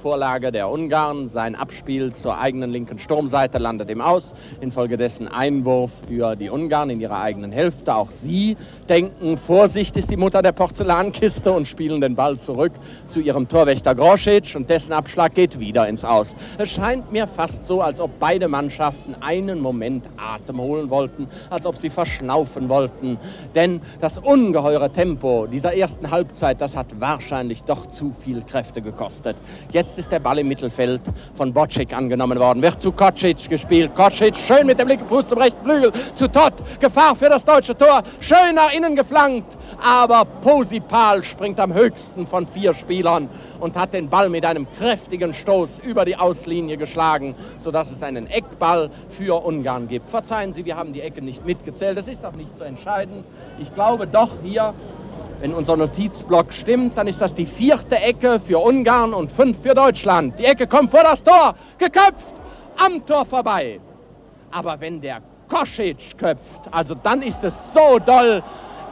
[0.00, 1.28] Vorlage der Ungarn.
[1.28, 4.34] Sein Abspiel zur eigenen linken Sturmseite landet ihm aus.
[4.60, 7.94] Infolgedessen Einwurf für die Ungarn in ihrer eigenen Hälfte.
[7.94, 8.56] Auch sie
[8.88, 12.72] denken, Vorsicht ist die Mutter der Porzellankiste und spielen den Ball zurück
[13.08, 16.34] zu ihrem Torwächter Grosic und dessen Abschlag geht wieder ins Aus.
[16.56, 21.66] Es scheint mir fast so, als ob beide Mannschaften einen Moment Atem holen wollten, als
[21.66, 23.18] ob sie verschnaufen wollten.
[23.54, 29.36] Denn das ungeheure Tempo dieser ersten Halbzeit, das hat wahrscheinlich doch zu viel Kräfte gekostet.
[29.72, 31.00] Jetzt Jetzt ist der Ball im Mittelfeld
[31.34, 32.62] von Bocic angenommen worden.
[32.62, 33.92] Wird zu Kocic gespielt.
[33.96, 35.90] Kocic schön mit dem linken Fuß zum rechten Flügel.
[36.14, 36.52] Zu Todd.
[36.78, 38.04] Gefahr für das deutsche Tor.
[38.20, 39.58] Schön nach innen geflankt.
[39.82, 45.34] Aber Posipal springt am höchsten von vier Spielern und hat den Ball mit einem kräftigen
[45.34, 50.08] Stoß über die Auslinie geschlagen, sodass es einen Eckball für Ungarn gibt.
[50.08, 51.98] Verzeihen Sie, wir haben die Ecke nicht mitgezählt.
[51.98, 53.24] Das ist auch nicht zu entscheiden.
[53.58, 54.72] Ich glaube doch hier
[55.40, 59.74] wenn unser Notizblock stimmt, dann ist das die vierte Ecke für Ungarn und fünf für
[59.74, 60.38] Deutschland.
[60.38, 62.34] Die Ecke kommt vor das Tor, geköpft,
[62.76, 63.80] am Tor vorbei.
[64.50, 68.42] Aber wenn der Kosic köpft, also dann ist es so doll,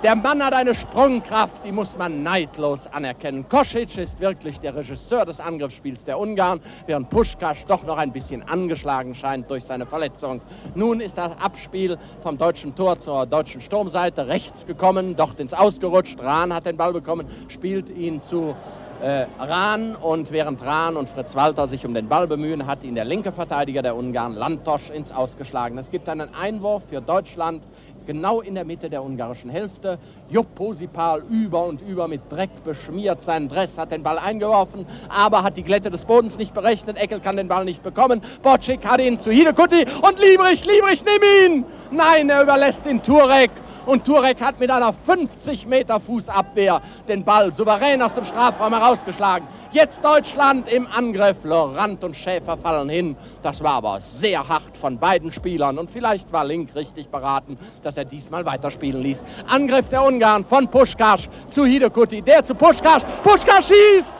[0.02, 3.48] der Mann hat eine Sprungkraft, die muss man neidlos anerkennen.
[3.48, 8.42] Kosic ist wirklich der Regisseur des Angriffsspiels der Ungarn, während Puschkasch doch noch ein bisschen
[8.48, 10.40] angeschlagen scheint durch seine Verletzung.
[10.74, 16.20] Nun ist das Abspiel vom deutschen Tor zur deutschen Sturmseite rechts gekommen, dort ins Ausgerutscht.
[16.20, 18.54] Rahn hat den Ball bekommen, spielt ihn zu
[19.02, 22.94] äh, Rahn und während Rahn und Fritz Walter sich um den Ball bemühen, hat ihn
[22.94, 25.78] der linke Verteidiger der Ungarn, Lantosch, ins Ausgeschlagen.
[25.78, 27.62] Es gibt einen Einwurf für Deutschland
[28.08, 29.98] genau in der Mitte der ungarischen Hälfte.
[30.30, 33.22] Jupp Posipal über und über mit Dreck beschmiert.
[33.22, 36.98] Sein Dress hat den Ball eingeworfen, aber hat die Glätte des Bodens nicht berechnet.
[36.98, 38.20] Eckel kann den Ball nicht bekommen.
[38.42, 41.64] Bocik hat ihn zu Hidekutti und Liebrich, Liebrich, nimm ihn!
[41.90, 43.50] Nein, er überlässt ihn Turek
[43.86, 49.48] und Turek hat mit einer 50 Meter Fußabwehr den Ball souverän aus dem Strafraum herausgeschlagen.
[49.72, 51.42] Jetzt Deutschland im Angriff.
[51.44, 53.16] Lorant und Schäfer fallen hin.
[53.42, 57.96] Das war aber sehr hart von beiden Spielern und vielleicht war Link richtig beraten, dass
[57.96, 59.24] er diesmal weiterspielen ließ.
[59.48, 60.17] Angriff der Ungarn
[60.48, 62.22] von Puschkasch zu Hidekutti.
[62.22, 63.02] Der zu Puschkasch.
[63.22, 64.14] Puschkasch schießt!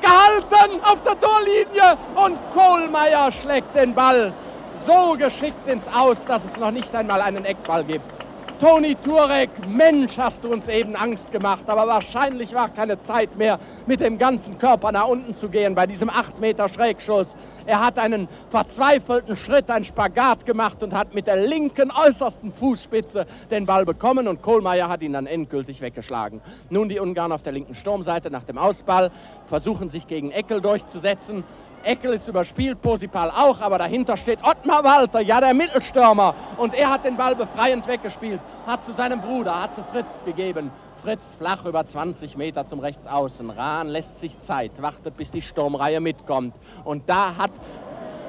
[0.00, 4.32] Gehalten auf der Torlinie und Kohlmeier schlägt den Ball
[4.78, 8.19] so geschickt ins Aus, dass es noch nicht einmal einen Eckball gibt.
[8.60, 13.58] Toni Turek, Mensch, hast du uns eben Angst gemacht, aber wahrscheinlich war keine Zeit mehr,
[13.86, 17.28] mit dem ganzen Körper nach unten zu gehen bei diesem 8 Meter Schrägschuss.
[17.64, 23.24] Er hat einen verzweifelten Schritt, einen Spagat gemacht und hat mit der linken äußersten Fußspitze
[23.50, 26.42] den Ball bekommen und Kohlmeier hat ihn dann endgültig weggeschlagen.
[26.68, 29.10] Nun die Ungarn auf der linken Sturmseite nach dem Ausball
[29.46, 31.44] versuchen sich gegen Eckel durchzusetzen.
[31.84, 36.34] Eckel ist überspielt, Posipal auch, aber dahinter steht Ottmar Walter, ja der Mittelstürmer.
[36.56, 40.70] Und er hat den Ball befreiend weggespielt, hat zu seinem Bruder, hat zu Fritz gegeben.
[41.02, 43.48] Fritz flach über 20 Meter zum Rechtsaußen.
[43.50, 46.54] Rahn lässt sich Zeit, wartet, bis die Sturmreihe mitkommt.
[46.84, 47.52] Und da hat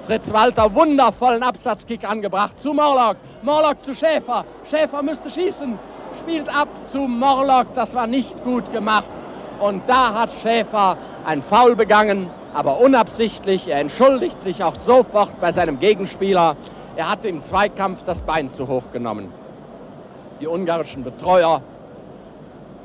[0.06, 3.18] Fritz Walter wundervollen Absatzkick angebracht zu Morlock.
[3.42, 4.46] Morlock zu Schäfer.
[4.70, 5.78] Schäfer müsste schießen.
[6.20, 7.74] Spielt ab zu Morlock.
[7.76, 9.10] Das war nicht gut gemacht.
[9.60, 13.68] Und da hat Schäfer ein Foul begangen aber unabsichtlich.
[13.68, 16.58] Er entschuldigt sich auch sofort bei seinem Gegenspieler.
[16.96, 19.32] Er hat im Zweikampf das Bein zu hoch genommen.
[20.40, 21.64] Die ungarischen Betreuer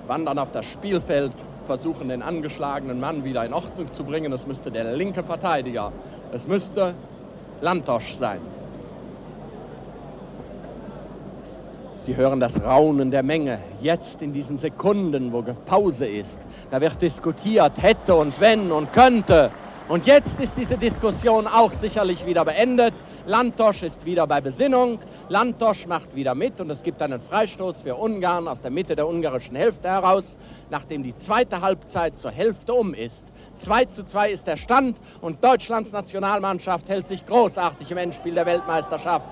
[0.07, 1.33] wandern auf das Spielfeld,
[1.67, 4.33] versuchen den angeschlagenen Mann wieder in Ordnung zu bringen.
[4.33, 5.93] Es müsste der linke Verteidiger,
[6.33, 6.95] es müsste
[7.61, 8.56] Lantosch sein.
[12.07, 13.61] Sie hören das Raunen der Menge.
[13.81, 16.39] Jetzt in diesen Sekunden, wo Pause ist,
[16.71, 19.51] da wird diskutiert, hätte und wenn und könnte.
[19.89, 22.95] Und jetzt ist diese Diskussion auch sicherlich wieder beendet.
[23.25, 25.01] Lantosch ist wieder bei Besinnung.
[25.31, 29.09] Lantosch macht wieder mit und es gibt einen Freistoß für Ungarn aus der Mitte der
[29.09, 30.37] ungarischen Hälfte heraus,
[30.71, 33.27] nachdem die zweite Halbzeit zur Hälfte um ist.
[33.59, 38.47] 2 zu 2 ist der Stand und Deutschlands Nationalmannschaft hält sich großartig im Endspiel der
[38.47, 39.27] Weltmeisterschaft.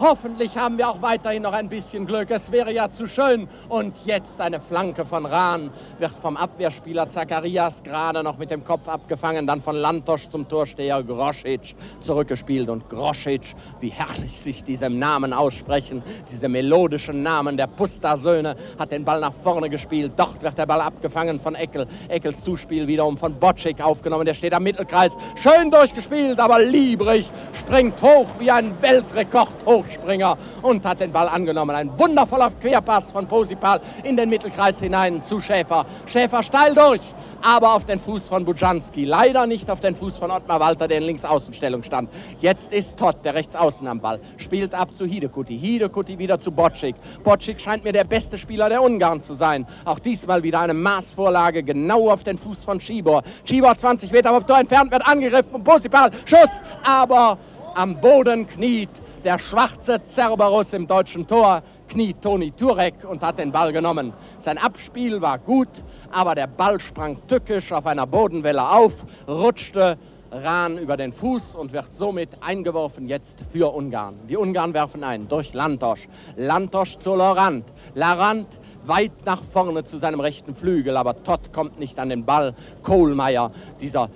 [0.00, 2.30] Hoffentlich haben wir auch weiterhin noch ein bisschen Glück.
[2.30, 3.48] Es wäre ja zu schön.
[3.68, 8.86] Und jetzt eine Flanke von Rahn wird vom Abwehrspieler Zacharias gerade noch mit dem Kopf
[8.86, 12.68] abgefangen, dann von Lantosch zum Torsteher Grosic zurückgespielt.
[12.68, 19.04] Und Grosic, wie herrlich sich diesem Namen aussprechen, diese melodischen Namen der Pusta-Söhne, hat den
[19.04, 20.12] Ball nach vorne gespielt.
[20.14, 21.88] Dort wird der Ball abgefangen von Eckel.
[22.06, 24.26] Eckels Zuspiel wiederum von Bocek aufgenommen.
[24.26, 25.16] Der steht am Mittelkreis.
[25.34, 31.28] Schön durchgespielt, aber liebrig springt hoch wie ein Weltrekord hoch Hochspringer und hat den Ball
[31.28, 31.74] angenommen.
[31.74, 35.86] Ein wundervoller Querpass von Posipal in den Mittelkreis hinein zu Schäfer.
[36.06, 37.00] Schäfer steil durch,
[37.42, 39.04] aber auf den Fuß von Bujanski.
[39.04, 42.10] Leider nicht auf den Fuß von Ottmar Walter, der in Linksaußenstellung stand.
[42.40, 45.58] Jetzt ist Todd, der Rechtsaußen am Ball, spielt ab zu Hidekuti.
[45.58, 46.96] Hidekuti wieder zu Bocik.
[47.24, 49.66] Bocik scheint mir der beste Spieler der Ungarn zu sein.
[49.84, 53.22] Auch diesmal wieder eine Maßvorlage genau auf den Fuß von Schibor.
[53.44, 56.10] Schibor 20 Meter vom Tor entfernt, wird angegriffen von Posipal.
[56.26, 57.38] Schuss, aber
[57.74, 58.90] am Boden kniet
[59.24, 64.12] der schwarze Cerberus im deutschen Tor kniet Toni Turek und hat den Ball genommen.
[64.38, 65.68] Sein Abspiel war gut,
[66.10, 69.96] aber der Ball sprang tückisch auf einer Bodenwelle auf, rutschte
[70.30, 74.14] Rahn über den Fuß und wird somit eingeworfen jetzt für Ungarn.
[74.28, 76.06] Die Ungarn werfen ein durch Lantosch.
[76.36, 77.64] Lantosch zu Laurent.
[77.94, 78.46] Laurent
[78.84, 82.54] weit nach vorne zu seinem rechten Flügel, aber Todd kommt nicht an den Ball.
[82.82, 83.50] Kohlmeier,
[83.80, 84.10] dieser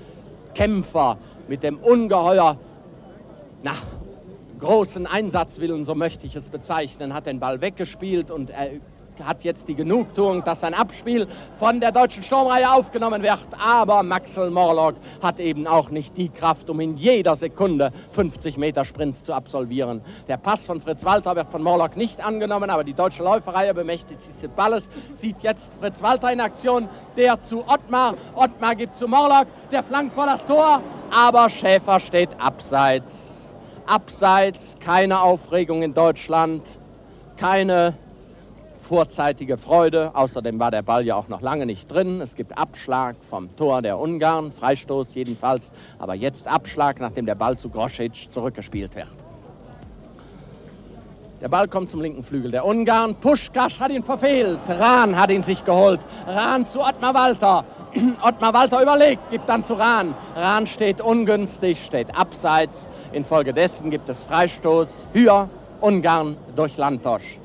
[0.54, 1.16] Kämpfer
[1.48, 2.58] mit dem ungeheuer
[3.62, 3.72] na,
[4.62, 8.70] großen Einsatzwillen, so möchte ich es bezeichnen, hat den Ball weggespielt und er
[9.22, 11.26] hat jetzt die Genugtuung, dass sein Abspiel
[11.58, 13.40] von der deutschen Sturmreihe aufgenommen wird.
[13.58, 18.84] Aber Maxel Morlock hat eben auch nicht die Kraft, um in jeder Sekunde 50 Meter
[18.84, 20.00] Sprints zu absolvieren.
[20.28, 24.22] Der Pass von Fritz Walter wird von Morlock nicht angenommen, aber die deutsche Läuferreihe bemächtigt
[24.22, 29.08] sich des Balles, sieht jetzt Fritz Walter in Aktion, der zu Ottmar, Ottmar gibt zu
[29.08, 33.31] Morlock, der flankt vor das Tor, aber Schäfer steht abseits.
[33.86, 36.62] Abseits, keine Aufregung in Deutschland,
[37.36, 37.94] keine
[38.80, 40.14] vorzeitige Freude.
[40.14, 42.20] Außerdem war der Ball ja auch noch lange nicht drin.
[42.20, 45.72] Es gibt Abschlag vom Tor der Ungarn, Freistoß jedenfalls.
[45.98, 49.21] Aber jetzt Abschlag, nachdem der Ball zu Grosic zurückgespielt wird.
[51.42, 53.16] Der Ball kommt zum linken Flügel der Ungarn.
[53.16, 54.60] Puschkasch hat ihn verfehlt.
[54.68, 55.98] Rahn hat ihn sich geholt.
[56.24, 57.64] Rahn zu Ottmar Walter.
[58.22, 60.14] Ottmar Walter überlegt, gibt dann zu Rahn.
[60.36, 62.88] Rahn steht ungünstig, steht abseits.
[63.12, 65.50] Infolgedessen gibt es Freistoß für
[65.80, 67.40] Ungarn durch Lantosch.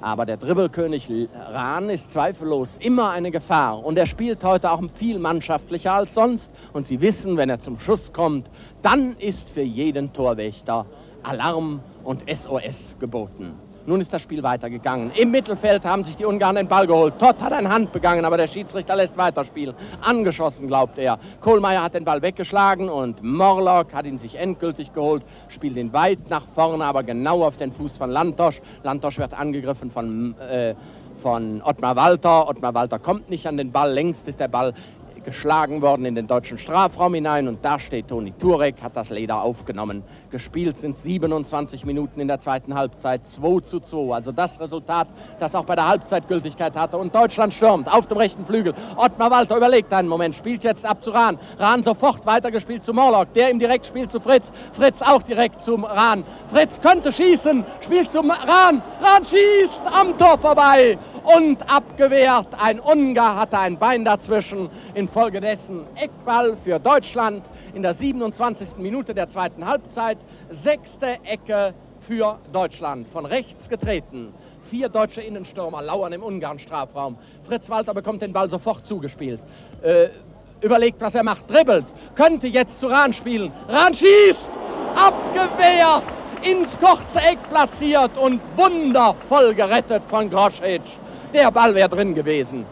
[0.00, 3.84] Aber der Dribbelkönig Rahn ist zweifellos immer eine Gefahr.
[3.84, 6.50] Und er spielt heute auch viel mannschaftlicher als sonst.
[6.72, 8.48] Und Sie wissen, wenn er zum Schuss kommt,
[8.80, 10.86] dann ist für jeden Torwächter
[11.26, 13.54] Alarm und SOS geboten.
[13.88, 15.12] Nun ist das Spiel weitergegangen.
[15.12, 17.20] Im Mittelfeld haben sich die Ungarn den Ball geholt.
[17.20, 19.76] Todd hat eine Hand begangen, aber der Schiedsrichter lässt weiterspielen.
[20.02, 21.18] Angeschossen, glaubt er.
[21.40, 26.30] Kohlmeier hat den Ball weggeschlagen und Morlock hat ihn sich endgültig geholt, spielt ihn weit
[26.30, 28.60] nach vorne, aber genau auf den Fuß von Lantosch.
[28.82, 30.74] Lantosch wird angegriffen von, äh,
[31.18, 32.48] von Ottmar Walter.
[32.48, 33.92] Ottmar Walter kommt nicht an den Ball.
[33.92, 34.74] Längst ist der Ball
[35.26, 39.42] geschlagen worden in den deutschen Strafraum hinein und da steht Toni Turek, hat das Leder
[39.42, 40.02] aufgenommen.
[40.30, 44.14] Gespielt sind 27 Minuten in der zweiten Halbzeit, 2 zu 2.
[44.14, 45.08] Also das Resultat,
[45.38, 46.98] das auch bei der Halbzeitgültigkeit hatte.
[46.98, 48.74] Und Deutschland stürmt auf dem rechten Flügel.
[48.96, 51.38] Ottmar Walter überlegt einen Moment, spielt jetzt ab zu Rahn.
[51.58, 54.52] Rahn sofort weitergespielt zu Morlock, der ihm direkt spielt zu Fritz.
[54.72, 56.24] Fritz auch direkt zum Rahn.
[56.48, 58.82] Fritz könnte schießen, spielt zum Rahn.
[59.00, 60.98] Rahn schießt am Tor vorbei
[61.36, 62.48] und abgewehrt.
[62.58, 64.70] Ein Ungar hatte ein Bein dazwischen.
[64.94, 67.44] Infolgedessen Eckball für Deutschland
[67.76, 68.78] in der 27.
[68.78, 70.16] Minute der zweiten Halbzeit.
[70.48, 73.06] Sechste Ecke für Deutschland.
[73.06, 74.32] Von rechts getreten.
[74.62, 77.18] Vier deutsche Innenstürmer lauern im Ungarn-Strafraum.
[77.44, 79.40] Fritz Walter bekommt den Ball sofort zugespielt.
[79.82, 80.08] Äh,
[80.62, 81.50] überlegt, was er macht.
[81.50, 81.84] Dribbelt.
[82.14, 83.52] Könnte jetzt zu Rahn spielen.
[83.68, 84.50] Rahn schießt.
[84.94, 86.04] Abgewehrt.
[86.50, 90.92] Ins kurze Eck platziert und wundervoll gerettet von Groschitsch.
[91.34, 92.64] Der Ball wäre drin gewesen.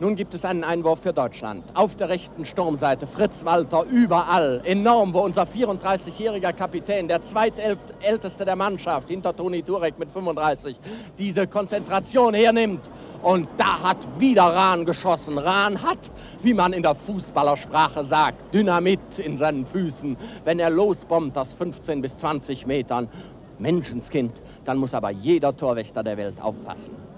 [0.00, 1.64] Nun gibt es einen Einwurf für Deutschland.
[1.74, 4.60] Auf der rechten Sturmseite Fritz Walter überall.
[4.64, 10.76] Enorm, wo unser 34-jähriger Kapitän, der zweitälteste der Mannschaft, hinter Toni Turek mit 35,
[11.16, 12.80] diese Konzentration hernimmt.
[13.22, 15.38] Und da hat wieder Rahn geschossen.
[15.38, 16.10] Rahn hat,
[16.42, 20.16] wie man in der Fußballersprache sagt, Dynamit in seinen Füßen.
[20.42, 23.08] Wenn er losbombt aus 15 bis 20 Metern,
[23.60, 24.32] Menschenskind,
[24.64, 27.13] dann muss aber jeder Torwächter der Welt aufpassen.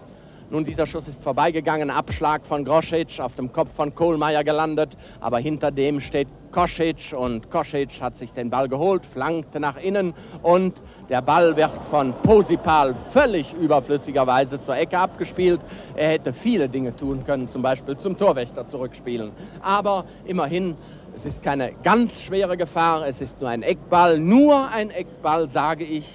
[0.48, 5.40] Nun, dieser Schuss ist vorbeigegangen, Abschlag von Grosic auf dem Kopf von Kohlmeier gelandet, aber
[5.40, 10.72] hinter dem steht Kosic und Kosic hat sich den Ball geholt, flankte nach innen und
[11.08, 15.60] der Ball wird von Posipal völlig überflüssigerweise zur Ecke abgespielt.
[15.96, 19.32] Er hätte viele Dinge tun können, zum Beispiel zum Torwächter zurückspielen.
[19.62, 20.76] Aber immerhin,
[21.12, 25.82] es ist keine ganz schwere Gefahr, es ist nur ein Eckball, nur ein Eckball, sage
[25.82, 26.06] ich,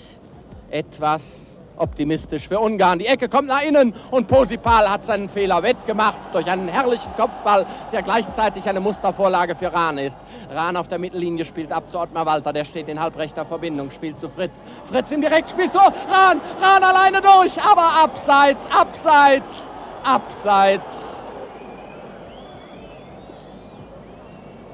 [0.69, 2.99] etwas optimistisch für Ungarn.
[2.99, 7.65] Die Ecke kommt nach innen und Posipal hat seinen Fehler wettgemacht durch einen herrlichen Kopfball,
[7.91, 10.19] der gleichzeitig eine Mustervorlage für Rahn ist.
[10.49, 14.19] Rahn auf der Mittellinie spielt ab zu Ottmar Walter, der steht in halbrechter Verbindung, spielt
[14.19, 14.61] zu Fritz.
[14.85, 19.71] Fritz im Direktspiel zu Rahn, Rahn alleine durch, aber abseits, abseits,
[20.03, 21.25] abseits.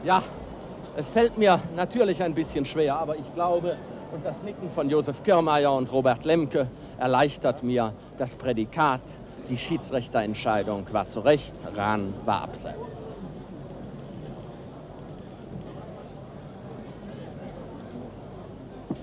[0.04, 0.24] Ja,
[0.96, 3.78] es fällt mir natürlich ein bisschen schwer, aber ich glaube,
[4.14, 6.68] Und das Nicken von Josef Kirrmeier und Robert Lemke
[6.98, 9.02] erleichtert mir das Prädikat.
[9.50, 12.97] Die Schiedsrichterentscheidung war zu Recht, Rahn war abseits.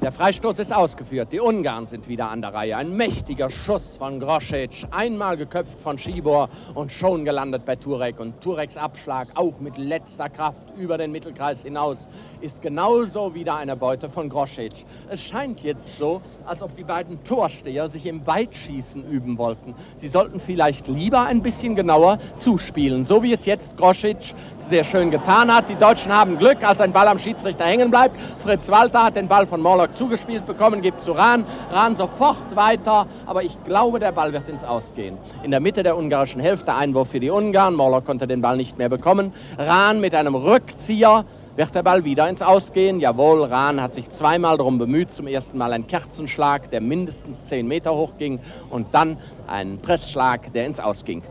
[0.04, 1.28] Der Freistoß ist ausgeführt.
[1.32, 2.76] Die Ungarn sind wieder an der Reihe.
[2.76, 4.84] Ein mächtiger Schuss von Grosic.
[4.90, 8.20] Einmal geköpft von Schibor und schon gelandet bei Turek.
[8.20, 12.06] Und Tureks Abschlag, auch mit letzter Kraft über den Mittelkreis hinaus,
[12.42, 14.84] ist genauso wieder eine Beute von Grosic.
[15.08, 19.74] Es scheint jetzt so, als ob die beiden Torsteher sich im Weitschießen üben wollten.
[19.96, 23.04] Sie sollten vielleicht lieber ein bisschen genauer zuspielen.
[23.04, 24.34] So wie es jetzt Grosic
[24.68, 25.70] sehr schön getan hat.
[25.70, 28.20] Die Deutschen haben Glück, als ein Ball am Schiedsrichter hängen bleibt.
[28.40, 31.44] Fritz Walter hat den Ball von Morlock zugespielt bekommen, gibt zu Rahn.
[31.70, 35.16] Rahn sofort weiter, aber ich glaube, der Ball wird ins Ausgehen.
[35.42, 37.74] In der Mitte der ungarischen Hälfte Einwurf für die Ungarn.
[37.74, 39.32] Morlock konnte den Ball nicht mehr bekommen.
[39.58, 41.24] Rahn mit einem Rückzieher
[41.56, 43.00] wird der Ball wieder ins Ausgehen.
[43.00, 45.12] Jawohl, Rahn hat sich zweimal darum bemüht.
[45.12, 48.40] Zum ersten Mal ein Kerzenschlag, der mindestens 10 Meter hoch ging
[48.70, 49.16] und dann
[49.46, 51.22] ein Pressschlag, der ins Ausging.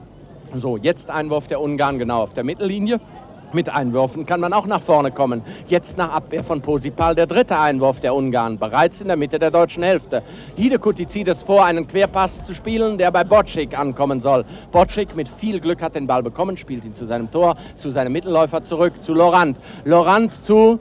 [0.55, 2.99] So, jetzt Einwurf der Ungarn genau auf der Mittellinie.
[3.53, 5.43] Mit Einwürfen kann man auch nach vorne kommen.
[5.67, 9.51] Jetzt nach Abwehr von Posipal der dritte Einwurf der Ungarn, bereits in der Mitte der
[9.51, 10.23] deutschen Hälfte.
[10.55, 14.43] Hidekuti zieht es vor, einen Querpass zu spielen, der bei Bocik ankommen soll.
[14.71, 18.13] Bocik mit viel Glück hat den Ball bekommen, spielt ihn zu seinem Tor, zu seinem
[18.13, 19.57] Mittelläufer zurück, zu Lorand.
[19.85, 20.79] Lorand zu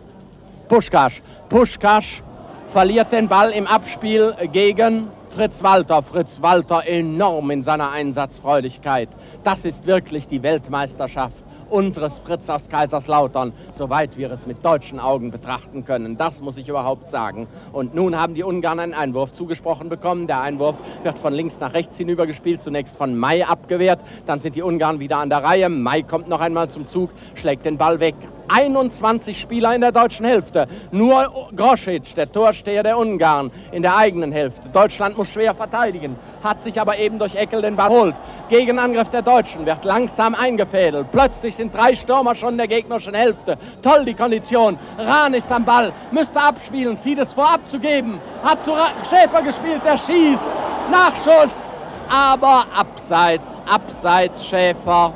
[0.70, 1.20] Puschkasch.
[1.50, 2.22] Puschkasch
[2.70, 6.02] verliert den Ball im Abspiel gegen Fritz Walter.
[6.02, 9.10] Fritz Walter enorm in seiner Einsatzfreudigkeit.
[9.44, 15.30] Das ist wirklich die Weltmeisterschaft unseres Fritz aus Kaiserslautern, soweit wir es mit deutschen Augen
[15.30, 16.16] betrachten können.
[16.16, 17.48] Das muss ich überhaupt sagen.
[17.72, 20.26] Und nun haben die Ungarn einen Einwurf zugesprochen bekommen.
[20.26, 24.00] Der Einwurf wird von links nach rechts hinübergespielt, zunächst von Mai abgewehrt.
[24.26, 25.68] Dann sind die Ungarn wieder an der Reihe.
[25.68, 28.14] Mai kommt noch einmal zum Zug, schlägt den Ball weg.
[28.48, 30.66] 21 Spieler in der deutschen Hälfte.
[30.90, 34.68] Nur Grosic, der Torsteher der Ungarn, in der eigenen Hälfte.
[34.68, 38.14] Deutschland muss schwer verteidigen, hat sich aber eben durch Eckel den Ball holt.
[38.48, 41.06] Gegenangriff der Deutschen wird langsam eingefädelt.
[41.12, 43.56] Plötzlich sind drei Stürmer schon in der gegnerischen Hälfte.
[43.82, 44.78] Toll die Kondition.
[44.98, 48.20] Rahn ist am Ball, müsste abspielen, zieht es vor abzugeben.
[48.42, 48.72] Hat zu
[49.08, 50.52] Schäfer gespielt, der schießt.
[50.90, 51.70] Nachschuss,
[52.10, 55.14] aber abseits, abseits Schäfer.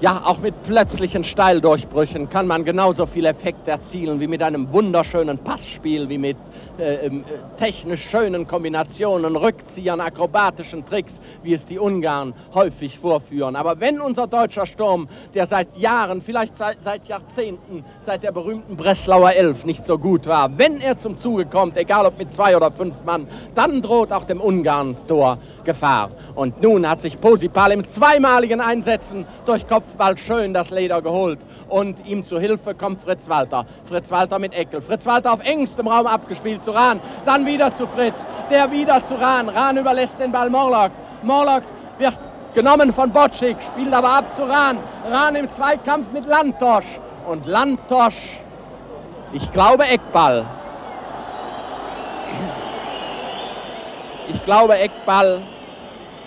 [0.00, 5.38] Ja, auch mit plötzlichen Steildurchbrüchen kann man genauso viel Effekt erzielen wie mit einem wunderschönen
[5.38, 6.36] Passspiel, wie mit
[6.78, 13.56] äh, ähm, äh, technisch schönen Kombinationen, Rückziehern, akrobatischen Tricks, wie es die Ungarn häufig vorführen.
[13.56, 18.76] Aber wenn unser deutscher Sturm, der seit Jahren, vielleicht seit, seit Jahrzehnten, seit der berühmten
[18.76, 22.56] Breslauer Elf nicht so gut war, wenn er zum Zuge kommt, egal ob mit zwei
[22.56, 23.26] oder fünf Mann,
[23.56, 26.10] dann droht auch dem Ungarn-Tor Gefahr.
[26.36, 31.38] Und nun hat sich Posipal im zweimaligen Einsetzen durch Kopf Kopfball schön das Leder geholt.
[31.68, 33.64] Und ihm zu Hilfe kommt Fritz Walter.
[33.86, 34.82] Fritz Walter mit Eckel.
[34.82, 37.00] Fritz Walter auf engstem Raum abgespielt zu Rahn.
[37.24, 38.26] Dann wieder zu Fritz.
[38.50, 39.48] Der wieder zu Rahn.
[39.48, 40.92] Rahn überlässt den Ball Morlock.
[41.22, 41.62] Morlock
[41.98, 42.18] wird
[42.54, 44.78] genommen von Bocik, spielt aber ab zu Rahn.
[45.10, 46.86] Rahn im Zweikampf mit Lantosch.
[47.26, 48.40] Und Lantosch,
[49.32, 50.44] ich glaube Eckball.
[54.28, 55.40] Ich glaube Eckball.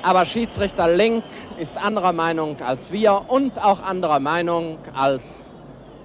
[0.03, 1.23] Aber Schiedsrichter Link
[1.61, 5.51] ist anderer Meinung als wir und auch anderer Meinung als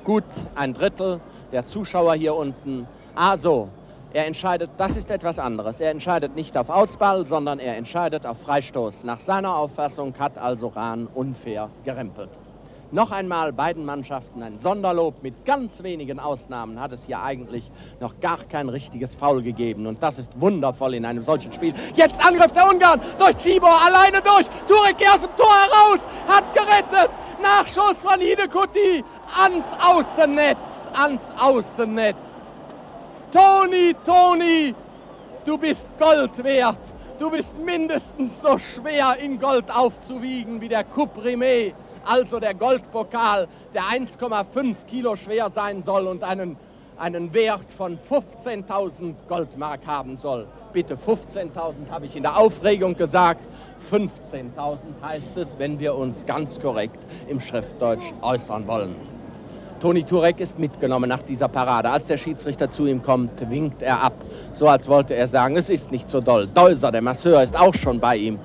[0.05, 0.23] gut
[0.55, 1.19] ein Drittel
[1.51, 2.87] der Zuschauer hier unten.
[3.15, 3.71] Also,
[4.13, 5.81] er entscheidet, das ist etwas anderes.
[5.81, 9.05] Er entscheidet nicht auf Ausball, sondern er entscheidet auf Freistoß.
[9.05, 12.29] Nach seiner Auffassung hat also Rahn unfair gerempelt.
[12.93, 15.21] Noch einmal beiden Mannschaften ein Sonderlob.
[15.23, 17.69] Mit ganz wenigen Ausnahmen hat es hier eigentlich
[17.99, 19.89] noch gar kein richtiges Foul gegeben.
[19.89, 21.75] Und das ist wundervoll in einem solchen Spiel.
[21.97, 24.47] Jetzt Angriff der Ungarn durch Cibor, alleine durch.
[24.69, 27.11] Turek aus dem Tor heraus, hat gerettet.
[27.43, 29.05] Nachschuss von Hidekuti
[29.37, 32.53] ans Außennetz, ans Außennetz.
[33.33, 34.75] Toni, Toni,
[35.45, 36.79] du bist Gold wert.
[37.19, 41.75] Du bist mindestens so schwer in Gold aufzuwiegen wie der Coupe Rimet
[42.07, 46.57] also der Goldpokal, der 1,5 Kilo schwer sein soll und einen,
[46.97, 50.47] einen Wert von 15.000 Goldmark haben soll.
[50.73, 53.49] Bitte 15.000 habe ich in der Aufregung gesagt.
[53.91, 58.97] 15.000 heißt es, wenn wir uns ganz korrekt im Schriftdeutsch äußern wollen.
[59.81, 61.91] Toni Turek ist mitgenommen nach dieser Parade.
[61.91, 64.15] Als der Schiedsrichter zu ihm kommt, winkt er ab,
[64.55, 66.47] so als wollte er sagen, es ist nicht so doll.
[66.47, 68.39] Deuser, der Masseur, ist auch schon bei ihm.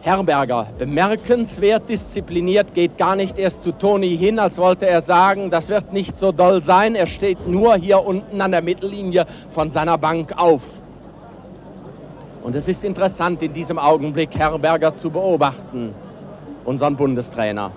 [0.00, 5.68] Herberger, bemerkenswert diszipliniert, geht gar nicht erst zu Toni hin, als wollte er sagen, das
[5.68, 6.94] wird nicht so doll sein.
[6.94, 10.62] Er steht nur hier unten an der Mittellinie von seiner Bank auf.
[12.42, 15.92] Und es ist interessant, in diesem Augenblick Herberger zu beobachten,
[16.64, 17.72] unseren Bundestrainer.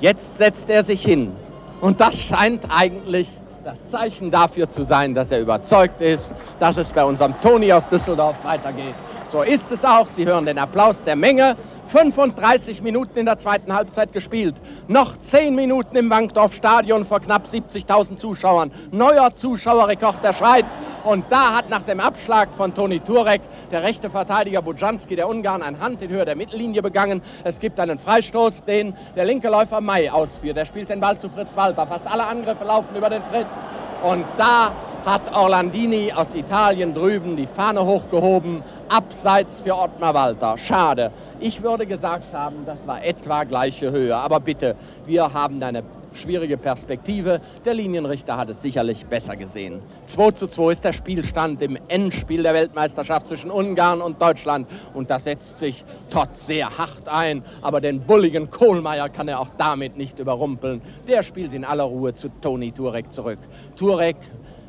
[0.00, 1.32] Jetzt setzt er sich hin.
[1.80, 3.28] Und das scheint eigentlich
[3.66, 7.88] das Zeichen dafür zu sein, dass er überzeugt ist, dass es bei unserem Toni aus
[7.88, 8.94] Düsseldorf weitergeht.
[9.28, 10.08] So ist es auch.
[10.08, 11.56] Sie hören den Applaus der Menge.
[11.96, 14.54] 35 Minuten in der zweiten Halbzeit gespielt.
[14.86, 18.70] Noch 10 Minuten im Wankdorf Stadion vor knapp 70.000 Zuschauern.
[18.90, 20.78] Neuer Zuschauerrekord der Schweiz.
[21.04, 23.40] Und da hat nach dem Abschlag von Toni Turek
[23.70, 27.22] der rechte Verteidiger Bujanski der Ungarn ein Hand in Höhe der Mittellinie begangen.
[27.44, 30.58] Es gibt einen Freistoß, den der linke Läufer May ausführt.
[30.58, 31.86] Er spielt den Ball zu Fritz Walter.
[31.86, 33.64] Fast alle Angriffe laufen über den Fritz.
[34.02, 34.72] Und da
[35.06, 40.58] hat Orlandini aus Italien drüben die Fahne hochgehoben, abseits für Ottmar Walter.
[40.58, 41.12] Schade.
[41.38, 44.16] Ich würde gesagt haben, das war etwa gleiche Höhe.
[44.16, 44.76] Aber bitte,
[45.06, 45.82] wir haben eine
[46.16, 47.40] schwierige Perspektive.
[47.64, 49.80] Der Linienrichter hat es sicherlich besser gesehen.
[50.06, 54.66] 2 zu 2 ist der Spielstand im Endspiel der Weltmeisterschaft zwischen Ungarn und Deutschland.
[54.94, 57.42] Und da setzt sich Todd sehr hart ein.
[57.62, 60.82] Aber den bulligen Kohlmeier kann er auch damit nicht überrumpeln.
[61.06, 63.38] Der spielt in aller Ruhe zu Toni Turek zurück.
[63.76, 64.16] Turek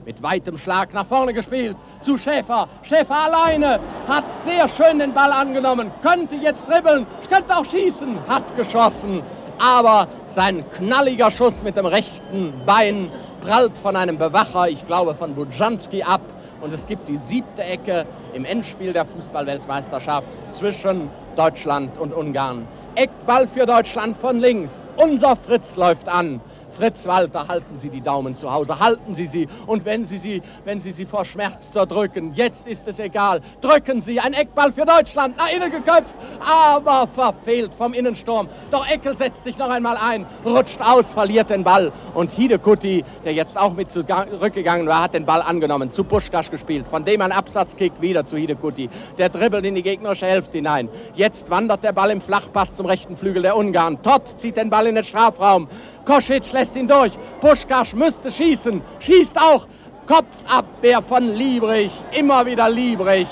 [0.08, 2.70] mit weitem Schlag nach vorne gespielt zu Schäfer.
[2.82, 8.56] Schäfer alleine hat sehr schön den Ball angenommen, könnte jetzt dribbeln, könnte auch schießen, hat
[8.56, 9.22] geschossen.
[9.60, 13.12] Aber sein knalliger Schuss mit dem rechten Bein
[13.42, 16.22] prallt von einem Bewacher, ich glaube von Bujanski ab.
[16.62, 22.66] Und es gibt die siebte Ecke im Endspiel der Fußballweltmeisterschaft zwischen Deutschland und Ungarn.
[22.96, 24.90] Eckball für Deutschland von links.
[24.98, 26.42] Unser Fritz läuft an.
[26.78, 29.48] Fritz Walter, halten Sie die Daumen zu Hause, halten Sie sie.
[29.66, 33.42] Und wenn Sie sie, wenn Sie sie vor Schmerz zerdrücken, jetzt ist es egal.
[33.62, 38.48] Drücken Sie ein Eckball für Deutschland, nach innen geköpft, aber verfehlt vom Innensturm.
[38.70, 41.92] Doch Eckel setzt sich noch einmal ein, rutscht aus, verliert den Ball.
[42.14, 46.88] Und Hidekutti, der jetzt auch mit zurückgegangen war, hat den Ball angenommen, zu Buschkasch gespielt.
[46.88, 48.88] Von dem ein Absatzkick wieder zu Hidekutti.
[49.18, 50.90] Der dribbelt in die gegnerische Hälfte hinein.
[51.16, 54.04] Jetzt wandert der Ball im Flachpass zum rechten Flügel der Ungarn.
[54.04, 55.68] Todd zieht den Ball in den Strafraum.
[56.08, 57.12] Kosic lässt ihn durch.
[57.42, 58.82] Puschkasch müsste schießen.
[59.00, 59.68] Schießt auch.
[60.08, 61.92] Kopfabwehr von Liebrich.
[62.12, 63.28] Immer wieder Liebrich.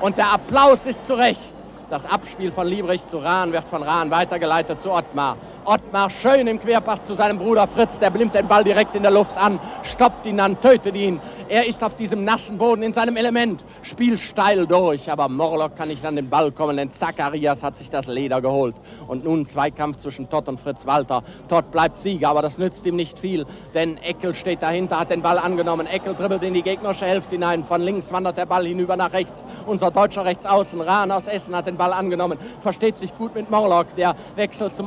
[0.00, 1.54] Und der Applaus ist zu Recht.
[1.90, 5.36] Das Abspiel von Liebrich zu Rahn wird von Rahn weitergeleitet zu Ottmar.
[5.66, 7.98] Ottmar schön im Querpass zu seinem Bruder Fritz.
[7.98, 11.20] Der blimmt den Ball direkt in der Luft an, stoppt ihn dann, tötet ihn.
[11.48, 15.10] Er ist auf diesem nassen Boden in seinem Element, spielt steil durch.
[15.10, 18.76] Aber Morlock kann nicht an den Ball kommen, denn Zacharias hat sich das Leder geholt.
[19.08, 21.24] Und nun Zweikampf zwischen Todd und Fritz Walter.
[21.48, 23.44] Todd bleibt Sieger, aber das nützt ihm nicht viel,
[23.74, 25.88] denn Eckel steht dahinter, hat den Ball angenommen.
[25.88, 27.64] Eckel dribbelt in die gegnerische Hälfte hinein.
[27.64, 29.44] Von links wandert der Ball hinüber nach rechts.
[29.66, 32.38] Unser deutscher Rechtsaußen, Rahn aus Essen, hat den Ball angenommen.
[32.60, 34.86] Versteht sich gut mit Morlock, der wechselt zum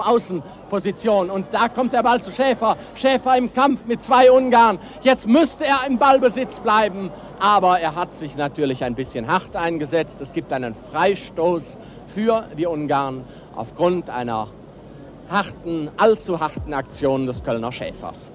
[0.70, 1.30] Außenposition.
[1.30, 2.78] Und da kommt der Ball zu Schäfer.
[2.96, 4.80] Schäfer im Kampf mit zwei Ungarn.
[5.02, 7.12] Jetzt müsste er im Ballbesitz Sitz bleiben.
[7.40, 10.22] Aber er hat sich natürlich ein bisschen hart eingesetzt.
[10.22, 11.78] Es gibt einen Freistoß
[12.08, 13.26] für die Ungarn
[13.56, 14.48] aufgrund einer
[15.30, 18.32] harten, allzu harten Aktion des Kölner Schäfers.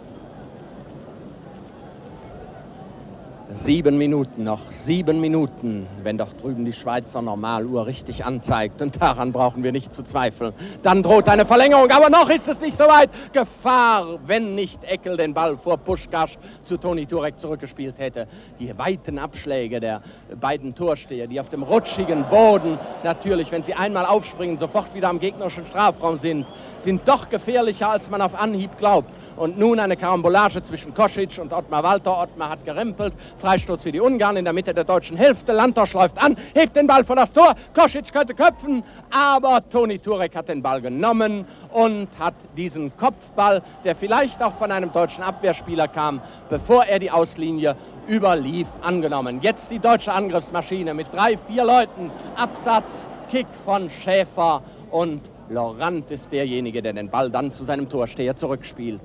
[3.57, 8.83] Sieben Minuten noch, sieben Minuten, wenn doch drüben die Schweizer Normaluhr richtig anzeigt.
[8.83, 10.53] Und daran brauchen wir nicht zu zweifeln.
[10.83, 13.11] Dann droht eine Verlängerung, aber noch ist es nicht so weit.
[13.33, 18.27] Gefahr, wenn nicht Eckel den Ball vor Puschkasch zu Toni Turek zurückgespielt hätte.
[18.59, 20.03] Die weiten Abschläge der
[20.41, 25.21] beiden Torsteher, die auf dem rutschigen Boden natürlich, wenn sie einmal aufspringen, sofort wieder am
[25.21, 26.45] gegnerischen Strafraum sind,
[26.81, 29.11] sind doch gefährlicher, als man auf Anhieb glaubt.
[29.37, 32.21] Und nun eine Karambolage zwischen Kosic und Ottmar Walter.
[32.21, 33.15] Ottmar hat gerempelt.
[33.39, 35.53] Freistoß für die Ungarn in der Mitte der deutschen Hälfte.
[35.53, 37.55] Landorsch läuft an, hebt den Ball vor das Tor.
[37.75, 43.97] Kosic könnte köpfen, aber Toni Turek hat den Ball genommen und hat diesen Kopfball, der
[43.97, 47.77] vielleicht auch von einem deutschen Abwehrspieler kam, bevor er die Auslinie
[48.09, 49.41] überlief, angenommen.
[49.43, 52.11] Jetzt die deutsche Angriffsmaschine mit drei, vier Leuten.
[52.37, 58.37] Absatz, Kick von Schäfer und Laurent ist derjenige, der den Ball dann zu seinem Torsteher
[58.37, 59.01] zurückspielt.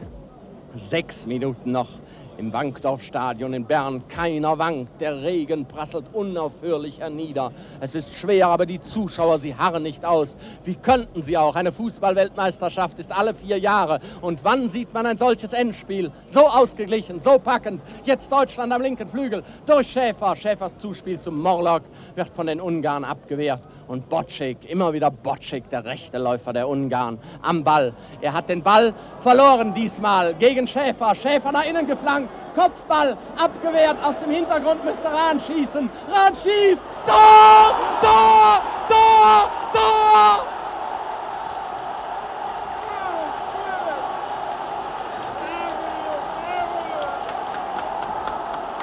[0.75, 1.89] Sechs Minuten noch
[2.37, 4.07] im Wankdorfstadion in Bern.
[4.07, 7.51] Keiner wankt, der Regen prasselt unaufhörlich hernieder.
[7.81, 10.37] Es ist schwer, aber die Zuschauer, sie harren nicht aus.
[10.63, 11.55] Wie könnten sie auch?
[11.55, 13.99] Eine Fußballweltmeisterschaft ist alle vier Jahre.
[14.21, 16.11] Und wann sieht man ein solches Endspiel?
[16.27, 17.81] So ausgeglichen, so packend.
[18.05, 20.35] Jetzt Deutschland am linken Flügel durch Schäfer.
[20.35, 21.83] Schäfers Zuspiel zum Morlock
[22.15, 23.63] wird von den Ungarn abgewehrt.
[23.89, 27.91] Und Bocek, immer wieder Bocek, der rechte Läufer der Ungarn, am Ball.
[28.21, 31.15] Er hat den Ball verloren diesmal gegen Schäfer.
[31.15, 32.29] Schäfer nach innen geflankt.
[32.53, 33.97] Kopfball abgewehrt.
[34.03, 35.89] Aus dem Hintergrund müsste Rahn schießen.
[36.07, 36.85] Rahn schießt.
[37.07, 37.75] Tor!
[38.03, 38.61] Tor!
[38.89, 39.49] Tor!
[39.73, 40.45] Tor!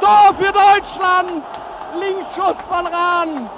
[0.00, 1.44] Tor für Deutschland!
[2.00, 3.48] Linksschuss von Rahn.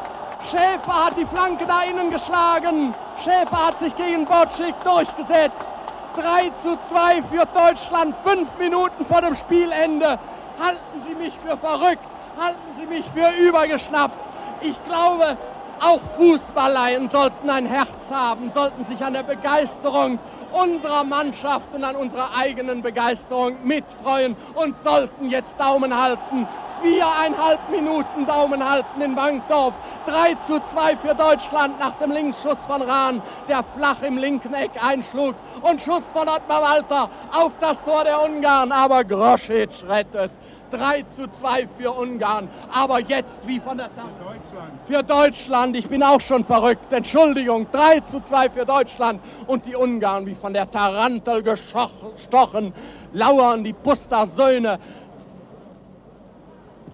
[0.44, 2.94] Schäfer hat die Flanke da innen geschlagen.
[3.16, 5.74] Schäfer hat sich gegen Botschik durchgesetzt.
[6.16, 10.18] 3 zu 2 für Deutschland, fünf Minuten vor dem Spielende.
[10.58, 14.16] Halten Sie mich für verrückt, halten Sie mich für übergeschnappt.
[14.60, 15.38] Ich glaube,
[15.80, 20.18] auch Fußballleien sollten ein Herz haben, sollten sich an der Begeisterung
[20.50, 26.48] unserer Mannschaft und an unserer eigenen Begeisterung mitfreuen und sollten jetzt Daumen halten.
[26.82, 29.74] Viereinhalb Minuten Daumen halten in Bankdorf.
[30.06, 34.70] 3 zu 2 für Deutschland nach dem Linksschuss von Rahn, der flach im linken Eck
[34.82, 35.34] einschlug.
[35.62, 40.30] Und Schuss von Ottmar Walter auf das Tor der Ungarn, aber Groschitsch rettet.
[40.70, 42.48] 3 zu 2 für Ungarn.
[42.72, 44.06] Aber jetzt wie von der Tag.
[44.18, 44.72] Für Deutschland.
[44.86, 45.76] Für Deutschland.
[45.76, 46.92] Ich bin auch schon verrückt.
[46.92, 47.66] Entschuldigung.
[47.72, 49.20] 3 zu 2 für Deutschland.
[49.46, 52.74] Und die Ungarn wie von der Tarantel gestochen.
[53.12, 54.78] Lauern die Buster-Söhne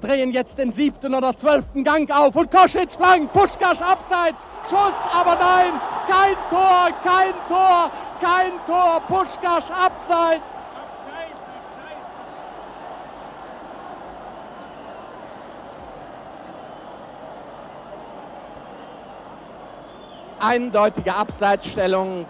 [0.05, 5.37] drehen jetzt den siebten oder zwölften Gang auf und Koschitz flankt, Puschkasch abseits, Schuss, aber
[5.37, 7.91] nein, kein Tor, kein Tor,
[8.21, 10.43] kein Tor, Puschkasch abseits.
[20.45, 22.27] eindeutige Abseitsstellung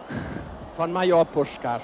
[0.77, 1.83] von Major Puschkasch.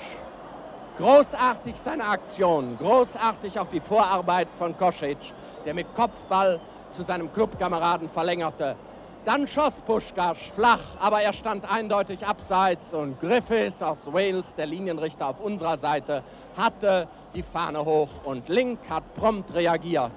[0.97, 5.33] Großartig seine Aktion, großartig auch die Vorarbeit von Kosic,
[5.65, 6.61] der mit Kopfball
[6.91, 8.77] zu seinem Clubkameraden verlängerte.
[9.25, 15.29] Dann schoss Puschkasch flach, aber er stand eindeutig abseits und Griffiths aus Wales, der Linienrichter
[15.29, 16.25] auf unserer Seite,
[16.57, 20.13] hatte die Fahne hoch und Link hat prompt reagiert.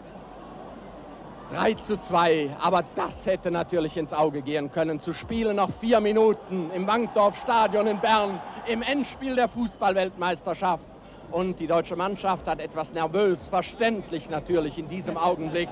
[1.50, 5.00] 3 zu 2, aber das hätte natürlich ins Auge gehen können.
[5.00, 10.93] Zu spielen noch vier Minuten im Wankdorf-Stadion in Bern im Endspiel der Fußballweltmeisterschaft.
[11.34, 15.68] Und die deutsche Mannschaft hat etwas nervös, verständlich natürlich in diesem Augenblick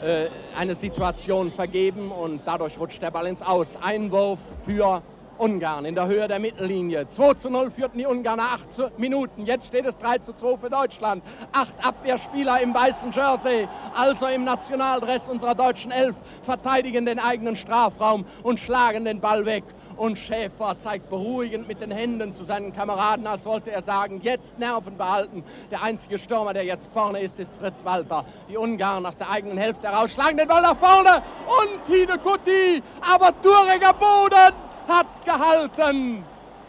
[0.00, 3.76] äh, eine Situation vergeben und dadurch rutscht der Ball ins Aus.
[3.82, 5.02] Einwurf für
[5.38, 7.08] Ungarn in der Höhe der Mittellinie.
[7.08, 9.44] 2 zu 0 führten die Ungarner acht Minuten.
[9.44, 11.24] Jetzt steht es 3 zu 2 für Deutschland.
[11.50, 16.14] Acht Abwehrspieler im weißen Jersey, also im Nationaldress unserer deutschen Elf,
[16.44, 19.64] verteidigen den eigenen Strafraum und schlagen den Ball weg.
[19.96, 24.58] Und Schäfer zeigt beruhigend mit den Händen zu seinen Kameraden, als wollte er sagen, jetzt
[24.58, 25.44] Nerven behalten.
[25.70, 28.24] Der einzige Stürmer, der jetzt vorne ist, ist Fritz Walter.
[28.48, 32.82] Die Ungarn aus der eigenen Hälfte heraus schlagen den Ball nach vorne und Hidekuti,
[33.12, 34.54] aber Duriger Boden
[34.88, 36.24] hat gehalten.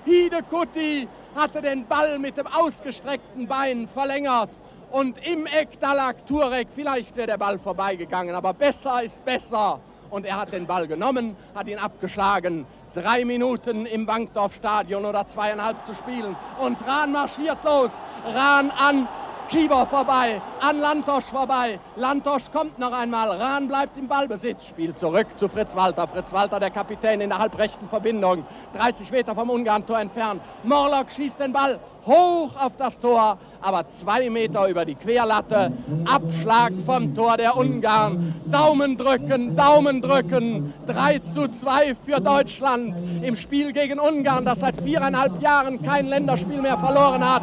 [0.06, 4.50] Hidekuti hatte den Ball mit dem ausgestreckten Bein verlängert.
[4.92, 6.68] Und im Eck, da lag Turek.
[6.76, 9.80] Vielleicht wäre der Ball vorbeigegangen, aber besser ist besser.
[10.12, 12.68] Und er hat den Ball genommen, hat ihn abgeschlagen.
[12.94, 16.36] Drei Minuten im Bankdorf-Stadion oder zweieinhalb zu spielen.
[16.60, 17.92] Und Rahn marschiert los.
[18.26, 19.08] Rahn an
[19.52, 21.80] Schieber vorbei, an Lantosch vorbei.
[21.96, 23.30] Lantosch kommt noch einmal.
[23.30, 24.68] Rahn bleibt im Ballbesitz.
[24.68, 26.08] Spielt zurück zu Fritz Walter.
[26.08, 28.46] Fritz Walter, der Kapitän in der halbrechten Verbindung.
[28.76, 30.42] 30 Meter vom Ungarn-Tor entfernt.
[30.64, 35.72] Morlock schießt den Ball hoch auf das Tor, aber zwei Meter über die Querlatte.
[36.06, 38.34] Abschlag vom Tor der Ungarn.
[38.52, 40.74] Daumen drücken, Daumen drücken.
[40.88, 46.62] 3 zu 2 für Deutschland im Spiel gegen Ungarn, das seit viereinhalb Jahren kein Länderspiel
[46.62, 47.42] mehr verloren hat.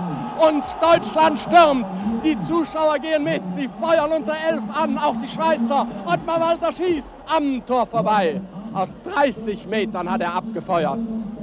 [0.49, 1.87] Und Deutschland stürmt.
[2.25, 3.43] Die Zuschauer gehen mit.
[3.55, 5.87] Sie feuern unser Elf an, auch die Schweizer.
[6.07, 8.41] Ottmar Walter schießt am Tor vorbei.
[8.73, 10.99] Aus 30 Metern hat er abgefeuert.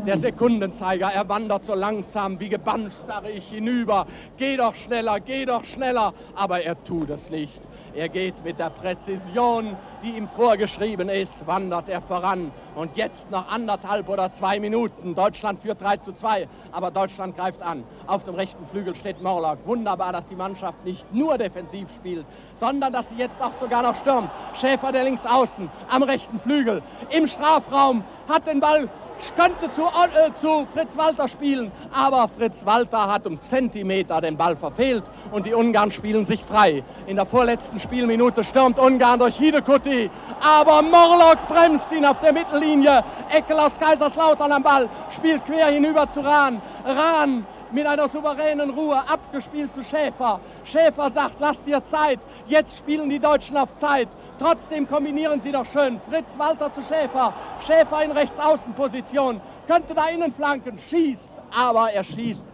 [0.05, 4.07] Der Sekundenzeiger, er wandert so langsam, wie gebannt starre ich hinüber.
[4.37, 6.13] Geh doch schneller, geh doch schneller.
[6.35, 7.59] Aber er tut es nicht.
[7.97, 12.51] Er geht mit der Präzision, die ihm vorgeschrieben ist, wandert er voran.
[12.75, 15.15] Und jetzt noch anderthalb oder zwei Minuten.
[15.15, 17.83] Deutschland führt 3 zu 2, aber Deutschland greift an.
[18.05, 19.65] Auf dem rechten Flügel steht Morlock.
[19.65, 23.95] Wunderbar, dass die Mannschaft nicht nur defensiv spielt, sondern dass sie jetzt auch sogar noch
[23.95, 24.29] stürmt.
[24.53, 28.87] Schäfer der links außen am rechten Flügel im Strafraum hat den Ball
[29.35, 34.55] könnte zu, äh, zu Fritz Walter spielen, aber Fritz Walter hat um Zentimeter den Ball
[34.55, 36.83] verfehlt und die Ungarn spielen sich frei.
[37.05, 40.09] In der vorletzten Spielminute stürmt Ungarn durch Hidekuti,
[40.41, 43.03] aber Morlock bremst ihn auf der Mittellinie.
[43.29, 46.61] Eckel aus Kaiserslautern am Ball, spielt quer hinüber zu Rahn.
[46.85, 50.39] Rahn mit einer souveränen Ruhe abgespielt zu Schäfer.
[50.63, 52.19] Schäfer sagt, lass dir Zeit.
[52.47, 54.07] Jetzt spielen die Deutschen auf Zeit.
[54.39, 55.99] Trotzdem kombinieren sie doch schön.
[56.09, 57.33] Fritz Walter zu Schäfer.
[57.65, 59.41] Schäfer in Rechtsaußenposition.
[59.67, 60.77] Könnte da innen flanken.
[60.89, 61.31] Schießt.
[61.55, 62.45] Aber er schießt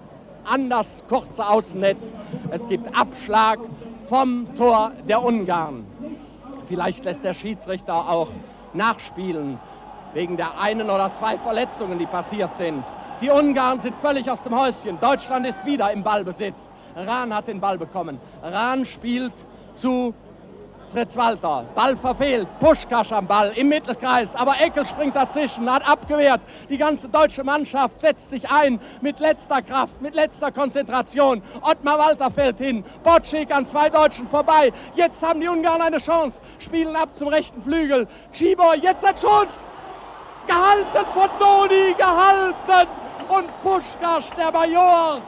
[0.46, 2.14] an das kurze Außennetz.
[2.52, 3.60] Es gibt Abschlag
[4.08, 5.86] vom Tor der Ungarn.
[6.68, 8.30] Vielleicht lässt der Schiedsrichter auch
[8.74, 9.60] nachspielen
[10.14, 12.84] wegen der einen oder zwei Verletzungen, die passiert sind.
[13.22, 15.00] Die Ungarn sind völlig aus dem Häuschen.
[15.00, 16.56] Deutschland ist wieder im Ballbesitz.
[16.96, 18.20] Rahn hat den Ball bekommen.
[18.44, 19.34] Rahn spielt
[19.76, 20.14] zu
[20.94, 26.40] Fritz Walter, Ball verfehlt, Puschkasch am Ball im Mittelkreis, aber Eckel springt dazwischen, hat abgewehrt.
[26.70, 31.42] Die ganze deutsche Mannschaft setzt sich ein mit letzter Kraft, mit letzter Konzentration.
[31.64, 34.72] Ottmar Walter fällt hin, Botschik an zwei Deutschen vorbei.
[34.94, 38.08] Jetzt haben die Ungarn eine Chance, spielen ab zum rechten Flügel.
[38.32, 39.68] Schibor, jetzt ein Schuss!
[40.46, 42.88] Gehalten von Doni, gehalten!
[43.30, 45.22] Und Puschkasch, der Major,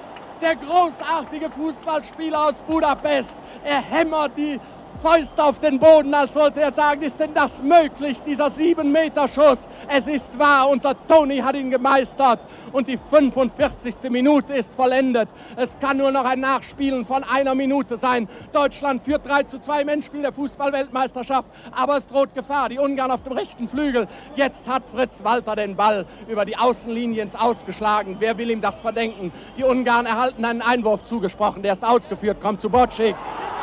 [0.43, 4.59] der großartige Fußballspieler aus Budapest, er hämmert die
[5.01, 9.67] Fäuste auf den Boden, als wollte er sagen, ist denn das möglich, dieser 7-Meter-Schuss?
[9.87, 12.39] Es ist wahr, unser Tony hat ihn gemeistert
[12.71, 13.95] und die 45.
[14.09, 15.29] Minute ist vollendet.
[15.57, 18.27] Es kann nur noch ein Nachspielen von einer Minute sein.
[18.51, 22.69] Deutschland führt 3 zu 2 im Endspiel der Fußball-Weltmeisterschaft, aber es droht Gefahr.
[22.69, 24.07] Die Ungarn auf dem rechten Flügel.
[24.35, 28.17] Jetzt hat Fritz Walter den Ball über die Außenlinie ins Ausgeschlagen.
[28.19, 29.31] Wer will ihm das verdenken?
[29.57, 33.15] Die Ungarn erhalten einen Einwurf zugesprochen, der ist ausgeführt, kommt zu Bocik.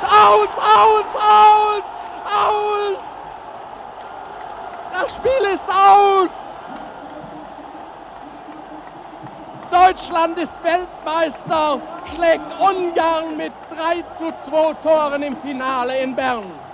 [0.02, 1.84] Aus, aus, aus,
[2.24, 3.04] aus!
[4.92, 6.30] Das Spiel ist aus!
[9.70, 11.80] Deutschland ist Weltmeister,
[12.14, 16.71] schlägt Ungarn mit 3 zu 2 Toren im Finale in Bern.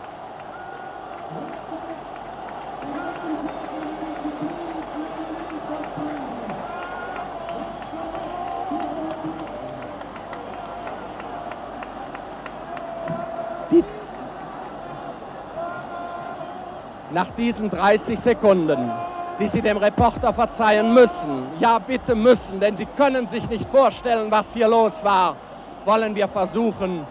[17.10, 18.93] Nach diesen 30 Sekunden,
[19.39, 24.30] die Sie dem Reporter verzeihen müssen, ja bitte müssen, denn Sie können sich nicht vorstellen,
[24.30, 25.36] was hier los war,
[25.85, 27.06] wollen wir versuchen,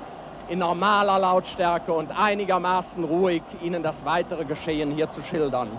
[0.50, 5.70] in normaler Lautstärke und einigermaßen ruhig Ihnen das weitere Geschehen hier zu schildern.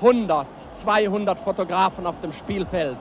[0.00, 2.98] 100, 200 Fotografen auf dem Spielfeld.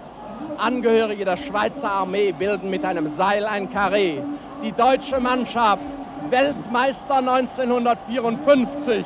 [0.58, 4.22] Angehörige der Schweizer Armee bilden mit einem Seil ein Karree.
[4.62, 5.82] Die deutsche Mannschaft,
[6.30, 9.06] Weltmeister 1954,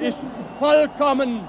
[0.00, 0.24] ist
[0.58, 1.46] vollkommen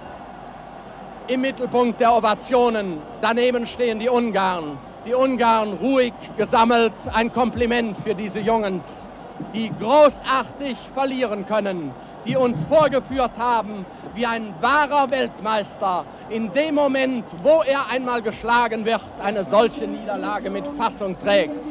[1.28, 3.02] im Mittelpunkt der Ovationen.
[3.22, 4.78] Daneben stehen die Ungarn.
[5.06, 6.94] Die Ungarn ruhig gesammelt.
[7.14, 9.08] Ein Kompliment für diese Jungs,
[9.54, 11.94] die großartig verlieren können,
[12.26, 18.86] die uns vorgeführt haben, wie ein wahrer Weltmeister in dem Moment, wo er einmal geschlagen
[18.86, 21.71] wird, eine solche Niederlage mit Fassung trägt.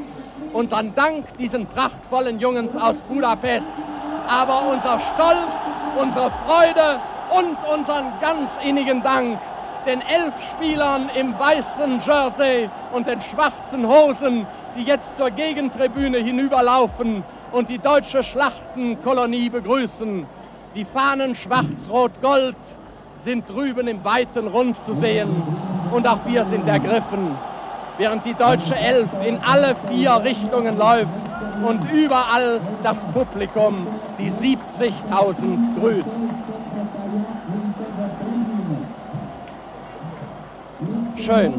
[0.52, 3.80] Unseren Dank diesen prachtvollen Jungs aus Budapest,
[4.26, 9.40] aber unser Stolz, unsere Freude und unseren ganz innigen Dank
[9.86, 17.24] den elf Spielern im weißen Jersey und den schwarzen Hosen, die jetzt zur Gegentribüne hinüberlaufen
[17.52, 20.26] und die deutsche Schlachtenkolonie begrüßen.
[20.74, 22.56] Die Fahnen schwarz-rot-gold
[23.18, 25.46] sind drüben im weiten Rund zu sehen
[25.88, 27.40] und auch wir sind ergriffen,
[28.00, 31.20] während die deutsche Elf in alle vier Richtungen läuft
[31.62, 33.86] und überall das Publikum
[34.18, 36.20] die 70.000 grüßt.
[41.16, 41.52] Schön.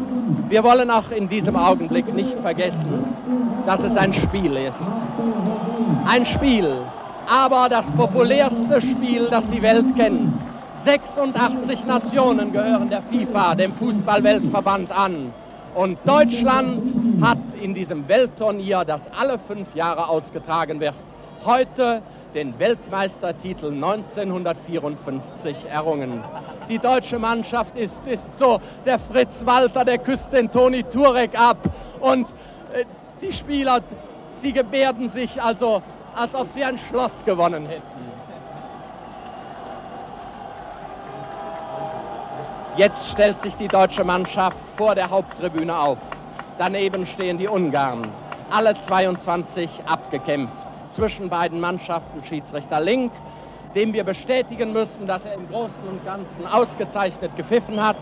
[0.49, 4.81] Wir wollen auch in diesem Augenblick nicht vergessen, dass es ein Spiel ist.
[6.07, 6.85] Ein Spiel,
[7.27, 10.33] aber das populärste Spiel, das die Welt kennt.
[10.83, 15.31] 86 Nationen gehören der FIFA, dem Fußballweltverband, an.
[15.73, 16.81] Und Deutschland
[17.21, 20.93] hat in diesem Weltturnier, das alle fünf Jahre ausgetragen wird,
[21.45, 22.01] heute
[22.35, 26.21] den Weltmeistertitel 1954 errungen.
[26.69, 31.57] Die deutsche Mannschaft ist, ist so, der Fritz Walter, der küsst den Toni Turek ab
[31.99, 32.27] und
[32.73, 32.83] äh,
[33.21, 33.81] die Spieler,
[34.33, 35.81] sie gebärden sich also,
[36.15, 38.10] als ob sie ein Schloss gewonnen hätten.
[42.77, 45.99] Jetzt stellt sich die deutsche Mannschaft vor der Haupttribüne auf.
[46.57, 48.13] Daneben stehen die Ungarn,
[48.49, 50.55] alle 22 abgekämpft
[50.87, 53.11] zwischen beiden Mannschaften Schiedsrichter Link,
[53.75, 57.97] dem wir bestätigen müssen, dass er im Großen und Ganzen ausgezeichnet gepfiffen hat,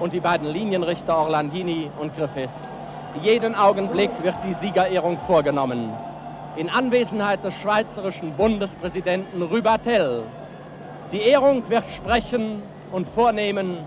[0.00, 2.68] und die beiden Linienrichter Orlandini und Griffiths.
[3.22, 5.94] Jeden Augenblick wird die Siegerehrung vorgenommen.
[6.56, 10.24] In Anwesenheit des schweizerischen Bundespräsidenten Rübatel.
[11.12, 13.84] Die Ehrung wird sprechen und vornehmen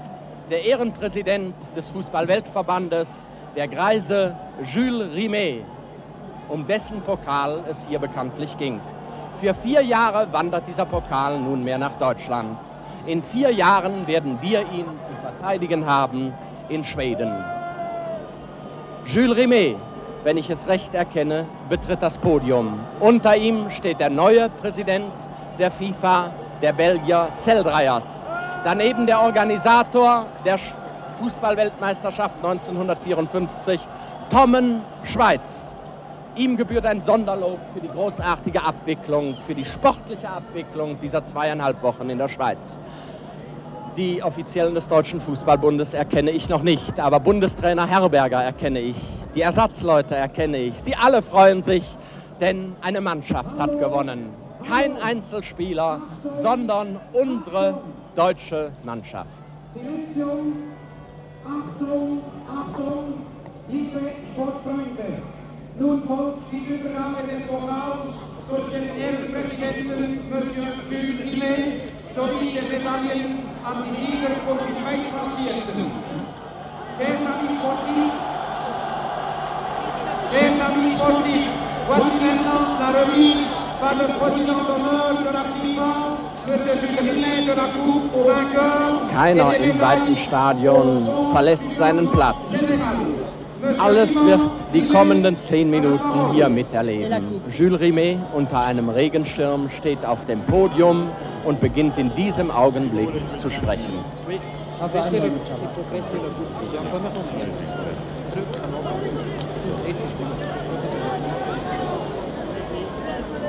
[0.50, 3.08] der Ehrenpräsident des Fußballweltverbandes,
[3.56, 4.36] der Greise
[4.74, 5.64] Jules Rimet
[6.50, 8.80] um dessen Pokal es hier bekanntlich ging.
[9.38, 12.58] Für vier Jahre wandert dieser Pokal nunmehr nach Deutschland.
[13.08, 16.34] In vier Jahren werden wir ihn zu verteidigen haben
[16.70, 17.32] in Schweden.
[19.06, 19.78] Jules Rimet,
[20.24, 22.80] wenn ich es recht erkenne, betritt das Podium.
[23.00, 25.12] Unter ihm steht der neue Präsident
[25.60, 28.24] der FIFA, der Belgier Seldreiers.
[28.64, 30.58] Daneben der Organisator der
[31.20, 33.82] Fußballweltmeisterschaft 1954,
[34.30, 35.76] Tommen Schweiz.
[36.36, 42.10] Ihm gebührt ein Sonderlob für die großartige Abwicklung, für die sportliche Abwicklung dieser zweieinhalb Wochen
[42.10, 42.80] in der Schweiz.
[43.98, 48.96] Die Offiziellen des Deutschen Fußballbundes erkenne ich noch nicht, aber Bundestrainer Herberger erkenne ich,
[49.36, 50.82] die Ersatzleute erkenne ich.
[50.82, 51.84] Sie alle freuen sich,
[52.40, 54.34] denn eine Mannschaft hat gewonnen.
[54.68, 56.02] Kein Einzelspieler,
[56.42, 57.82] sondern unsere
[58.16, 59.30] deutsche Mannschaft.
[59.74, 60.54] Selektion,
[61.46, 63.26] Achtung, Achtung,
[63.70, 64.00] liebe
[64.32, 65.22] Sportfreunde.
[65.80, 68.14] Nun folgt die Übernahme des Pokals
[68.50, 71.82] durch den Ehrenpräsidenten Monsieur Jules Rimet
[72.16, 76.14] sowie der Medaillen an die Sieger und die Zweitplatzierten.
[77.64, 78.14] Sportifs,
[80.32, 81.50] chers amis sportifs,
[81.88, 86.23] voici maintenant la remise par le président d'honneur de la FIFA
[89.14, 92.54] keiner im weiten Stadion verlässt seinen Platz.
[93.78, 94.42] Alles wird
[94.74, 97.42] die kommenden zehn Minuten hier miterleben.
[97.50, 101.08] Jules Rimet unter einem Regenschirm steht auf dem Podium
[101.46, 103.94] und beginnt in diesem Augenblick zu sprechen.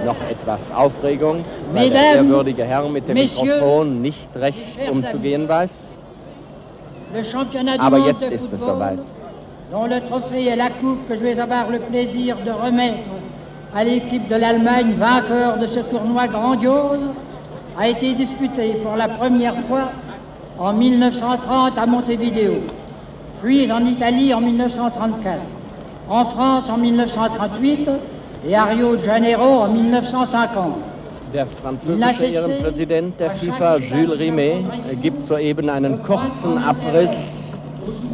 [0.05, 5.89] Noch etwas Aufregung, weil der ehrwürdige Herr mit dem Mikrofon nicht recht umzugehen weiß.
[7.79, 8.99] Aber jetzt ist es soweit.
[9.75, 13.11] dont le trophée et la coupe que je vais avoir le plaisir de remettre
[13.75, 17.01] à l'équipe de l'Allemagne, vainqueur de ce tournoi grandiose,
[17.77, 19.91] a été disputé pour la première fois
[20.59, 22.53] en 1930 à Montevideo,
[23.43, 25.41] puis en Italie en 1934,
[26.09, 27.89] en France en 1938
[28.47, 30.75] et à Rio de Janeiro en 1950.
[31.33, 34.65] Der französische Ehrenpräsident der FIFA, Jules Rimet,
[35.03, 37.43] gibt soeben einen kurzen Abriss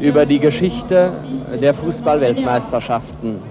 [0.01, 1.13] über die Geschichte
[1.61, 3.43] der Fußballweltmeisterschaften.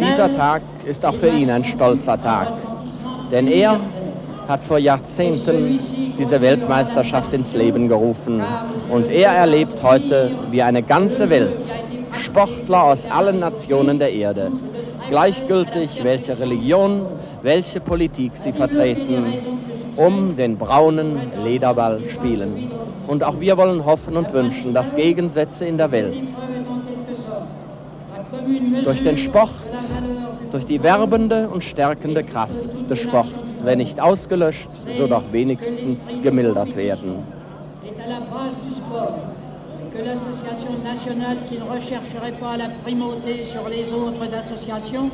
[0.00, 2.48] Dieser Tag ist auch für ihn ein stolzer Tag,
[3.30, 3.80] denn er
[4.48, 5.78] hat vor Jahrzehnten
[6.18, 8.42] diese Weltmeisterschaft ins Leben gerufen
[8.90, 11.56] und er erlebt heute, wie eine ganze Welt,
[12.18, 14.52] Sportler aus allen Nationen der Erde,
[15.08, 17.06] gleichgültig welche Religion,
[17.42, 19.24] welche Politik sie vertreten,
[19.96, 22.70] um den braunen Lederball spielen.
[23.06, 26.14] Und auch wir wollen hoffen und wünschen, dass Gegensätze in der Welt
[28.84, 29.50] durch den Sport,
[30.54, 36.76] durch die werbende und stärkende Kraft des Sports, wenn nicht ausgelöscht, so doch wenigstens gemildert
[36.76, 37.24] werden.
[39.96, 45.08] que l'association nationale qui ne rechercherait pas la primauté sur les autres associations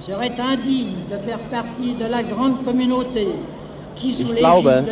[0.00, 3.26] serait indigne de faire partie de la grande communauté
[4.02, 4.84] Ich glaube,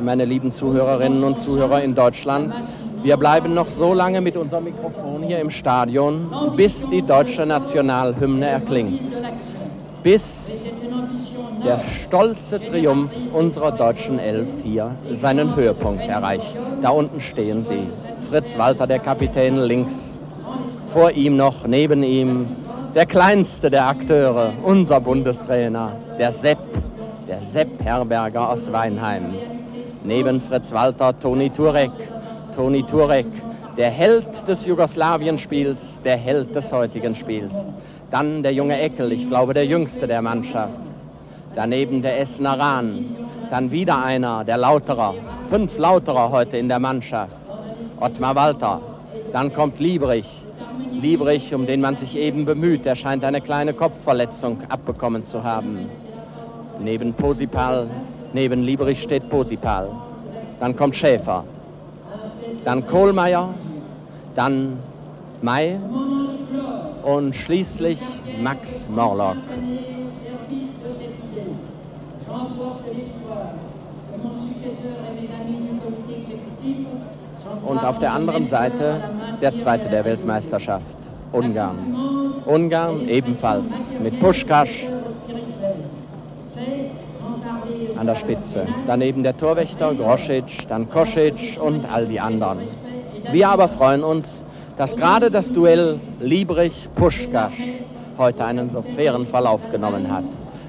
[0.00, 2.52] meine lieben Zuhörerinnen und Zuhörer in Deutschland,
[3.02, 8.46] wir bleiben noch so lange mit unserem Mikrofon hier im Stadion, bis die deutsche Nationalhymne
[8.46, 9.00] erklingt.
[10.02, 10.50] Bis
[11.64, 16.56] der stolze Triumph unserer deutschen Elf hier seinen Höhepunkt erreicht.
[16.82, 17.88] Da unten stehen sie.
[18.28, 20.10] Fritz Walter, der Kapitän links.
[20.86, 22.46] Vor ihm noch, neben ihm,
[22.94, 26.58] der kleinste der Akteure, unser Bundestrainer, der Sepp
[27.30, 29.26] der Sepp Herberger aus Weinheim.
[30.02, 31.92] Neben Fritz Walter Toni Turek.
[32.60, 33.24] Toni Turek,
[33.78, 37.72] der Held des Jugoslawienspiels, der Held des heutigen Spiels.
[38.10, 40.78] Dann der junge Eckel, ich glaube der jüngste der Mannschaft.
[41.54, 43.16] Daneben der Essener Rahn.
[43.50, 45.14] Dann wieder einer, der Lauterer.
[45.48, 47.34] Fünf Lauterer heute in der Mannschaft.
[47.98, 48.82] Ottmar Walter.
[49.32, 50.28] Dann kommt Liebrich.
[50.92, 52.84] Liebrich, um den man sich eben bemüht.
[52.84, 55.88] Er scheint eine kleine Kopfverletzung abbekommen zu haben.
[56.78, 57.86] Neben Posipal,
[58.34, 59.88] neben Lieberich steht Posipal.
[60.60, 61.42] Dann kommt Schäfer.
[62.64, 63.54] Dann Kohlmeier.
[64.34, 64.78] Dann
[65.42, 65.78] May.
[67.02, 67.98] Und schließlich
[68.42, 69.36] Max Morlock.
[77.64, 79.00] Und auf der anderen Seite
[79.40, 80.96] der zweite der Weltmeisterschaft,
[81.32, 81.78] Ungarn.
[82.44, 83.64] Ungarn ebenfalls
[84.02, 84.84] mit Puschkasch,
[88.00, 88.66] an der Spitze.
[88.86, 92.60] Daneben der Torwächter Grosic, dann Kosic und all die anderen.
[93.30, 94.42] Wir aber freuen uns,
[94.78, 97.52] dass gerade das Duell Liebrich-Puschkasch
[98.16, 100.24] heute einen so fairen Verlauf genommen hat.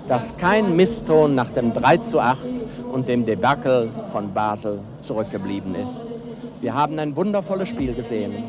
[0.10, 2.38] Dass kein Misston nach dem 3 zu 8
[2.92, 6.04] und dem Debakel von Basel zurückgeblieben ist.
[6.60, 8.44] Wir haben ein wundervolles Spiel gesehen.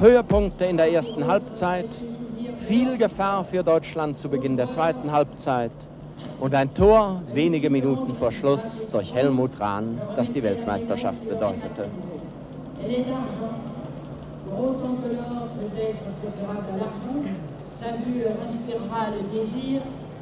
[0.00, 1.86] Höhepunkte in der ersten Halbzeit,
[2.66, 5.70] viel Gefahr für Deutschland zu Beginn der zweiten Halbzeit
[6.40, 11.86] und ein Tor wenige Minuten vor Schluss durch Helmut Rahn, das die Weltmeisterschaft bedeutete.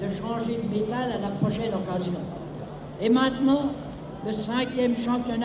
[0.02, 2.16] de changer de métal à la prochaine occasion.
[3.00, 3.70] Et maintenant,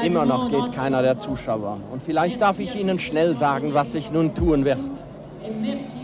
[0.04, 1.80] Immer noch geht keiner der Zuschauer.
[1.92, 4.78] Und vielleicht darf ich Ihnen schnell sagen, was sich nun tun wird.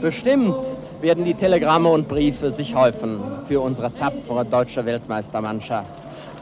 [0.02, 0.56] Bestimmt
[1.04, 5.92] werden die Telegramme und Briefe sich häufen für unsere tapfere deutsche Weltmeistermannschaft.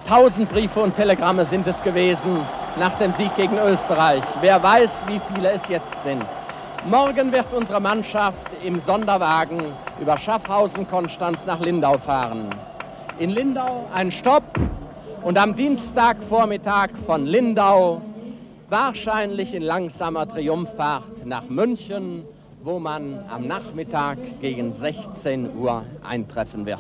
[0.08, 2.38] Tausend Briefe und Telegramme sind es gewesen
[2.78, 4.22] nach dem Sieg gegen Österreich.
[4.40, 6.22] Wer weiß, wie viele es jetzt sind.
[6.86, 9.60] Morgen wird unsere Mannschaft im Sonderwagen
[10.00, 12.48] über Schaffhausen-Konstanz nach Lindau fahren.
[13.18, 14.44] In Lindau ein Stopp
[15.24, 18.00] und am Dienstagvormittag von Lindau
[18.70, 22.26] wahrscheinlich in langsamer Triumphfahrt nach München,
[22.64, 26.80] wo man am Nachmittag gegen 16 Uhr eintreffen wird.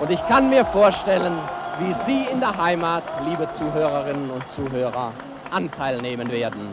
[0.00, 1.32] Und ich kann mir vorstellen,
[1.78, 5.12] wie Sie in der Heimat, liebe Zuhörerinnen und Zuhörer,
[5.50, 6.68] Anteil nehmen werden.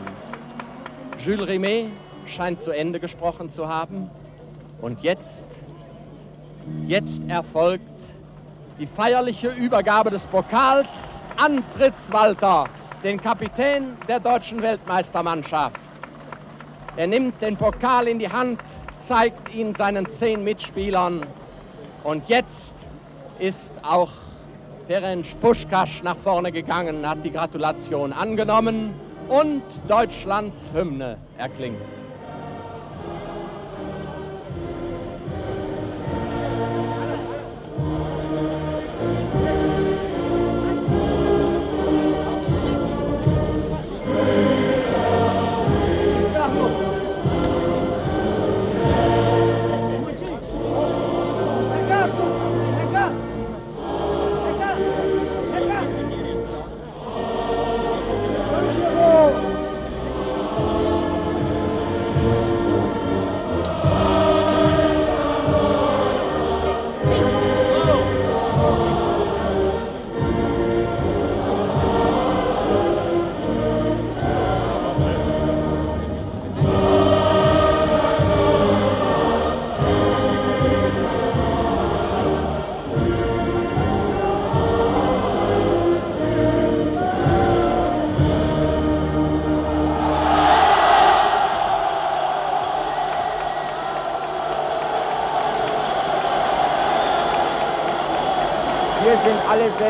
[1.18, 1.86] Jules Rimet
[2.26, 4.10] scheint zu Ende gesprochen zu haben.
[4.82, 5.44] Und jetzt,
[6.86, 7.84] jetzt erfolgt
[8.78, 12.66] die feierliche Übergabe des Pokals an Fritz Walter,
[13.02, 15.80] den Kapitän der deutschen Weltmeistermannschaft.
[16.96, 18.58] Er nimmt den Pokal in die Hand,
[18.98, 21.26] zeigt ihn seinen zehn Mitspielern
[22.04, 22.74] und jetzt
[23.38, 24.10] ist auch
[24.86, 28.94] Ferenc Puschkasch nach vorne gegangen, hat die Gratulation angenommen
[29.28, 31.76] und Deutschlands Hymne erklingt.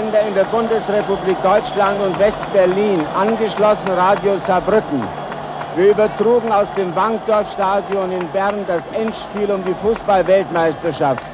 [0.06, 5.02] Sender in der Bundesrepublik Deutschland und West-Berlin, angeschlossen Radio Saarbrücken.
[5.74, 11.24] Wir übertrugen aus dem Wankdorfstadion in Bern das Endspiel um die Fußball-Weltmeisterschaft.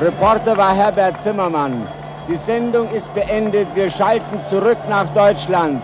[0.00, 1.86] Reporter war Herbert Zimmermann.
[2.26, 3.68] Die Sendung ist beendet.
[3.74, 5.82] Wir schalten zurück nach Deutschland.